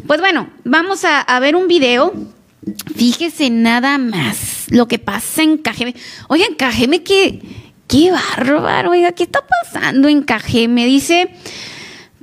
[0.06, 2.12] Pues bueno, vamos a, ver un video.
[2.94, 5.94] Fíjese nada más lo que pasa en Cajeme.
[6.28, 7.40] Oigan, Cajeme, qué,
[7.86, 10.86] qué bárbaro, oiga, ¿qué está pasando en Cajeme?
[10.86, 11.30] Dice,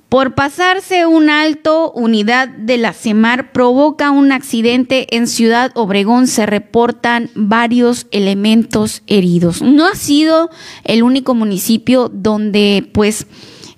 [0.09, 6.27] por pasarse un alto, unidad de la CEMAR provoca un accidente en Ciudad Obregón.
[6.27, 9.61] Se reportan varios elementos heridos.
[9.61, 10.49] No ha sido
[10.85, 13.27] el único municipio donde, pues,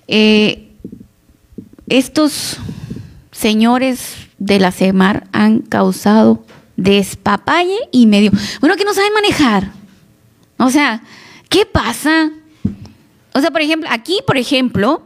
[0.06, 0.68] eh,
[1.88, 2.58] estos
[3.32, 6.44] señores de la CEMAR han causado
[6.76, 8.30] despapalle y medio.
[8.60, 9.72] Bueno, que no saben manejar.
[10.58, 11.02] O sea,
[11.48, 12.30] ¿qué pasa?
[13.34, 15.02] O sea, por ejemplo, aquí, por ejemplo,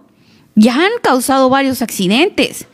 [0.55, 2.67] ya han causado varios accidentes.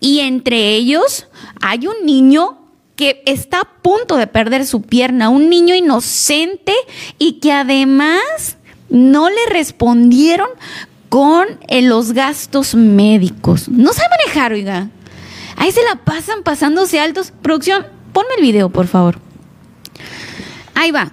[0.00, 1.26] Y entre ellos
[1.60, 2.58] hay un niño
[2.96, 6.72] que está a punto de perder su pierna, un niño inocente
[7.18, 8.56] y que además
[8.88, 10.48] no le respondieron
[11.08, 13.68] con eh, los gastos médicos.
[13.68, 14.88] No sabe manejar, oiga.
[15.56, 17.32] Ahí se la pasan pasándose altos.
[17.42, 19.18] Producción, ponme el video, por favor.
[20.74, 21.12] Ahí va.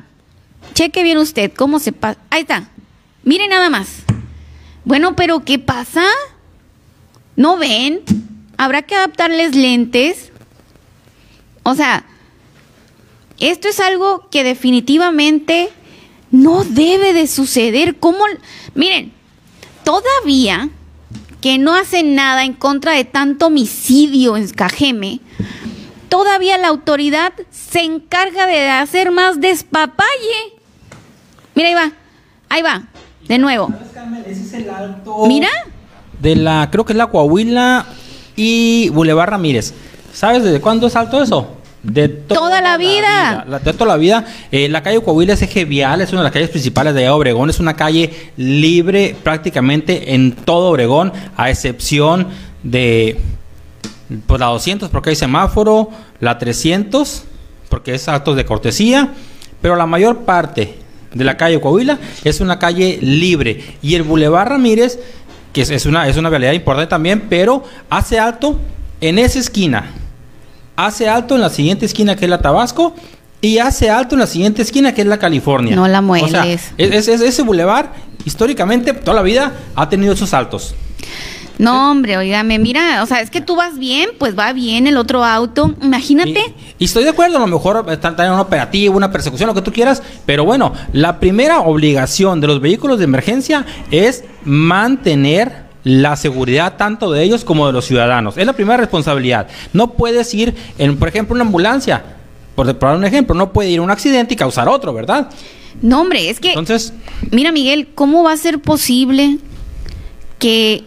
[0.74, 2.20] Cheque bien usted cómo se pasa.
[2.30, 2.70] Ahí está.
[3.24, 4.01] Mire nada más.
[4.84, 6.04] Bueno, pero ¿qué pasa?
[7.36, 8.02] ¿No ven?
[8.58, 10.32] Habrá que adaptarles lentes.
[11.64, 12.06] O sea,
[13.40, 15.70] esto es algo que definitivamente
[16.32, 17.98] no debe de suceder.
[17.98, 18.24] ¿Cómo?
[18.74, 19.12] Miren,
[19.84, 20.70] todavía
[21.42, 25.20] que no hacen nada en contra de tanto homicidio en Cajeme,
[26.08, 30.54] todavía la autoridad se encarga de hacer más despapalle.
[31.56, 31.92] Mira, ahí va,
[32.50, 32.84] ahí va,
[33.32, 33.74] de nuevo.
[35.26, 35.48] Mira.
[36.20, 37.86] De la, creo que es la Coahuila
[38.36, 39.74] y Boulevard Ramírez.
[40.14, 41.56] ¿Sabes desde cuándo es alto eso?
[41.82, 43.46] De toda, la, vida.
[43.48, 44.26] La, de toda la vida.
[44.52, 47.50] Eh, la calle Coahuila es eje vial, es una de las calles principales de Obregón.
[47.50, 52.28] Es una calle libre prácticamente en todo Obregón, a excepción
[52.64, 53.18] de
[54.28, 55.90] pues, la 200 porque hay semáforo,
[56.20, 57.24] la 300
[57.70, 59.14] porque es actos de cortesía,
[59.62, 60.81] pero la mayor parte
[61.14, 63.76] de la calle Coahuila es una calle libre.
[63.82, 65.00] Y el Boulevard Ramírez,
[65.54, 68.60] que es, es una, es una realidad importante también, pero hace alto
[69.02, 69.92] en esa esquina
[70.76, 72.96] hace alto en la siguiente esquina que es la Tabasco
[73.40, 75.76] y hace alto en la siguiente esquina que es la California.
[75.76, 76.72] No la mueles.
[76.78, 77.94] ese bulevar
[78.26, 80.76] históricamente toda la vida ha tenido esos altos.
[81.62, 84.98] No, hombre, oígame, mira, o sea, es que tú vas bien, pues va bien el
[84.98, 86.56] otro auto, imagínate.
[86.80, 89.62] Y, estoy de acuerdo, a lo mejor están en un operativo, una persecución, lo que
[89.62, 96.16] tú quieras, pero bueno, la primera obligación de los vehículos de emergencia es mantener la
[96.16, 98.40] seguridad tanto de ellos como de los ciudadanos.
[98.40, 99.48] Es la primera responsabilidad.
[99.72, 102.04] No puedes ir, en, por ejemplo, una ambulancia,
[102.56, 105.30] por dar un ejemplo, no puede ir a un accidente y causar otro, ¿verdad?
[105.84, 106.50] No, hombre, es que...
[106.50, 106.92] Entonces...
[107.30, 109.38] Mira, Miguel, ¿cómo va a ser posible
[110.40, 110.86] que,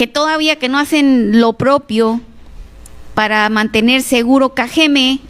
[0.00, 2.22] que todavía que no hacen lo propio
[3.12, 5.20] para mantener seguro Cajeme,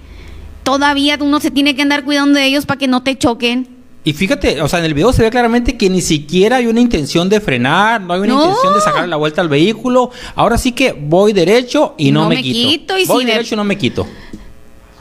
[0.62, 3.66] todavía uno se tiene que andar cuidando de ellos para que no te choquen?
[4.04, 6.80] Y fíjate, o sea, en el video se ve claramente que ni siquiera hay una
[6.80, 10.12] intención de frenar, no hay una intención de sacar la vuelta al vehículo.
[10.36, 12.96] Ahora sí que voy derecho y no, me, quito.
[12.96, 14.06] y voy derecho y no me quito.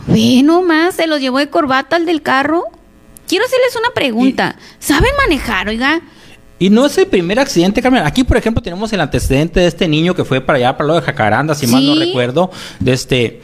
[0.07, 2.63] Ve nomás, se los llevó de corbata al del carro.
[3.27, 4.55] Quiero hacerles una pregunta.
[4.79, 6.01] ¿Saben manejar, oiga?
[6.59, 8.03] Y no es el primer accidente, Carmen.
[8.05, 10.95] Aquí, por ejemplo, tenemos el antecedente de este niño que fue para allá, para lo
[10.95, 13.41] de Jacaranda, si mal no recuerdo, de este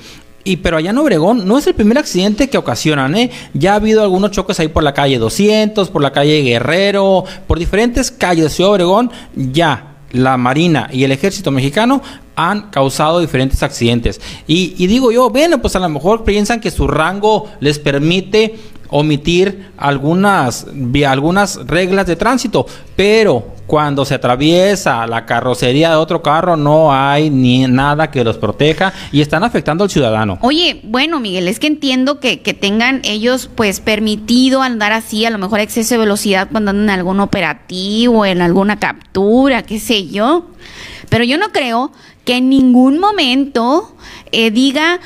[0.47, 3.31] y pero allá en Obregón no es el primer accidente que ocasionan, ¿eh?
[3.55, 7.57] Ya ha habido algunos choques ahí por la calle 200, por la calle Guerrero, por
[7.57, 12.01] diferentes calles de Ciudad Obregón, ya la Marina y el Ejército Mexicano
[12.35, 14.21] han causado diferentes accidentes.
[14.45, 18.55] Y, y digo yo, bueno, pues a lo mejor piensan que su rango les permite
[18.89, 20.67] omitir algunas,
[21.07, 27.29] algunas reglas de tránsito, pero cuando se atraviesa la carrocería de otro carro no hay
[27.29, 30.37] ni nada que los proteja y están afectando al ciudadano.
[30.41, 35.29] Oye, bueno Miguel, es que entiendo que, que tengan ellos pues permitido andar así, a
[35.29, 40.07] lo mejor exceso de velocidad cuando andan en algún operativo, en alguna captura, qué sé
[40.07, 40.47] yo,
[41.09, 41.91] pero yo no creo
[42.23, 43.95] que en ningún momento
[44.31, 44.99] eh, diga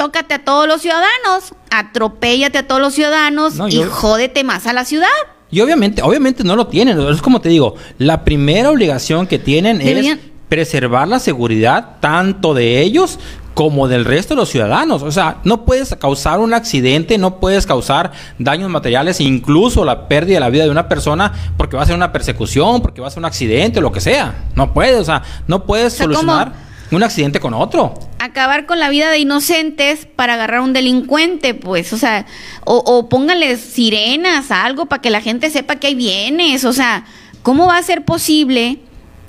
[0.00, 4.86] chócate a todos los ciudadanos, atropéllate a todos los ciudadanos y jódete más a la
[4.86, 5.08] ciudad.
[5.50, 6.98] Y obviamente, obviamente no lo tienen.
[6.98, 10.18] Es como te digo, la primera obligación que tienen es
[10.48, 13.18] preservar la seguridad tanto de ellos
[13.52, 15.02] como del resto de los ciudadanos.
[15.02, 20.36] O sea, no puedes causar un accidente, no puedes causar daños materiales, incluso la pérdida
[20.36, 23.10] de la vida de una persona porque va a ser una persecución, porque va a
[23.10, 24.46] ser un accidente o lo que sea.
[24.54, 27.94] No puedes, o sea, no puedes solucionar un accidente con otro.
[28.18, 32.26] Acabar con la vida de inocentes para agarrar a un delincuente, pues, o sea,
[32.64, 37.04] o, o pónganles sirenas, algo para que la gente sepa que hay bienes, o sea,
[37.42, 38.78] ¿cómo va a ser posible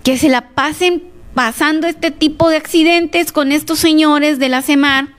[0.04, 5.10] que se la pasen pasando este tipo de accidentes con estos señores de la CEMAR?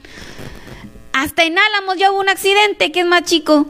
[1.12, 3.66] Hasta en Álamos ya hubo un accidente que es más chico.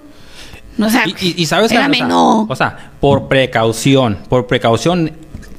[0.80, 1.70] O sea, y, sabes,
[2.00, 2.46] no.
[2.48, 5.12] o sea, por precaución, por precaución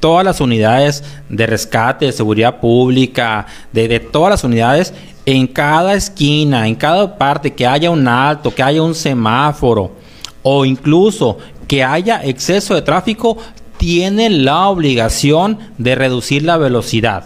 [0.04, 4.92] todas las unidades de rescate, de seguridad pública, de, todas las unidades,
[5.24, 9.92] en cada esquina, en cada parte, que haya un alto, que haya un semáforo
[10.42, 13.38] o incluso que haya exceso de tráfico,
[13.78, 17.24] tienen la obligación de reducir la velocidad.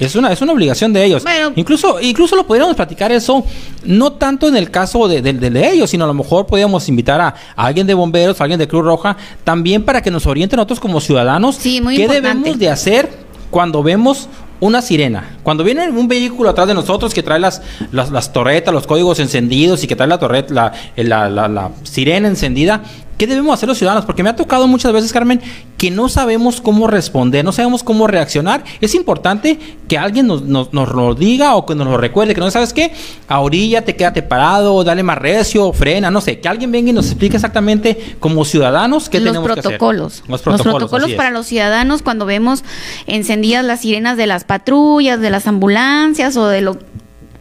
[0.00, 1.22] Es una, es una obligación de ellos.
[1.56, 3.44] incluso, incluso lo podríamos platicar eso,
[3.84, 7.34] no tanto en el caso de, de, ellos, sino a lo mejor podríamos invitar a,
[7.54, 11.00] alguien de bomberos, a alguien de Cruz Roja, también para que nos orienten nosotros como
[11.00, 13.10] ciudadanos qué debemos de hacer
[13.50, 14.28] cuando vemos
[14.60, 15.36] una sirena.
[15.42, 17.62] Cuando viene un vehículo atrás de nosotros que trae las,
[17.92, 22.82] las, torretas, los códigos encendidos y que trae la torreta, la, la, la, sirena encendida,
[23.20, 24.06] ¿Qué debemos hacer los ciudadanos?
[24.06, 25.42] Porque me ha tocado muchas veces, Carmen,
[25.76, 28.64] que no sabemos cómo responder, no sabemos cómo reaccionar.
[28.80, 32.40] Es importante que alguien nos, nos, nos lo diga o que nos lo recuerde, que
[32.40, 32.94] no sabes qué,
[33.28, 36.92] a orilla te quédate parado, dale más recio, frena, no sé, que alguien venga y
[36.94, 40.12] nos explique exactamente como ciudadanos qué los tenemos protocolos.
[40.14, 40.30] que hacer.
[40.30, 40.66] Los protocolos.
[40.66, 42.64] Los protocolos para los ciudadanos cuando vemos
[43.06, 46.78] encendidas las sirenas de las patrullas, de las ambulancias o de lo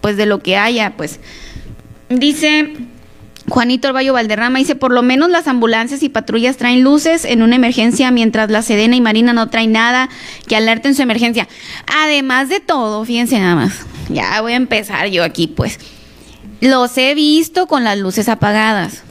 [0.01, 1.22] pues de lo que haya, pues
[2.10, 2.73] dice
[3.49, 7.55] Juanito Albayo Valderrama dice, por lo menos las ambulancias y patrullas traen luces en una
[7.55, 10.09] emergencia, mientras la Sedena y Marina no traen nada
[10.47, 11.47] que alerten su emergencia.
[11.88, 15.80] Además de todo, fíjense nada más, ya voy a empezar yo aquí, pues,
[16.61, 19.03] los he visto con las luces apagadas.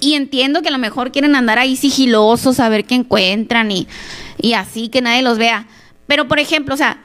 [0.00, 3.86] Y entiendo que a lo mejor quieren andar ahí sigilosos, a ver qué encuentran y,
[4.36, 5.66] y así que nadie los vea.
[6.08, 7.00] Pero, por ejemplo, o sea,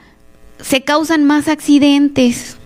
[0.59, 2.56] se causan más accidentes.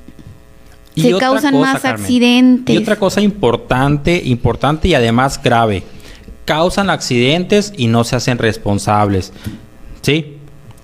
[0.96, 2.76] Y se otra causan cosa, más Carmen, accidentes.
[2.76, 5.84] Y otra cosa importante, importante y además grave.
[6.46, 9.32] Causan accidentes y no se hacen responsables.
[10.02, 10.38] ¿Sí?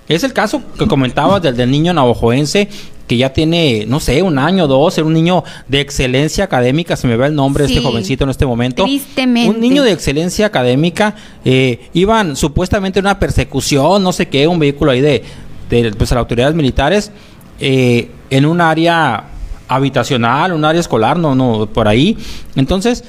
[0.08, 2.68] Es el caso que comentabas del, del niño navajoense
[3.08, 7.08] que ya tiene, no sé, un año, dos, era un niño de excelencia académica, se
[7.08, 8.84] me va el nombre de este jovencito en este momento.
[8.84, 9.48] Tristemente.
[9.48, 14.58] Un niño de excelencia académica, eh, iban supuestamente en una persecución, no sé qué, un
[14.58, 15.24] vehículo ahí de,
[15.70, 17.10] de pues, las autoridades militares,
[17.60, 19.24] eh, en un área
[19.68, 22.16] habitacional, un área escolar, no, no, por ahí.
[22.56, 23.04] Entonces,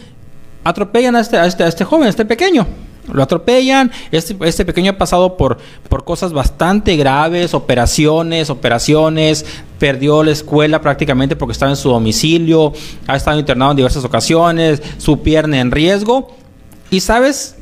[0.64, 2.68] atropellan a este, a este, a este joven, a este pequeño.
[3.12, 3.92] Lo atropellan.
[4.12, 5.58] Este, este pequeño ha pasado por,
[5.88, 9.46] por cosas bastante graves, operaciones, operaciones.
[9.80, 12.74] Perdió la escuela prácticamente porque estaba en su domicilio.
[13.08, 14.82] Ha estado internado en diversas ocasiones.
[14.98, 16.36] Su pierna en riesgo.
[16.92, 17.56] ¿Y sabes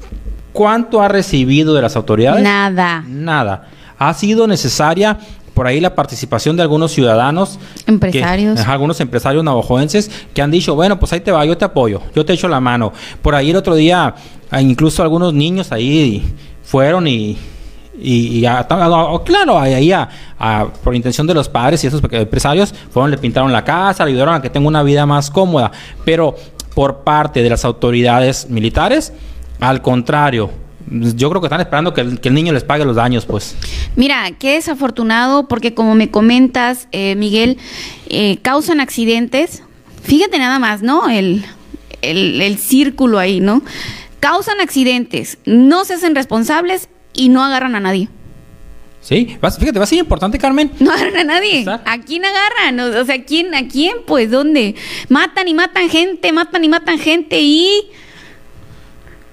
[0.54, 2.44] cuánto ha recibido de las autoridades?
[2.44, 3.04] Nada.
[3.08, 3.70] Nada.
[4.00, 5.18] Ha sido necesaria
[5.58, 7.58] por ahí la participación de algunos ciudadanos.
[7.88, 8.60] Empresarios.
[8.64, 12.00] que- algunos empresarios navajoenses que han dicho, bueno, pues ahí te va, yo te apoyo,
[12.16, 12.94] yo te echo la mano.
[13.24, 14.14] Por ahí el otro día,
[14.52, 16.24] ah, incluso algunos niños ahí
[16.64, 17.38] fueron y...
[18.00, 20.08] Y, y a- a- claro, ahí a-
[20.84, 24.36] por intención de los padres y esos empresarios, fueron, le pintaron la casa, le ayudaron
[24.36, 25.72] a que tenga una vida más cómoda.
[26.06, 26.36] Pero
[26.76, 29.12] por parte de las autoridades militares,
[29.60, 30.52] al contrario,
[30.90, 33.56] yo creo que están esperando que el, que el niño les pague los daños, pues.
[33.96, 37.58] Mira, qué desafortunado porque como me comentas, eh, Miguel,
[38.08, 39.64] eh, causan accidentes.
[40.04, 41.10] Fíjate nada más, ¿no?
[41.10, 41.46] El,
[42.02, 43.62] el, el círculo ahí, ¿no?
[44.20, 48.10] Causan accidentes, no se hacen responsables y no agarran a nadie.
[49.02, 50.72] Sí, fíjate, va a ser importante, Carmen.
[50.80, 51.66] No agarran a nadie.
[51.68, 52.80] ¿A quién agarran?
[52.80, 53.56] O o sea, ¿a quién?
[53.56, 53.98] ¿A quién?
[54.06, 54.76] Pues, ¿dónde?
[55.08, 57.70] Matan y matan gente, matan y matan gente y...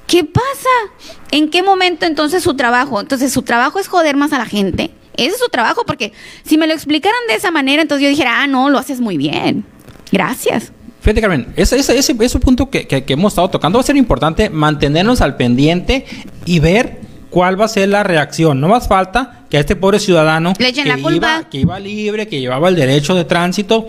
[0.07, 1.09] ¿Qué pasa?
[1.31, 3.01] ¿En qué momento entonces su trabajo?
[3.01, 4.91] Entonces, su trabajo es joder más a la gente.
[5.17, 6.13] Ese es su trabajo, porque
[6.45, 9.17] si me lo explicaran de esa manera, entonces yo dijera, ah, no, lo haces muy
[9.17, 9.65] bien.
[10.13, 10.73] Gracias.
[11.01, 13.87] Fíjate, Carmen, ese, ese, ese, ese punto que, que- que hemos estado tocando va a
[13.87, 16.05] ser importante mantenernos al pendiente
[16.47, 17.01] y ver
[17.31, 18.61] cuál va a ser la reacción.
[18.61, 21.15] No más falta que a este pobre ciudadano Le echen que, la culpa.
[21.41, 23.87] Iba, que iba libre, que llevaba el derecho de tránsito,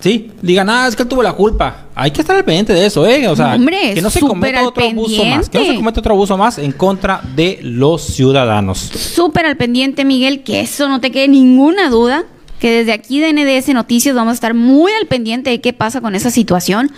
[0.00, 1.86] sí, digan, ah, es que él tuvo la culpa.
[1.94, 3.28] Hay que estar al pendiente de eso, ¿eh?
[3.28, 5.48] O sea, Hombre, que no se cometa otro abuso más.
[5.48, 8.78] Que no se cometa otro abuso más en contra de los ciudadanos.
[8.78, 12.24] Súper al pendiente, Miguel, que eso no te quede ninguna duda,
[12.58, 16.00] que desde aquí de NDS Noticias vamos a estar muy al pendiente de qué pasa
[16.00, 16.90] con esa situación.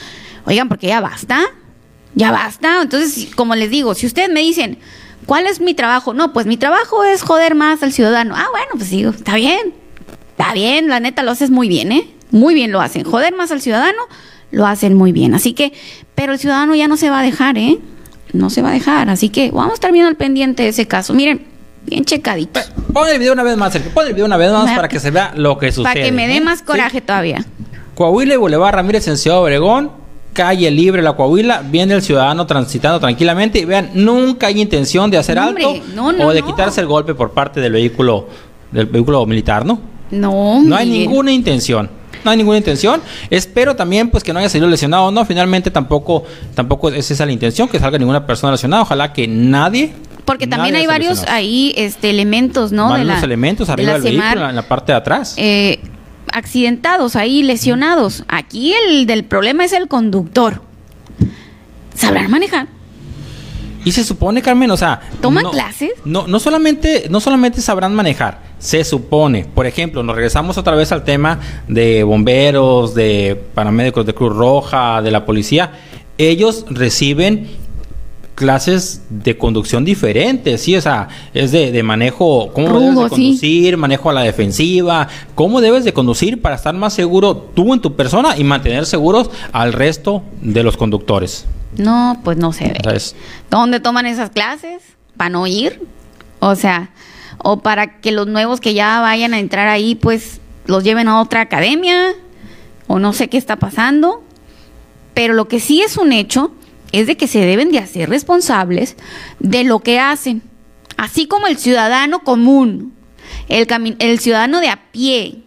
[0.45, 1.41] Oigan, porque ya basta,
[2.15, 2.83] ya basta.
[2.83, 4.79] Entonces, como les digo, si ustedes me dicen,
[5.27, 6.15] ¿cuál es mi trabajo?
[6.15, 8.35] No, pues mi trabajo es joder más al ciudadano.
[8.37, 9.75] Ah, bueno, pues digo, está bien,
[10.31, 12.09] está bien, la neta lo haces muy bien, ¿eh?
[12.33, 13.05] Muy bien lo hacen.
[13.05, 13.99] Joder más al ciudadano,
[14.51, 15.35] lo hacen muy bien.
[15.35, 15.73] Así que,
[16.17, 17.79] pero el ciudadano ya no se va a dejar, ¿eh?
[18.33, 19.09] No se va a dejar.
[19.11, 21.15] Así que vamos a estar bien al pendiente de ese caso.
[21.15, 21.45] Miren,
[21.87, 22.59] bien checadito.
[22.93, 23.93] Pon el video una vez más, Sergio.
[23.93, 25.85] Pon el video una vez más Para para que- se vea lo que sucede.
[25.95, 26.41] Para que me dé ¿eh?
[26.41, 26.65] más Sí.
[26.65, 27.45] coraje todavía.
[27.95, 29.91] Coahuila y Boulevard Ramírez en Ciudad Obregón,
[30.33, 35.19] calle libre La Coahuila, viene el ciudadano transitando tranquilamente y vean, nunca hay intención de
[35.19, 36.47] hacer Hombre, alto no, no, o de no.
[36.47, 38.29] quitarse el golpe por parte del vehículo
[38.71, 39.79] del vehículo militar, ¿no?
[40.11, 41.91] No, No hay ninguna intención.
[42.25, 43.01] No hay ninguna intención.
[43.31, 45.25] Espero también pues que no haya salido lesionado, no.
[45.25, 46.25] Finalmente tampoco
[46.55, 48.83] tampoco es esa la intención que salga ninguna persona lesionada.
[48.83, 49.93] Ojalá que nadie
[50.25, 51.37] Porque también nadie hay varios lesionado.
[51.37, 52.91] ahí este elementos, ¿no?
[52.91, 55.35] Varios la- elementos de arriba la del vehículo, en la parte de atrás.
[55.37, 55.81] eh,
[56.33, 58.25] accidentados ahí, lesionados.
[58.29, 60.63] Aquí el del problema es el conductor.
[61.95, 62.69] ¿Sabrán manejar?
[63.85, 65.91] Y se supone, Carmen, o sea, ¿Toman no- clases?
[66.05, 69.45] No, no solamente, no solamente sabrán manejar, se supone.
[69.45, 75.03] Por ejemplo, nos regresamos otra vez al tema de bomberos, de paramédicos de Cruz Roja,
[75.03, 75.73] de la policía.
[76.17, 77.49] Ellos reciben
[78.37, 83.09] clases de conducción diferentes, sí, o sea, es de, de manejo, cómo debes de sí.
[83.11, 87.81] conducir, manejo a la defensiva, cómo debes de conducir para estar más seguro tú en
[87.81, 91.47] tu persona y mantener seguros al resto de los conductores.
[91.77, 93.03] No, pues no se ve.
[93.51, 94.83] ¿Dónde toman esas clases?
[95.17, 95.83] ¿Para no ir?
[96.39, 96.91] O sea,
[97.43, 101.21] o para que los nuevos que ya vayan a entrar ahí, pues los lleven a
[101.21, 102.15] otra academia,
[102.87, 104.23] o no sé qué está pasando.
[105.15, 106.53] Pero lo que sí es un hecho
[106.93, 108.97] es de que se deben de hacer responsables
[109.41, 110.43] de lo que hacen.
[110.97, 112.95] Así como el ciudadano común,
[113.49, 115.43] el, ciudadano de a pie,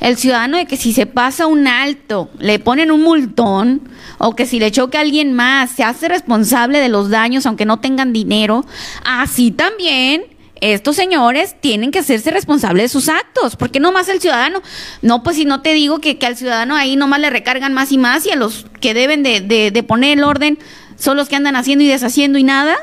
[0.00, 4.46] el ciudadano de que si se pasa un alto, le ponen un multón, o que
[4.46, 8.12] si le choca a alguien más, se hace responsable de los daños aunque no tengan
[8.12, 8.64] dinero,
[9.04, 14.20] así también estos señores tienen que hacerse responsables de sus actos, porque no más el
[14.20, 14.62] ciudadano,
[15.02, 17.92] no pues si no te digo que, que al ciudadano ahí nomás le recargan más
[17.92, 20.58] y más y a los que deben de, de- de poner el orden
[20.98, 22.76] son los que andan haciendo y deshaciendo y nada.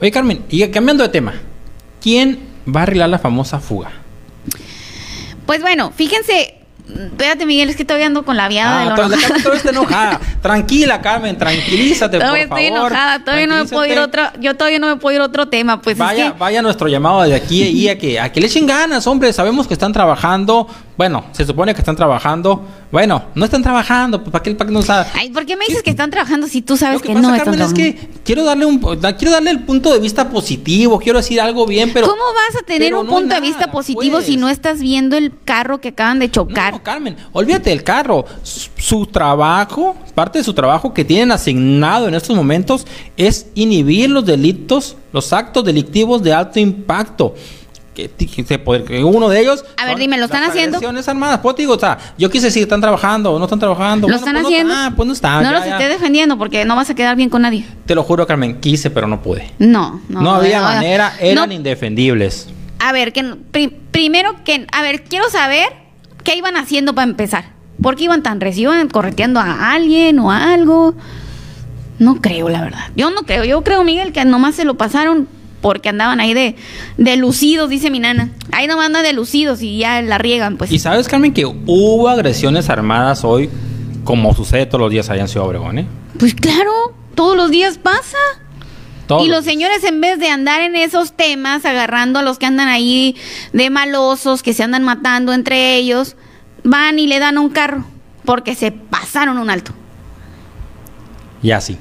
[0.00, 1.34] Oye, Carmen, y cambiando de tema,
[2.00, 3.90] ¿quién va a arreglar la famosa fuga?
[5.46, 6.59] Pues bueno, fíjense,
[6.96, 10.20] espérate Miguel, es que todavía ando con la viada de Ah, todavía- todavía está enojada.
[10.42, 12.90] Tranquila, Carmen, tranquilízate, Todavía por estoy favor.
[12.92, 15.80] enojada, todavía no me puedo ir otro, yo todavía no me puedo ir otro tema,
[15.80, 18.46] pues es Vaya, que- vaya nuestro llamado de aquí y a que, a que le
[18.46, 19.32] echen ganas, hombre.
[19.32, 20.66] Sabemos que están trabajando.
[20.96, 22.64] Bueno, se supone que están trabajando.
[22.90, 24.20] Bueno, no están trabajando.
[24.20, 25.06] pues, ¿Para qué, para qué nos da?
[25.14, 27.28] Ay, ¿por qué me dices que están trabajando si tú sabes Lo que, que, pasa,
[27.28, 28.08] no están Carmen, es trabajando?
[28.16, 31.92] que quiero darle un quiero darle el punto de vista positivo, quiero decir algo bien,
[31.92, 34.38] pero ¿Cómo vas a tener un no punto de vista positivo si pues.
[34.38, 36.72] no estás viendo el carro que acaban de chocar?
[36.72, 38.24] No, Carmen, olvídate del carro.
[38.42, 42.86] Su, su trabajo, parte de su trabajo que tienen asignado en estos momentos
[43.16, 47.34] es inhibir los delitos, los actos delictivos de alto impacto.
[48.08, 49.64] Que, que uno de ellos.
[49.76, 50.78] A ver, dime, ¿lo están las haciendo?
[51.06, 51.40] armadas.
[51.42, 54.08] Pues digo, o sea, yo quise decir, ¿están trabajando o no están trabajando?
[54.08, 54.74] ¿Lo Bueno, están pues no- haciendo?
[54.74, 55.42] ah, pues no están.
[55.42, 55.72] No ya, los ya.
[55.78, 57.66] esté defendiendo porque no vas a quedar bien con nadie.
[57.86, 59.50] Te lo juro, Carmen, quise, pero no pude.
[59.58, 60.20] No, no.
[60.22, 61.54] No, había no, manera, eran no.
[61.54, 62.48] indefendibles.
[62.78, 63.22] A ver, que
[63.52, 65.68] pri- primero que, a ver, quiero saber
[66.24, 67.44] qué iban haciendo para empezar.
[67.82, 68.72] ¿Por qué iban tan recio?
[68.74, 70.94] ¿Iban correteando a alguien o algo?
[71.98, 72.84] No creo, la verdad.
[72.96, 73.44] Yo no creo.
[73.44, 75.28] Yo creo, Miguel, que nomás se lo pasaron
[75.60, 76.56] porque andaban ahí de,
[76.96, 78.30] de lucidos, dice mi nana.
[78.52, 80.72] Ahí nomás andan de lucidos y ya la riegan, pues.
[80.72, 83.50] Y sabes, Carmen, que hubo agresiones armadas hoy,
[84.04, 85.86] como sucede todos los días allá en Ciudad Obregón, ¿eh?
[86.18, 88.18] Pues claro, todos los días pasa.
[89.06, 92.38] Todos y los los señores, en vez de andar en esos temas, agarrando a los
[92.38, 93.16] que andan ahí
[93.52, 96.16] de malosos, que se andan matando entre ellos,
[96.62, 97.84] van y le dan un carro
[98.24, 99.72] porque se pasaron un alto.
[101.42, 101.76] Y así.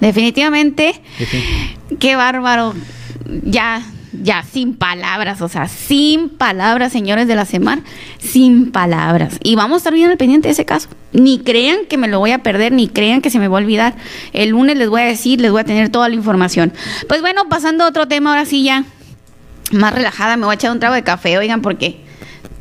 [0.00, 2.74] Definitivamente, Sí, qué bárbaro.
[3.44, 3.82] Ya,
[4.12, 7.82] ya, sin palabras, o sea, sin palabras, señores de la semana,
[8.18, 9.38] sin palabras.
[9.42, 10.88] Y vamos a estar bien al pendiente de ese caso.
[11.12, 13.60] Ni crean que me lo voy a perder, ni crean que se me va a
[13.60, 13.94] olvidar.
[14.32, 16.72] El lunes les voy a decir, les voy a tener toda la información.
[17.08, 18.84] Pues bueno, pasando a otro tema, ahora sí ya
[19.72, 22.00] más relajada, me voy a echar un trago de café, oigan, porque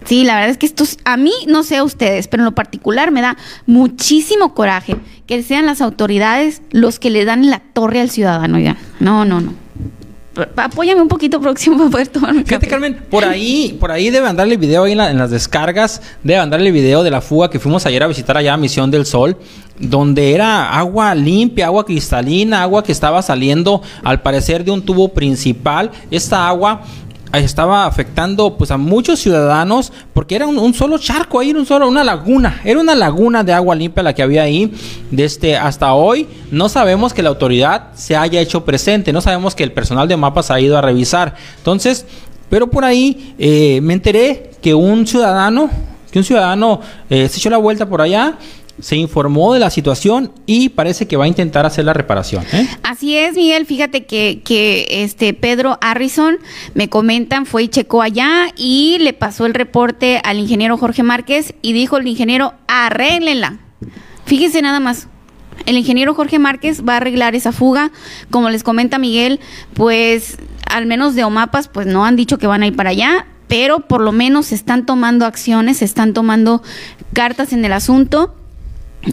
[0.06, 2.46] sí, la verdad es que esto, es- a mí no sé a ustedes, pero en
[2.46, 4.96] lo particular me da muchísimo coraje
[5.28, 8.78] que sean las autoridades los que le dan la torre al ciudadano, oigan.
[9.00, 9.54] No, no, no.
[10.56, 12.68] Apóyame un poquito próximo para poder tomar Fíjate, café.
[12.68, 16.02] Carmen, por ahí, por ahí debe andarle el video ahí en, la- en las descargas,
[16.24, 18.90] debe andarle el video de la fuga que fuimos ayer a visitar allá a Misión
[18.90, 19.36] del Sol,
[19.80, 25.10] donde era agua limpia, agua cristalina, agua que estaba saliendo al parecer de un tubo
[25.10, 25.92] principal.
[26.10, 26.84] Esta agua
[27.34, 32.04] estaba afectando pues a muchos ciudadanos porque era un, solo charco ahí, un solo, una
[32.04, 34.74] laguna, era una laguna de agua limpia la que había ahí.
[35.12, 39.64] Desde hasta hoy no sabemos que la autoridad se haya hecho presente, no sabemos que
[39.64, 41.36] el personal de mapas ha ido a revisar.
[41.58, 42.06] Entonces,
[42.50, 45.70] pero por ahí eh, me enteré que un ciudadano,
[46.12, 48.38] que un ciudadano eh, se echó la vuelta por allá,
[48.82, 52.44] se informó de la situación y parece que va a intentar hacer la reparación.
[52.54, 52.68] ¿eh?
[52.84, 53.66] Así es, Miguel.
[53.66, 56.38] Fíjate que, que este Pedro Harrison
[56.74, 61.54] me comentan, fue y checó allá y le pasó el reporte al ingeniero Jorge Márquez
[61.62, 63.60] y dijo el ingeniero, arréglenla.
[64.26, 65.08] Fíjense nada más.
[65.66, 67.92] El ingeniero Jorge Márquez va a arreglar esa fuga.
[68.30, 69.40] Como les comenta Miguel,
[69.74, 70.38] pues
[70.70, 73.88] al menos de Omapas, pues no han dicho que van a ir para allá, pero
[73.88, 76.62] por lo menos están tomando acciones, están tomando
[77.14, 78.36] cartas en el asunto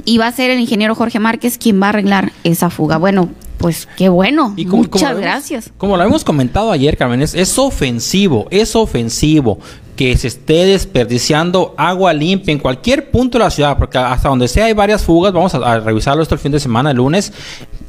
[0.04, 2.96] y va a ser el ingeniero Jorge Márquez quien va a arreglar esa fuga.
[2.98, 4.52] Bueno, pues qué bueno.
[4.56, 5.70] Y como- Muchas como lo hemos- gracias.
[5.78, 9.58] Como lo hemos comentado ayer, Carmen, es, es ofensivo, es ofensivo
[9.96, 14.46] que se esté desperdiciando agua limpia en cualquier punto de la ciudad, porque hasta donde
[14.48, 17.32] sea hay varias fugas, vamos a, a revisarlo esto el fin de semana, el lunes,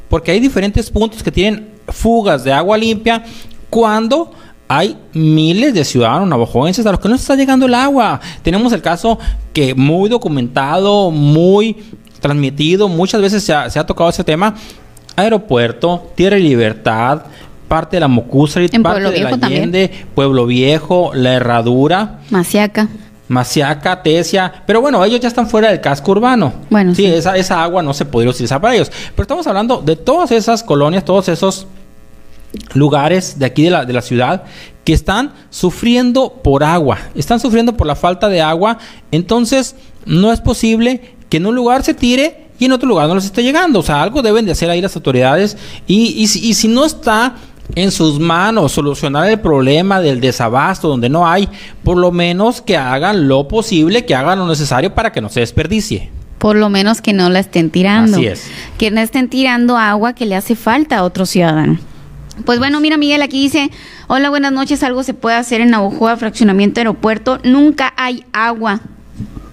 [0.09, 3.25] porque hay diferentes puntos que tienen fugas de agua limpia
[3.69, 4.31] cuando
[4.67, 8.19] hay miles de ciudadanos navajoenses a los que no está llegando el agua.
[8.41, 9.17] Tenemos el caso
[9.53, 11.77] que muy documentado, muy
[12.19, 14.55] transmitido, muchas veces se ha, se ha tocado ese tema.
[15.15, 17.23] Aeropuerto, Tierra y Libertad,
[17.67, 19.61] parte de la Mocusa, parte Pueblo de la también.
[19.61, 22.19] Allende, Pueblo Viejo, La Herradura.
[22.29, 22.87] Maciaca.
[23.29, 26.53] Masiaca, Tesia, pero bueno, ellos ya están fuera del casco urbano.
[26.69, 27.13] Bueno, sí, sí.
[27.13, 28.89] Esa, esa agua no se podría utilizar para ellos.
[29.15, 31.67] Pero estamos hablando de todas esas colonias, todos esos
[32.73, 34.43] lugares de aquí de la, de la ciudad
[34.83, 38.77] que están sufriendo por agua, están sufriendo por la falta de agua,
[39.11, 39.75] entonces
[40.05, 43.25] no es posible que en un lugar se tire y en otro lugar no les
[43.25, 45.57] esté llegando, o sea, algo deben de hacer ahí las autoridades
[45.87, 47.35] y, y si- y si no está
[47.75, 51.49] en sus manos solucionar el problema del desabasto donde no hay,
[51.83, 55.41] por lo menos que hagan lo posible, que hagan lo necesario para que no se
[55.41, 56.09] desperdicie.
[56.37, 58.17] Por lo menos que no la estén tirando.
[58.17, 58.43] Así es.
[58.77, 61.77] Que no estén tirando agua que le hace falta a otro ciudadano.
[62.45, 63.69] Pues bueno, mira Miguel, aquí dice,
[64.07, 68.79] hola, buenas noches, algo se puede hacer en Navojoa, fraccionamiento aeropuerto, nunca hay agua.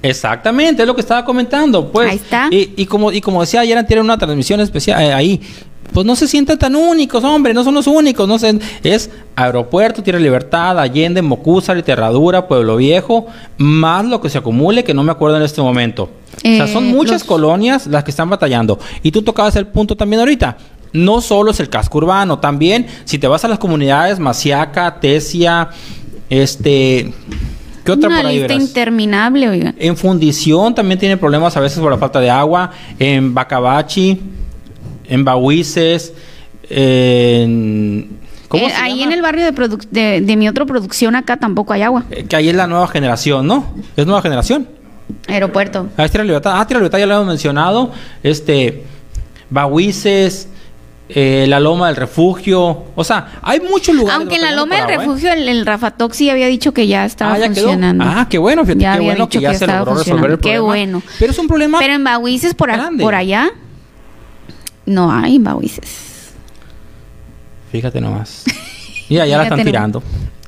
[0.03, 1.91] Exactamente, es lo que estaba comentando.
[1.91, 2.49] Pues, Ahí está.
[2.51, 5.41] Y, y como, y como decía ayer, antes una transmisión especial eh, ahí.
[5.93, 10.03] Pues no se sientan tan únicos, hombre, no son los únicos, no sé, es Aeropuerto,
[10.03, 13.27] Tierra Libertad, Allende, Mocúzar, Terradura, Pueblo Viejo,
[13.59, 16.11] más lo que se acumule, que no me acuerdo en este momento.
[16.37, 18.79] o sea, son Eh, muchas los- colonias las que están batallando.
[19.05, 20.57] Y tú tocabas el punto también ahorita.
[20.95, 25.69] No solo es el casco urbano, también si te vas a las comunidades Masiaca, Tesia,
[26.31, 27.13] este...
[27.85, 28.69] ¿Qué otra Una por ahí lista verás?
[28.69, 29.75] interminable, oigan.
[29.79, 32.71] En fundición también tiene problemas a veces por la falta de agua.
[32.99, 34.21] En Bacabachi,
[35.07, 36.15] en Bahuices,
[36.71, 38.19] en...
[38.49, 39.05] ¿Cómo Eh, se ahí llama?
[39.05, 42.05] en el barrio de, produc- de, de mi otra producción acá tampoco hay agua.
[42.11, 43.67] Eh, que ahí es la nueva generación, ¿no?
[43.97, 44.67] Es nueva generación.
[45.27, 45.89] Aeropuerto.
[45.99, 46.53] Ah, es Tierra Libertad.
[46.59, 47.91] Ah, Tierra Libertad ya lo hemos mencionado.
[48.23, 48.85] Este...
[49.51, 50.49] Bahuices...
[51.09, 52.85] eh, la Loma del Refugio.
[52.95, 54.19] O sea, hay muchos lugares.
[54.21, 54.99] Aunque en la Loma del.
[54.99, 57.69] Refugio el, el Rafa Toxi había dicho que ya estaba Ah, ya quedó.
[57.69, 58.05] funcionando.
[58.07, 60.31] Ah, qué bueno, fíjate, Ya qué había bueno dicho que ya se estaba logró resolver
[60.31, 60.39] el funcionando.
[60.43, 60.65] Qué problema.
[60.99, 61.03] bueno.
[61.19, 63.51] Pero es un problema Pero en Bahuices por, a- por allá
[64.87, 66.33] no hay Bahuices.
[67.71, 68.45] Fíjate nomás.
[69.09, 70.03] Y allá la están tirando.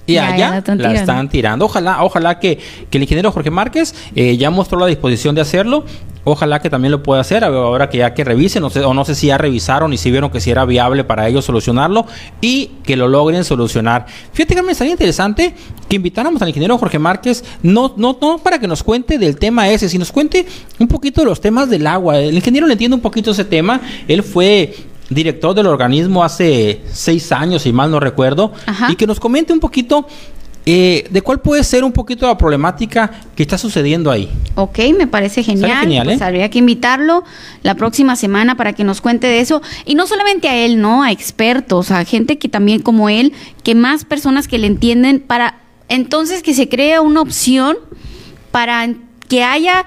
[0.07, 1.01] Y Ya, ya allá la están la tirando.
[1.01, 1.65] están tirando.
[1.65, 2.59] Ojalá, ojalá que,
[2.91, 5.85] que el ingeniero Jorge Márquez eh, ya mostró la disposición de hacerlo.
[6.29, 9.05] Ojalá que también lo pueda hacer ahora que ya que revisen, no sé, o no
[9.05, 12.05] sé si ya revisaron y si vieron que si era viable para ellos solucionarlo
[12.41, 14.07] y que lo logren solucionar.
[14.33, 15.55] Fíjate que me estaría interesante
[15.89, 19.69] que invitáramos al ingeniero Jorge Márquez, no, no, no para que nos cuente del tema
[19.69, 20.47] ese, sino nos cuente
[20.79, 22.19] un poquito de los temas del agua.
[22.19, 23.81] El ingeniero le entiende un poquito ese tema.
[24.09, 24.75] Él fue
[25.09, 28.91] director del organismo hace seis años, si mal no recuerdo, Ajá.
[28.91, 30.07] y que nos comente un poquito
[30.69, 34.29] eh, de cuál puede ser un poquito la problemática que está sucediendo ahí.
[34.57, 35.81] Ok, me parece genial.
[35.81, 36.25] Genial, pues ¿eh?
[36.25, 37.23] habría que invitarlo
[37.63, 39.63] la próxima semana para que nos cuente de eso.
[39.85, 41.05] Y no solamente a él, ¿no?
[41.05, 43.33] A expertos, a gente que también como él,
[43.63, 47.77] que más personas que le entienden para entonces que se crea una opción
[48.51, 48.89] para
[49.29, 49.85] que haya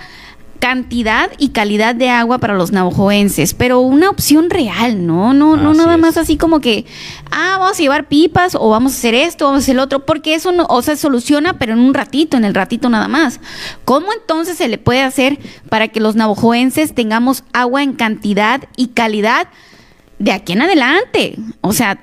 [0.59, 5.33] cantidad y calidad de agua para los navajoenses, pero una opción real, ¿no?
[5.33, 5.99] No, no Así nada es.
[5.99, 6.85] más así como que,
[7.31, 10.05] ah, vamos a llevar pipas o vamos a hacer esto, vamos a hacer lo otro,
[10.05, 13.39] porque eso no, o sea, soluciona, pero en un ratito, en el ratito nada más.
[13.85, 18.87] ¿Cómo entonces se le puede hacer para que los navajoenses tengamos agua en cantidad y
[18.89, 19.47] calidad
[20.19, 21.35] de aquí en adelante?
[21.61, 21.99] O sea,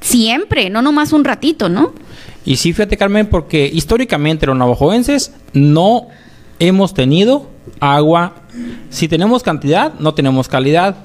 [0.00, 1.94] siempre, no nomás un ratito, ¿no?
[2.44, 6.08] Y sí, fíjate, Carmen, porque históricamente los navajoenses no
[6.58, 7.46] hemos tenido
[7.80, 8.34] agua.
[8.90, 10.96] Si tenemos cantidad, no tenemos calidad.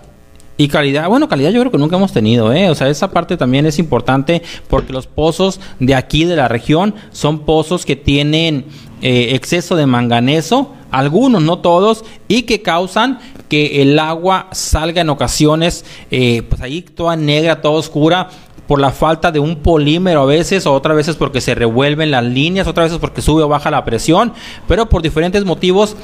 [0.58, 2.70] Y calidad, bueno, calidad yo creo que nunca hemos tenido, ¿eh?
[2.70, 6.96] O sea, esa parte también es importante porque los pozos de aquí de la región
[7.14, 8.66] son pozos que tienen
[9.02, 15.10] eh, exceso de manganeso, algunos, no todos, y que causan que el agua salga en
[15.10, 18.30] ocasiones, eh, pues ahí toda negra, toda oscura,
[18.70, 22.24] por la falta de un polímero a veces, o otras veces porque se revuelven las
[22.24, 24.32] líneas, otras veces porque sube o baja la presión,
[24.68, 25.96] pero por diferentes motivos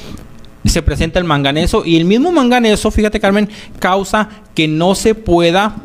[0.65, 5.75] se presenta el manganeso y el mismo manganeso, fíjate Carmen, causa que no se pueda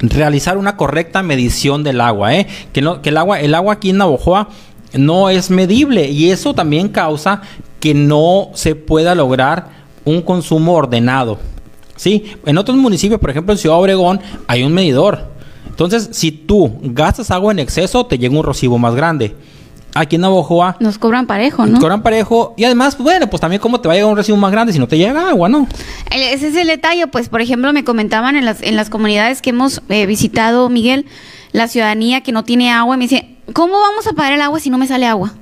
[0.00, 2.48] realizar una correcta medición del agua, ¿eh?
[2.72, 4.48] que, no, que el agua, el agua aquí en Navojoa
[4.94, 7.42] no es medible y eso también causa
[7.78, 9.68] que no se pueda lograr
[10.04, 11.38] un consumo ordenado.
[11.94, 15.29] Sí, en otros municipios, por ejemplo en Ciudad Obregón, hay un medidor.
[15.82, 19.34] Entonces, si tú gastas agua en exceso, te llega un recibo más grande.
[19.94, 21.80] Aquí en Navojoa Nos cobran parejo, ¿no?
[21.80, 24.36] cobran parejo y además, pues, bueno, pues también cómo te va a llegar un recibo
[24.36, 25.66] más grande si no te llega agua, ¿no?
[26.10, 29.50] Ese es el detalle, pues, por ejemplo, me comentaban en las, en las comunidades que
[29.50, 31.06] hemos eh, visitado, Miguel,
[31.52, 34.68] la ciudadanía que no tiene agua, me dice, ¿cómo vamos a pagar el agua si
[34.68, 35.32] no me sale agua?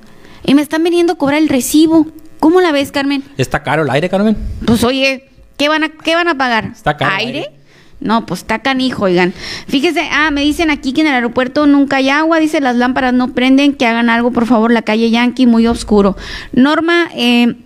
[0.45, 2.07] Y me están veniendo a cobrar el recibo.
[2.39, 3.25] ¿Cómo la ves, Carmen?
[3.39, 4.37] Está caro el aire, Carmen.
[4.65, 6.67] Pues oye, ¿qué van a, qué van a pagar?
[6.67, 7.58] Está caro el ¿Aire?
[8.01, 9.35] No, pues está canijo, oigan.
[9.67, 13.13] Fíjese, ah, me dicen aquí que en el aeropuerto nunca hay agua, dice las lámparas
[13.13, 16.17] no prenden, que hagan algo, por favor, la calle Yankee, muy oscuro.
[16.53, 17.57] Norma, eh,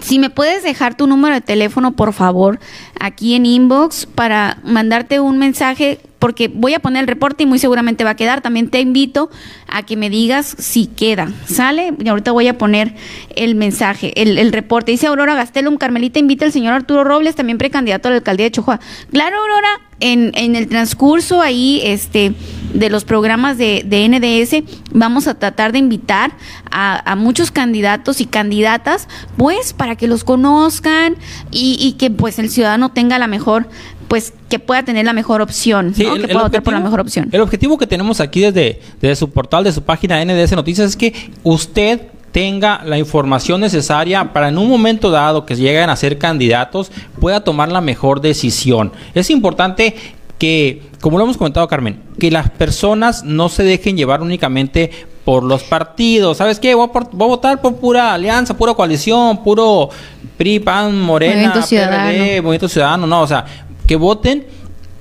[0.00, 2.58] si me puedes dejar tu número de teléfono, por favor,
[2.98, 7.58] aquí en inbox para mandarte un mensaje porque voy a poner el reporte y muy
[7.58, 8.42] seguramente va a quedar.
[8.42, 9.28] También te invito
[9.66, 11.32] a que me digas si queda.
[11.46, 11.94] ¿Sale?
[11.98, 12.94] Y ahorita voy a poner
[13.34, 14.92] el mensaje, el, el reporte.
[14.92, 18.52] Dice Aurora Gastelum, Carmelita invita al señor Arturo Robles, también precandidato a la alcaldía de
[18.52, 18.78] Chihuahua.
[19.10, 22.34] Claro, Aurora, en, el transcurso ahí, este
[22.72, 24.62] de los programas de, de NDS,
[24.92, 26.30] vamos a tratar de invitar
[26.70, 31.16] a, a muchos candidatos y candidatas, pues para que los conozcan
[31.50, 33.68] y, y que pues el ciudadano tenga la mejor
[34.12, 36.14] pues que pueda tener la mejor opción, Sí, ¿no?
[36.16, 37.28] el- que pueda votar por la objetivo- mejor opción.
[37.32, 40.96] El objetivo que tenemos aquí desde, desde su portal, de su página NDS Noticias, es
[40.96, 41.98] que usted
[42.30, 47.40] tenga la información necesaria para en un momento dado que lleguen a ser candidatos pueda
[47.42, 48.92] tomar la mejor decisión.
[49.14, 49.94] Es importante
[50.38, 54.90] que, como lo hemos comentado Carmen, que las personas no se dejen llevar únicamente
[55.24, 56.36] por los partidos.
[56.36, 56.74] ¿Sabes qué?
[56.74, 59.88] Voy a, por- voy a votar por pura alianza, pura coalición, puro
[60.36, 62.10] PRI, PAN, Morena, Movimiento Ciudadano.
[62.10, 63.06] PRD, Movimiento Ciudadano.
[63.06, 63.44] No, o sea,
[63.86, 64.44] que voten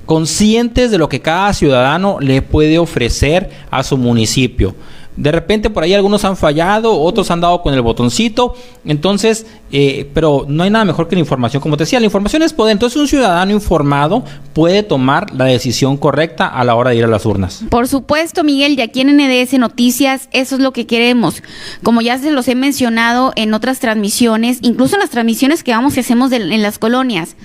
[0.06, 4.76] conscientes de lo que cada ciudadano le puede ofrecer a su municipio.
[5.16, 8.56] De repente por ahí algunos han fallado, otros han dado con el botoncito,
[8.86, 11.62] entonces, eh, pero no hay nada mejor que la información.
[11.62, 12.72] Como te decía, la información es poder.
[12.72, 17.08] Entonces un ciudadano informado puede tomar la decisión correcta a la hora de ir a
[17.08, 17.62] las urnas.
[17.70, 21.44] Por supuesto, Miguel, y aquí en NDS Noticias, eso es lo que queremos.
[21.84, 25.98] Como ya se los he mencionado en otras transmisiones, incluso en las transmisiones que vamos
[25.98, 27.36] y hacemos de- en las colonias,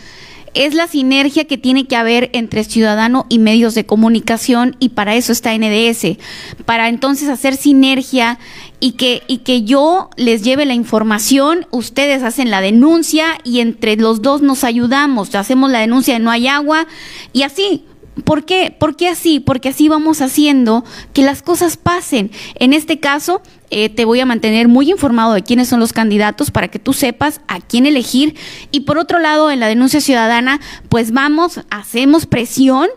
[0.57, 5.15] es la sinergia que tiene que haber entre ciudadano y medios de comunicación y para
[5.15, 6.17] eso está NDS,
[6.65, 8.39] para entonces hacer sinergia
[8.81, 13.97] y que, y que yo les lleve la información, ustedes hacen la denuncia y entre
[13.97, 16.87] los dos nos ayudamos, hacemos la denuncia de no hay agua
[17.33, 17.85] y así,
[18.25, 18.75] ¿Por qué?
[18.77, 19.41] ¿Por qué así?
[19.41, 22.31] Porque así vamos haciendo que las cosas pasen.
[22.55, 26.51] En este caso, eh, te voy a mantener muy informado de quiénes son los candidatos
[26.51, 28.37] para que tú sepas a quién elegir.
[28.71, 32.89] Y por otro lado, en la denuncia ciudadana, pues vamos, hacemos presión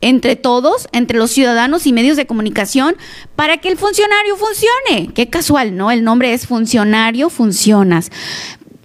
[0.00, 2.96] entre todos, entre los ciudadanos y medios de comunicación,
[3.34, 5.12] para que el funcionario funcione.
[5.14, 5.90] Qué casual, ¿no?
[5.90, 8.10] El nombre es funcionario, funcionas.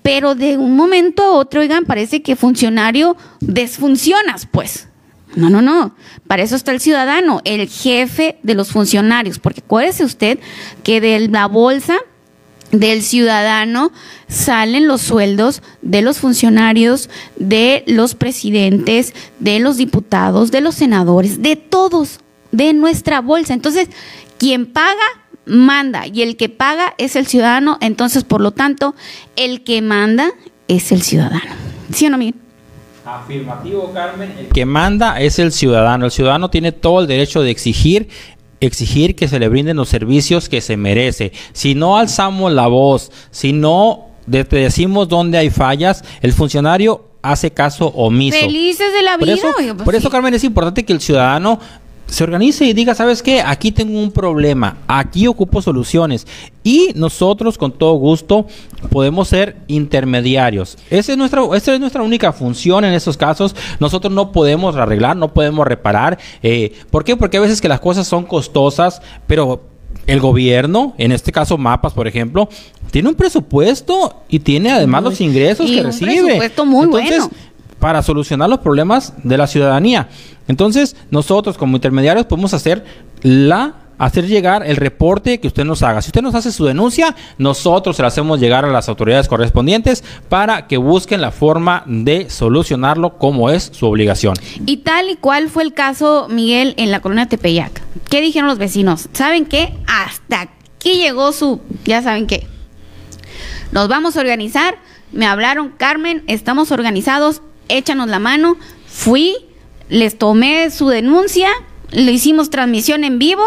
[0.02, 4.88] Pero de un momento a otro, oigan, parece que funcionario desfuncionas, pues.
[5.36, 5.96] No, no, no.
[6.28, 9.40] Para eso está el ciudadano, el jefe de los funcionarios.
[9.40, 10.40] Porque acuérdese usted
[10.84, 11.98] que de la bolsa
[12.72, 13.92] del ciudadano
[14.28, 21.42] salen los sueldos de los funcionarios, de los presidentes, de los diputados, de los senadores,
[21.42, 22.20] de todos,
[22.52, 23.54] de nuestra bolsa.
[23.54, 23.90] Entonces,
[24.38, 24.96] quien paga,
[25.46, 26.08] manda.
[26.08, 27.78] Y el que paga es el ciudadano.
[27.82, 28.96] Entonces, por lo tanto,
[29.36, 30.32] el que manda
[30.68, 31.52] es el ciudadano.
[31.94, 32.36] ¿Sí o no, Miguel?
[33.06, 34.34] Afirmativo, Carmen.
[34.38, 36.06] El que manda es el ciudadano.
[36.06, 38.10] El ciudadano tiene todo el derecho de exigir
[38.60, 41.32] exigir que se le brinden los servicios que se merece.
[41.52, 47.52] Si no alzamos la voz, si no te decimos dónde hay fallas, el funcionario hace
[47.52, 48.38] caso omiso.
[48.38, 49.34] Felices de la Por vida.
[49.36, 50.12] eso, oiga, pues por eso, sí.
[50.12, 51.60] Carmen, es importante que el ciudadano
[52.12, 53.42] se organice y diga, ¿sabes qué?
[53.42, 56.28] Aquí tengo un problema, aquí ocupo soluciones.
[56.62, 58.48] Y nosotros, con todo gusto,
[58.90, 60.78] podemos ser intermediarios.
[60.90, 63.56] Esa es nuestra, esa es nuestra única función en esos casos.
[63.80, 66.20] Nosotros no podemos arreglar, no podemos reparar.
[66.44, 67.16] Eh, ¿Por qué?
[67.16, 69.62] Porque a veces que las cosas son costosas, pero
[70.06, 72.50] el gobierno, en este caso Mapas, por ejemplo,
[72.92, 76.24] tiene un presupuesto y tiene además los ingresos y que un recibe.
[76.24, 77.30] presupuesto muy bueno.
[77.82, 80.08] Para solucionar los problemas de la ciudadanía.
[80.48, 82.86] Entonces, nosotros como intermediarios podemos hacer
[83.22, 86.02] la hacer llegar el reporte que usted nos haga.
[86.02, 90.04] Si usted nos hace su denuncia, nosotros se la hacemos llegar a las autoridades correspondientes
[90.28, 94.34] para que busquen la forma de solucionarlo como es su obligación.
[94.66, 97.80] Y tal y cual fue el caso, Miguel, en la colonia Tepeyac.
[98.10, 99.08] ¿Qué dijeron los vecinos?
[99.14, 99.78] ¿Saben qué?
[99.86, 101.62] Hasta aquí llegó su...
[101.86, 102.48] Ya saben qué.
[103.72, 104.80] Nos vamos a organizar.
[105.12, 107.44] Me hablaron, Carmen, estamos organizados,
[107.78, 108.58] échanos la mano.
[108.88, 109.36] Fui,
[109.90, 111.50] les tomé su denuncia,
[111.92, 113.44] le hicimos transmisión en vivo.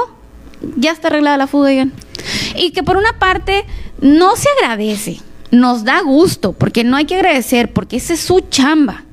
[0.77, 1.93] Ya está arreglada la fuga, oigan.
[2.57, 3.65] Y que por una parte
[4.01, 5.21] no se agradece,
[5.51, 9.05] nos da gusto, porque no hay que agradecer, porque esa es su chamba.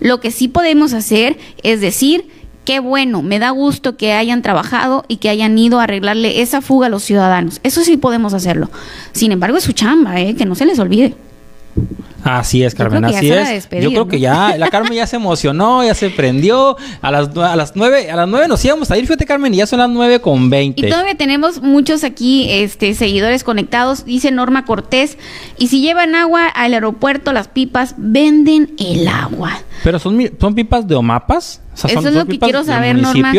[0.00, 2.28] Lo que sí podemos hacer es decir,
[2.64, 6.60] qué bueno, me da gusto que hayan trabajado y que hayan ido a arreglarle esa
[6.60, 7.60] fuga a los ciudadanos.
[7.62, 8.70] Eso sí podemos hacerlo.
[9.12, 10.34] Sin embargo, es su chamba, ¿eh?
[10.36, 11.14] que no se les olvide.
[12.24, 14.10] Así es, Carmen, así es despedir, Yo creo ¿no?
[14.10, 16.76] que ya, la Carmen ya se emocionó, ya se prendió.
[17.00, 19.58] A las, a las nueve, a las nueve nos íbamos a ir, fíjate, Carmen, y
[19.58, 20.84] ya son las nueve con veinte.
[20.84, 25.16] Y todavía tenemos muchos aquí este, seguidores conectados, dice Norma Cortés.
[25.58, 29.52] Y si llevan agua al aeropuerto, las pipas venden el agua.
[29.84, 30.18] Pero son,
[30.54, 31.62] pipas de Omapas.
[31.72, 33.32] O sea, son- Eso es lo que quiero saber, Norma.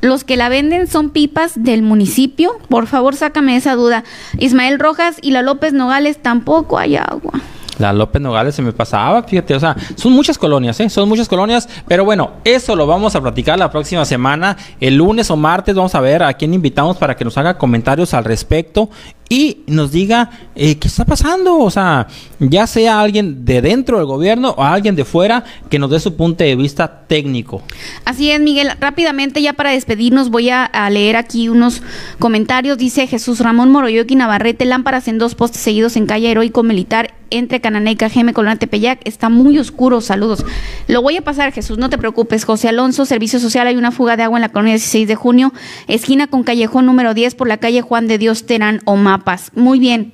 [0.00, 2.58] Los que la venden son pipas del municipio.
[2.68, 4.02] Por favor, sácame esa duda.
[4.38, 7.40] Ismael Rojas y la López Nogales tampoco hay agua.
[7.78, 10.90] La López Nogales se me pasaba, fíjate, o sea, son muchas colonias, ¿eh?
[10.90, 15.30] Son muchas colonias, pero bueno, eso lo vamos a platicar la próxima semana, el lunes
[15.30, 18.90] o martes, vamos a ver a quién invitamos para que nos haga comentarios al respecto
[19.32, 22.06] y nos diga eh, qué está pasando, o sea,
[22.38, 26.16] ya sea alguien de dentro del gobierno o alguien de fuera que nos dé su
[26.16, 27.62] punto de vista técnico.
[28.04, 28.72] Así es, Miguel.
[28.78, 31.82] Rápidamente, ya para despedirnos, voy a, leer aquí unos
[32.18, 32.76] comentarios.
[32.76, 37.60] Dice Jesús Ramón Moroyoki Navarrete, lámparas en dos postes seguidos en calle Heroico Militar entre
[37.60, 39.00] Canané y Cajeme, Colonia Tepeyac.
[39.04, 40.44] Está muy oscuro, saludos.
[40.88, 42.44] Lo voy a pasar, Jesús, no te preocupes.
[42.44, 45.52] José Alonso, Servicio Social, hay una fuga de agua en la colonia 16 de junio,
[45.88, 49.50] esquina con callejón número 10 por la calle Juan de Dios Terán o Mapas.
[49.54, 50.12] Muy bien.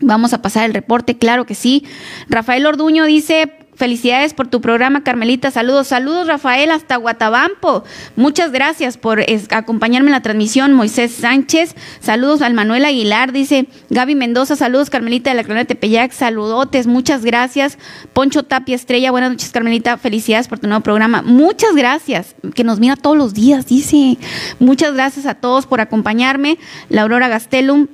[0.00, 1.84] Vamos a pasar el reporte, claro que sí.
[2.28, 5.50] Rafael Orduño dice, Felicidades por tu programa, Carmelita.
[5.50, 7.82] Saludos, saludos, Rafael, hasta Guatabampo.
[8.14, 10.72] Muchas gracias por acompañarme en la transmisión.
[10.72, 16.12] Moisés Sánchez, saludos al Manuel Aguilar, dice Gaby Mendoza, saludos, Carmelita de la Colonia Tepeyac,
[16.12, 17.78] saludotes, muchas gracias.
[18.12, 19.98] Poncho Tapia Estrella, buenas noches, Carmelita.
[19.98, 21.22] Felicidades por tu nuevo programa.
[21.22, 24.18] Muchas gracias, que nos mira todos los días, dice.
[24.60, 26.58] Muchas gracias a todos por acompañarme.
[26.90, 27.88] La Aurora Gastelum,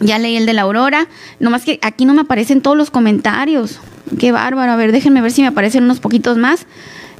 [0.00, 1.08] ya leí el de la Aurora.
[1.40, 3.80] Nomás que aquí no me aparecen todos los comentarios.
[4.18, 4.72] Qué bárbaro.
[4.72, 6.66] A ver, déjenme ver si me aparecen unos poquitos más.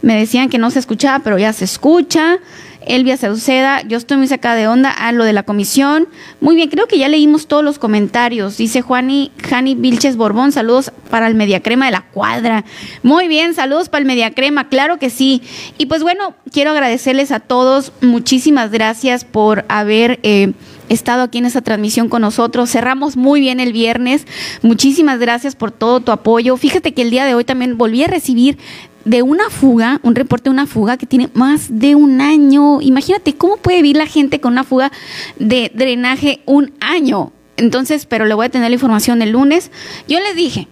[0.03, 2.39] Me decían que no se escuchaba, pero ya se escucha.
[2.87, 6.09] Elvia Sauceda, yo estoy muy sacada de onda a lo de la comisión.
[6.41, 8.57] Muy bien, creo que ya leímos todos los comentarios.
[8.57, 12.65] Dice Juani, Jani Vilches Borbón, saludos para el Mediacrema de la Cuadra.
[13.03, 15.43] Muy bien, saludos para el Mediacrema, claro que sí.
[15.77, 20.21] Y pues bueno, quiero agradecerles a todos, muchísimas gracias por haber...
[20.23, 20.53] Eh,
[20.89, 22.71] estado aquí en esta transmisión con nosotros.
[22.71, 24.27] Cerramos muy bien el viernes.
[24.63, 26.57] Muchísimas gracias por todo tu apoyo.
[26.57, 28.59] Fíjate que el día de hoy también volví a recibir
[29.05, 32.81] de una fuga, un reporte de una fuga que tiene más de un año.
[32.83, 34.93] Imagínate cómo puede vivir la gente con una fuga
[35.39, 37.33] de drenaje un año.
[37.57, 39.71] Entonces, pero le voy a tener la información el lunes.
[40.09, 40.69] Yo les dije,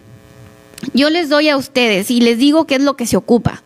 [0.92, 3.62] yo les doy a ustedes y les digo qué es lo que se ocupa.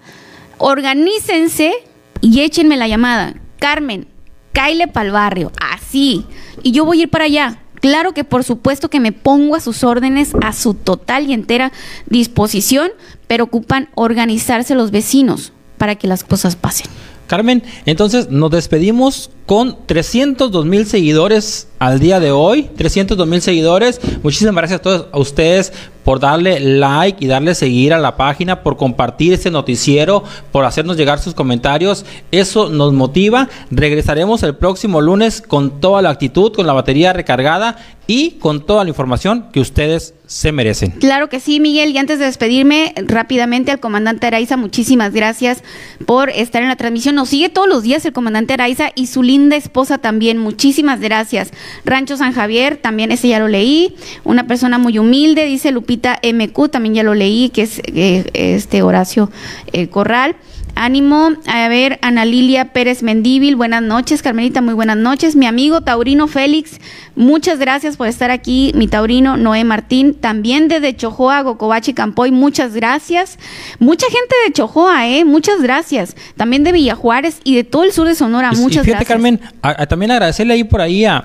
[0.59, 1.73] Organícense
[2.21, 3.35] y échenme la llamada.
[3.59, 4.07] Carmen,
[4.53, 6.25] caile para el barrio, así.
[6.63, 7.59] Y yo voy a ir para allá.
[7.81, 11.73] Claro que por supuesto que me pongo a sus órdenes, a su total y entera
[12.07, 12.91] disposición,
[13.27, 16.87] pero ocupan organizarse los vecinos para que las cosas pasen.
[17.27, 22.71] Carmen, entonces nos despedimos con 302 mil seguidores al día de hoy.
[22.77, 24.01] 302 mil seguidores.
[24.23, 25.73] Muchísimas gracias a todos a ustedes
[26.05, 30.97] por darle like y darle seguir a la página, por compartir este noticiero, por hacernos
[30.97, 32.05] llegar sus comentarios.
[32.31, 33.49] Eso nos motiva.
[33.71, 37.77] Regresaremos el próximo lunes con toda la actitud, con la batería recargada
[38.07, 40.91] y con toda la información que ustedes se merecen.
[40.91, 41.91] Claro que sí, Miguel.
[41.91, 45.63] Y antes de despedirme rápidamente al comandante Araiza, muchísimas gracias
[46.07, 47.15] por estar en la transmisión.
[47.15, 50.39] Nos sigue todos los días el comandante Araiza y su linda esposa también.
[50.39, 51.53] Muchísimas gracias.
[51.85, 53.95] Rancho San Javier, también ese ya lo leí.
[54.25, 58.83] Una persona muy humilde, dice Lupita MQ, también ya lo leí, que es eh, este
[58.83, 59.31] Horacio
[59.73, 60.37] eh, Corral.
[60.77, 65.35] Ánimo, a ver, Ana Lilia Pérez Mendíbil, buenas noches, Carmelita, muy buenas noches.
[65.35, 66.79] Mi amigo Taurino Félix,
[67.17, 68.71] muchas gracias por estar aquí.
[68.77, 73.37] Mi Taurino Noé Martín, también desde Chojoa, Gocobachi, Campoy, muchas gracias.
[73.81, 75.25] Mucha gente de Chojoa, ¿eh?
[75.25, 76.15] Muchas gracias.
[76.37, 79.09] También de Villajuárez y de todo el sur de Sonora, Y- y muchas fíjate, gracias.
[79.09, 81.25] Carmen, a- a- también agradecerle ahí por ahí a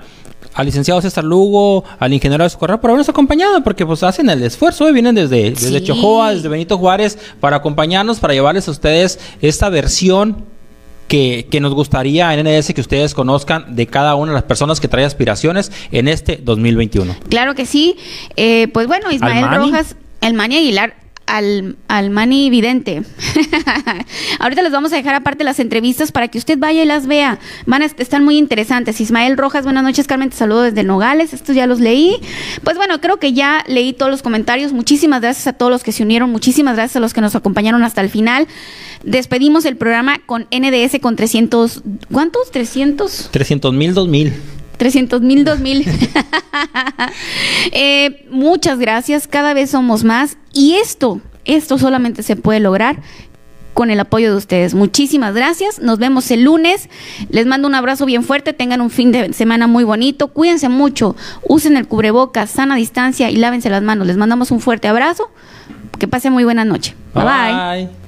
[0.56, 4.42] al licenciado César Lugo, al ingeniero de Socorro por habernos acompañado, porque pues hacen el
[4.42, 4.92] esfuerzo, ¿eh?
[4.92, 5.84] vienen desde, desde Sí.
[5.84, 10.44] Chojoa, desde Benito Juárez, para acompañarnos, para llevarles a ustedes esta versión
[11.08, 14.80] que, que nos gustaría en NS que ustedes conozcan de cada una de las personas
[14.80, 17.14] que trae aspiraciones en este 2021.
[17.28, 17.96] Claro que sí.
[18.36, 19.46] Eh, pues bueno, Ismael?
[19.54, 20.94] Rojas, el Mani Aguilar,
[21.26, 23.02] al, al Mani Vidente.
[24.38, 27.38] Ahorita les vamos a dejar aparte las entrevistas para que usted vaya y las vea.
[27.66, 29.00] Van a est- están muy interesantes.
[29.00, 31.32] Ismael Rojas, buenas noches, Carmen, te saludo desde Nogales.
[31.32, 32.16] Estos ya los leí.
[32.64, 34.72] Pues bueno, creo que ya leí todos los comentarios.
[34.72, 36.30] Muchísimas gracias a todos los que se unieron.
[36.30, 38.46] Muchísimas gracias a los que nos acompañaron hasta el final.
[39.04, 41.82] Despedimos el programa con NDS con 300.
[42.12, 42.50] ¿Cuántos?
[42.50, 43.28] 300.
[43.30, 44.32] 300 mil, 2 mil.
[44.76, 45.86] 300 mil, 2 mil.
[47.72, 53.00] Eh, muchas gracias, cada vez somos más y esto, esto solamente se puede lograr
[53.74, 54.72] con el apoyo de ustedes.
[54.74, 56.88] Muchísimas gracias, nos vemos el lunes,
[57.28, 61.14] les mando un abrazo bien fuerte, tengan un fin de semana muy bonito, cuídense mucho,
[61.42, 64.06] usen el cubrebocas, sana distancia y lávense las manos.
[64.06, 65.30] Les mandamos un fuerte abrazo,
[65.98, 66.94] que pasen muy buena noche.
[67.12, 67.24] bye.
[67.24, 67.84] bye.
[67.84, 68.05] bye.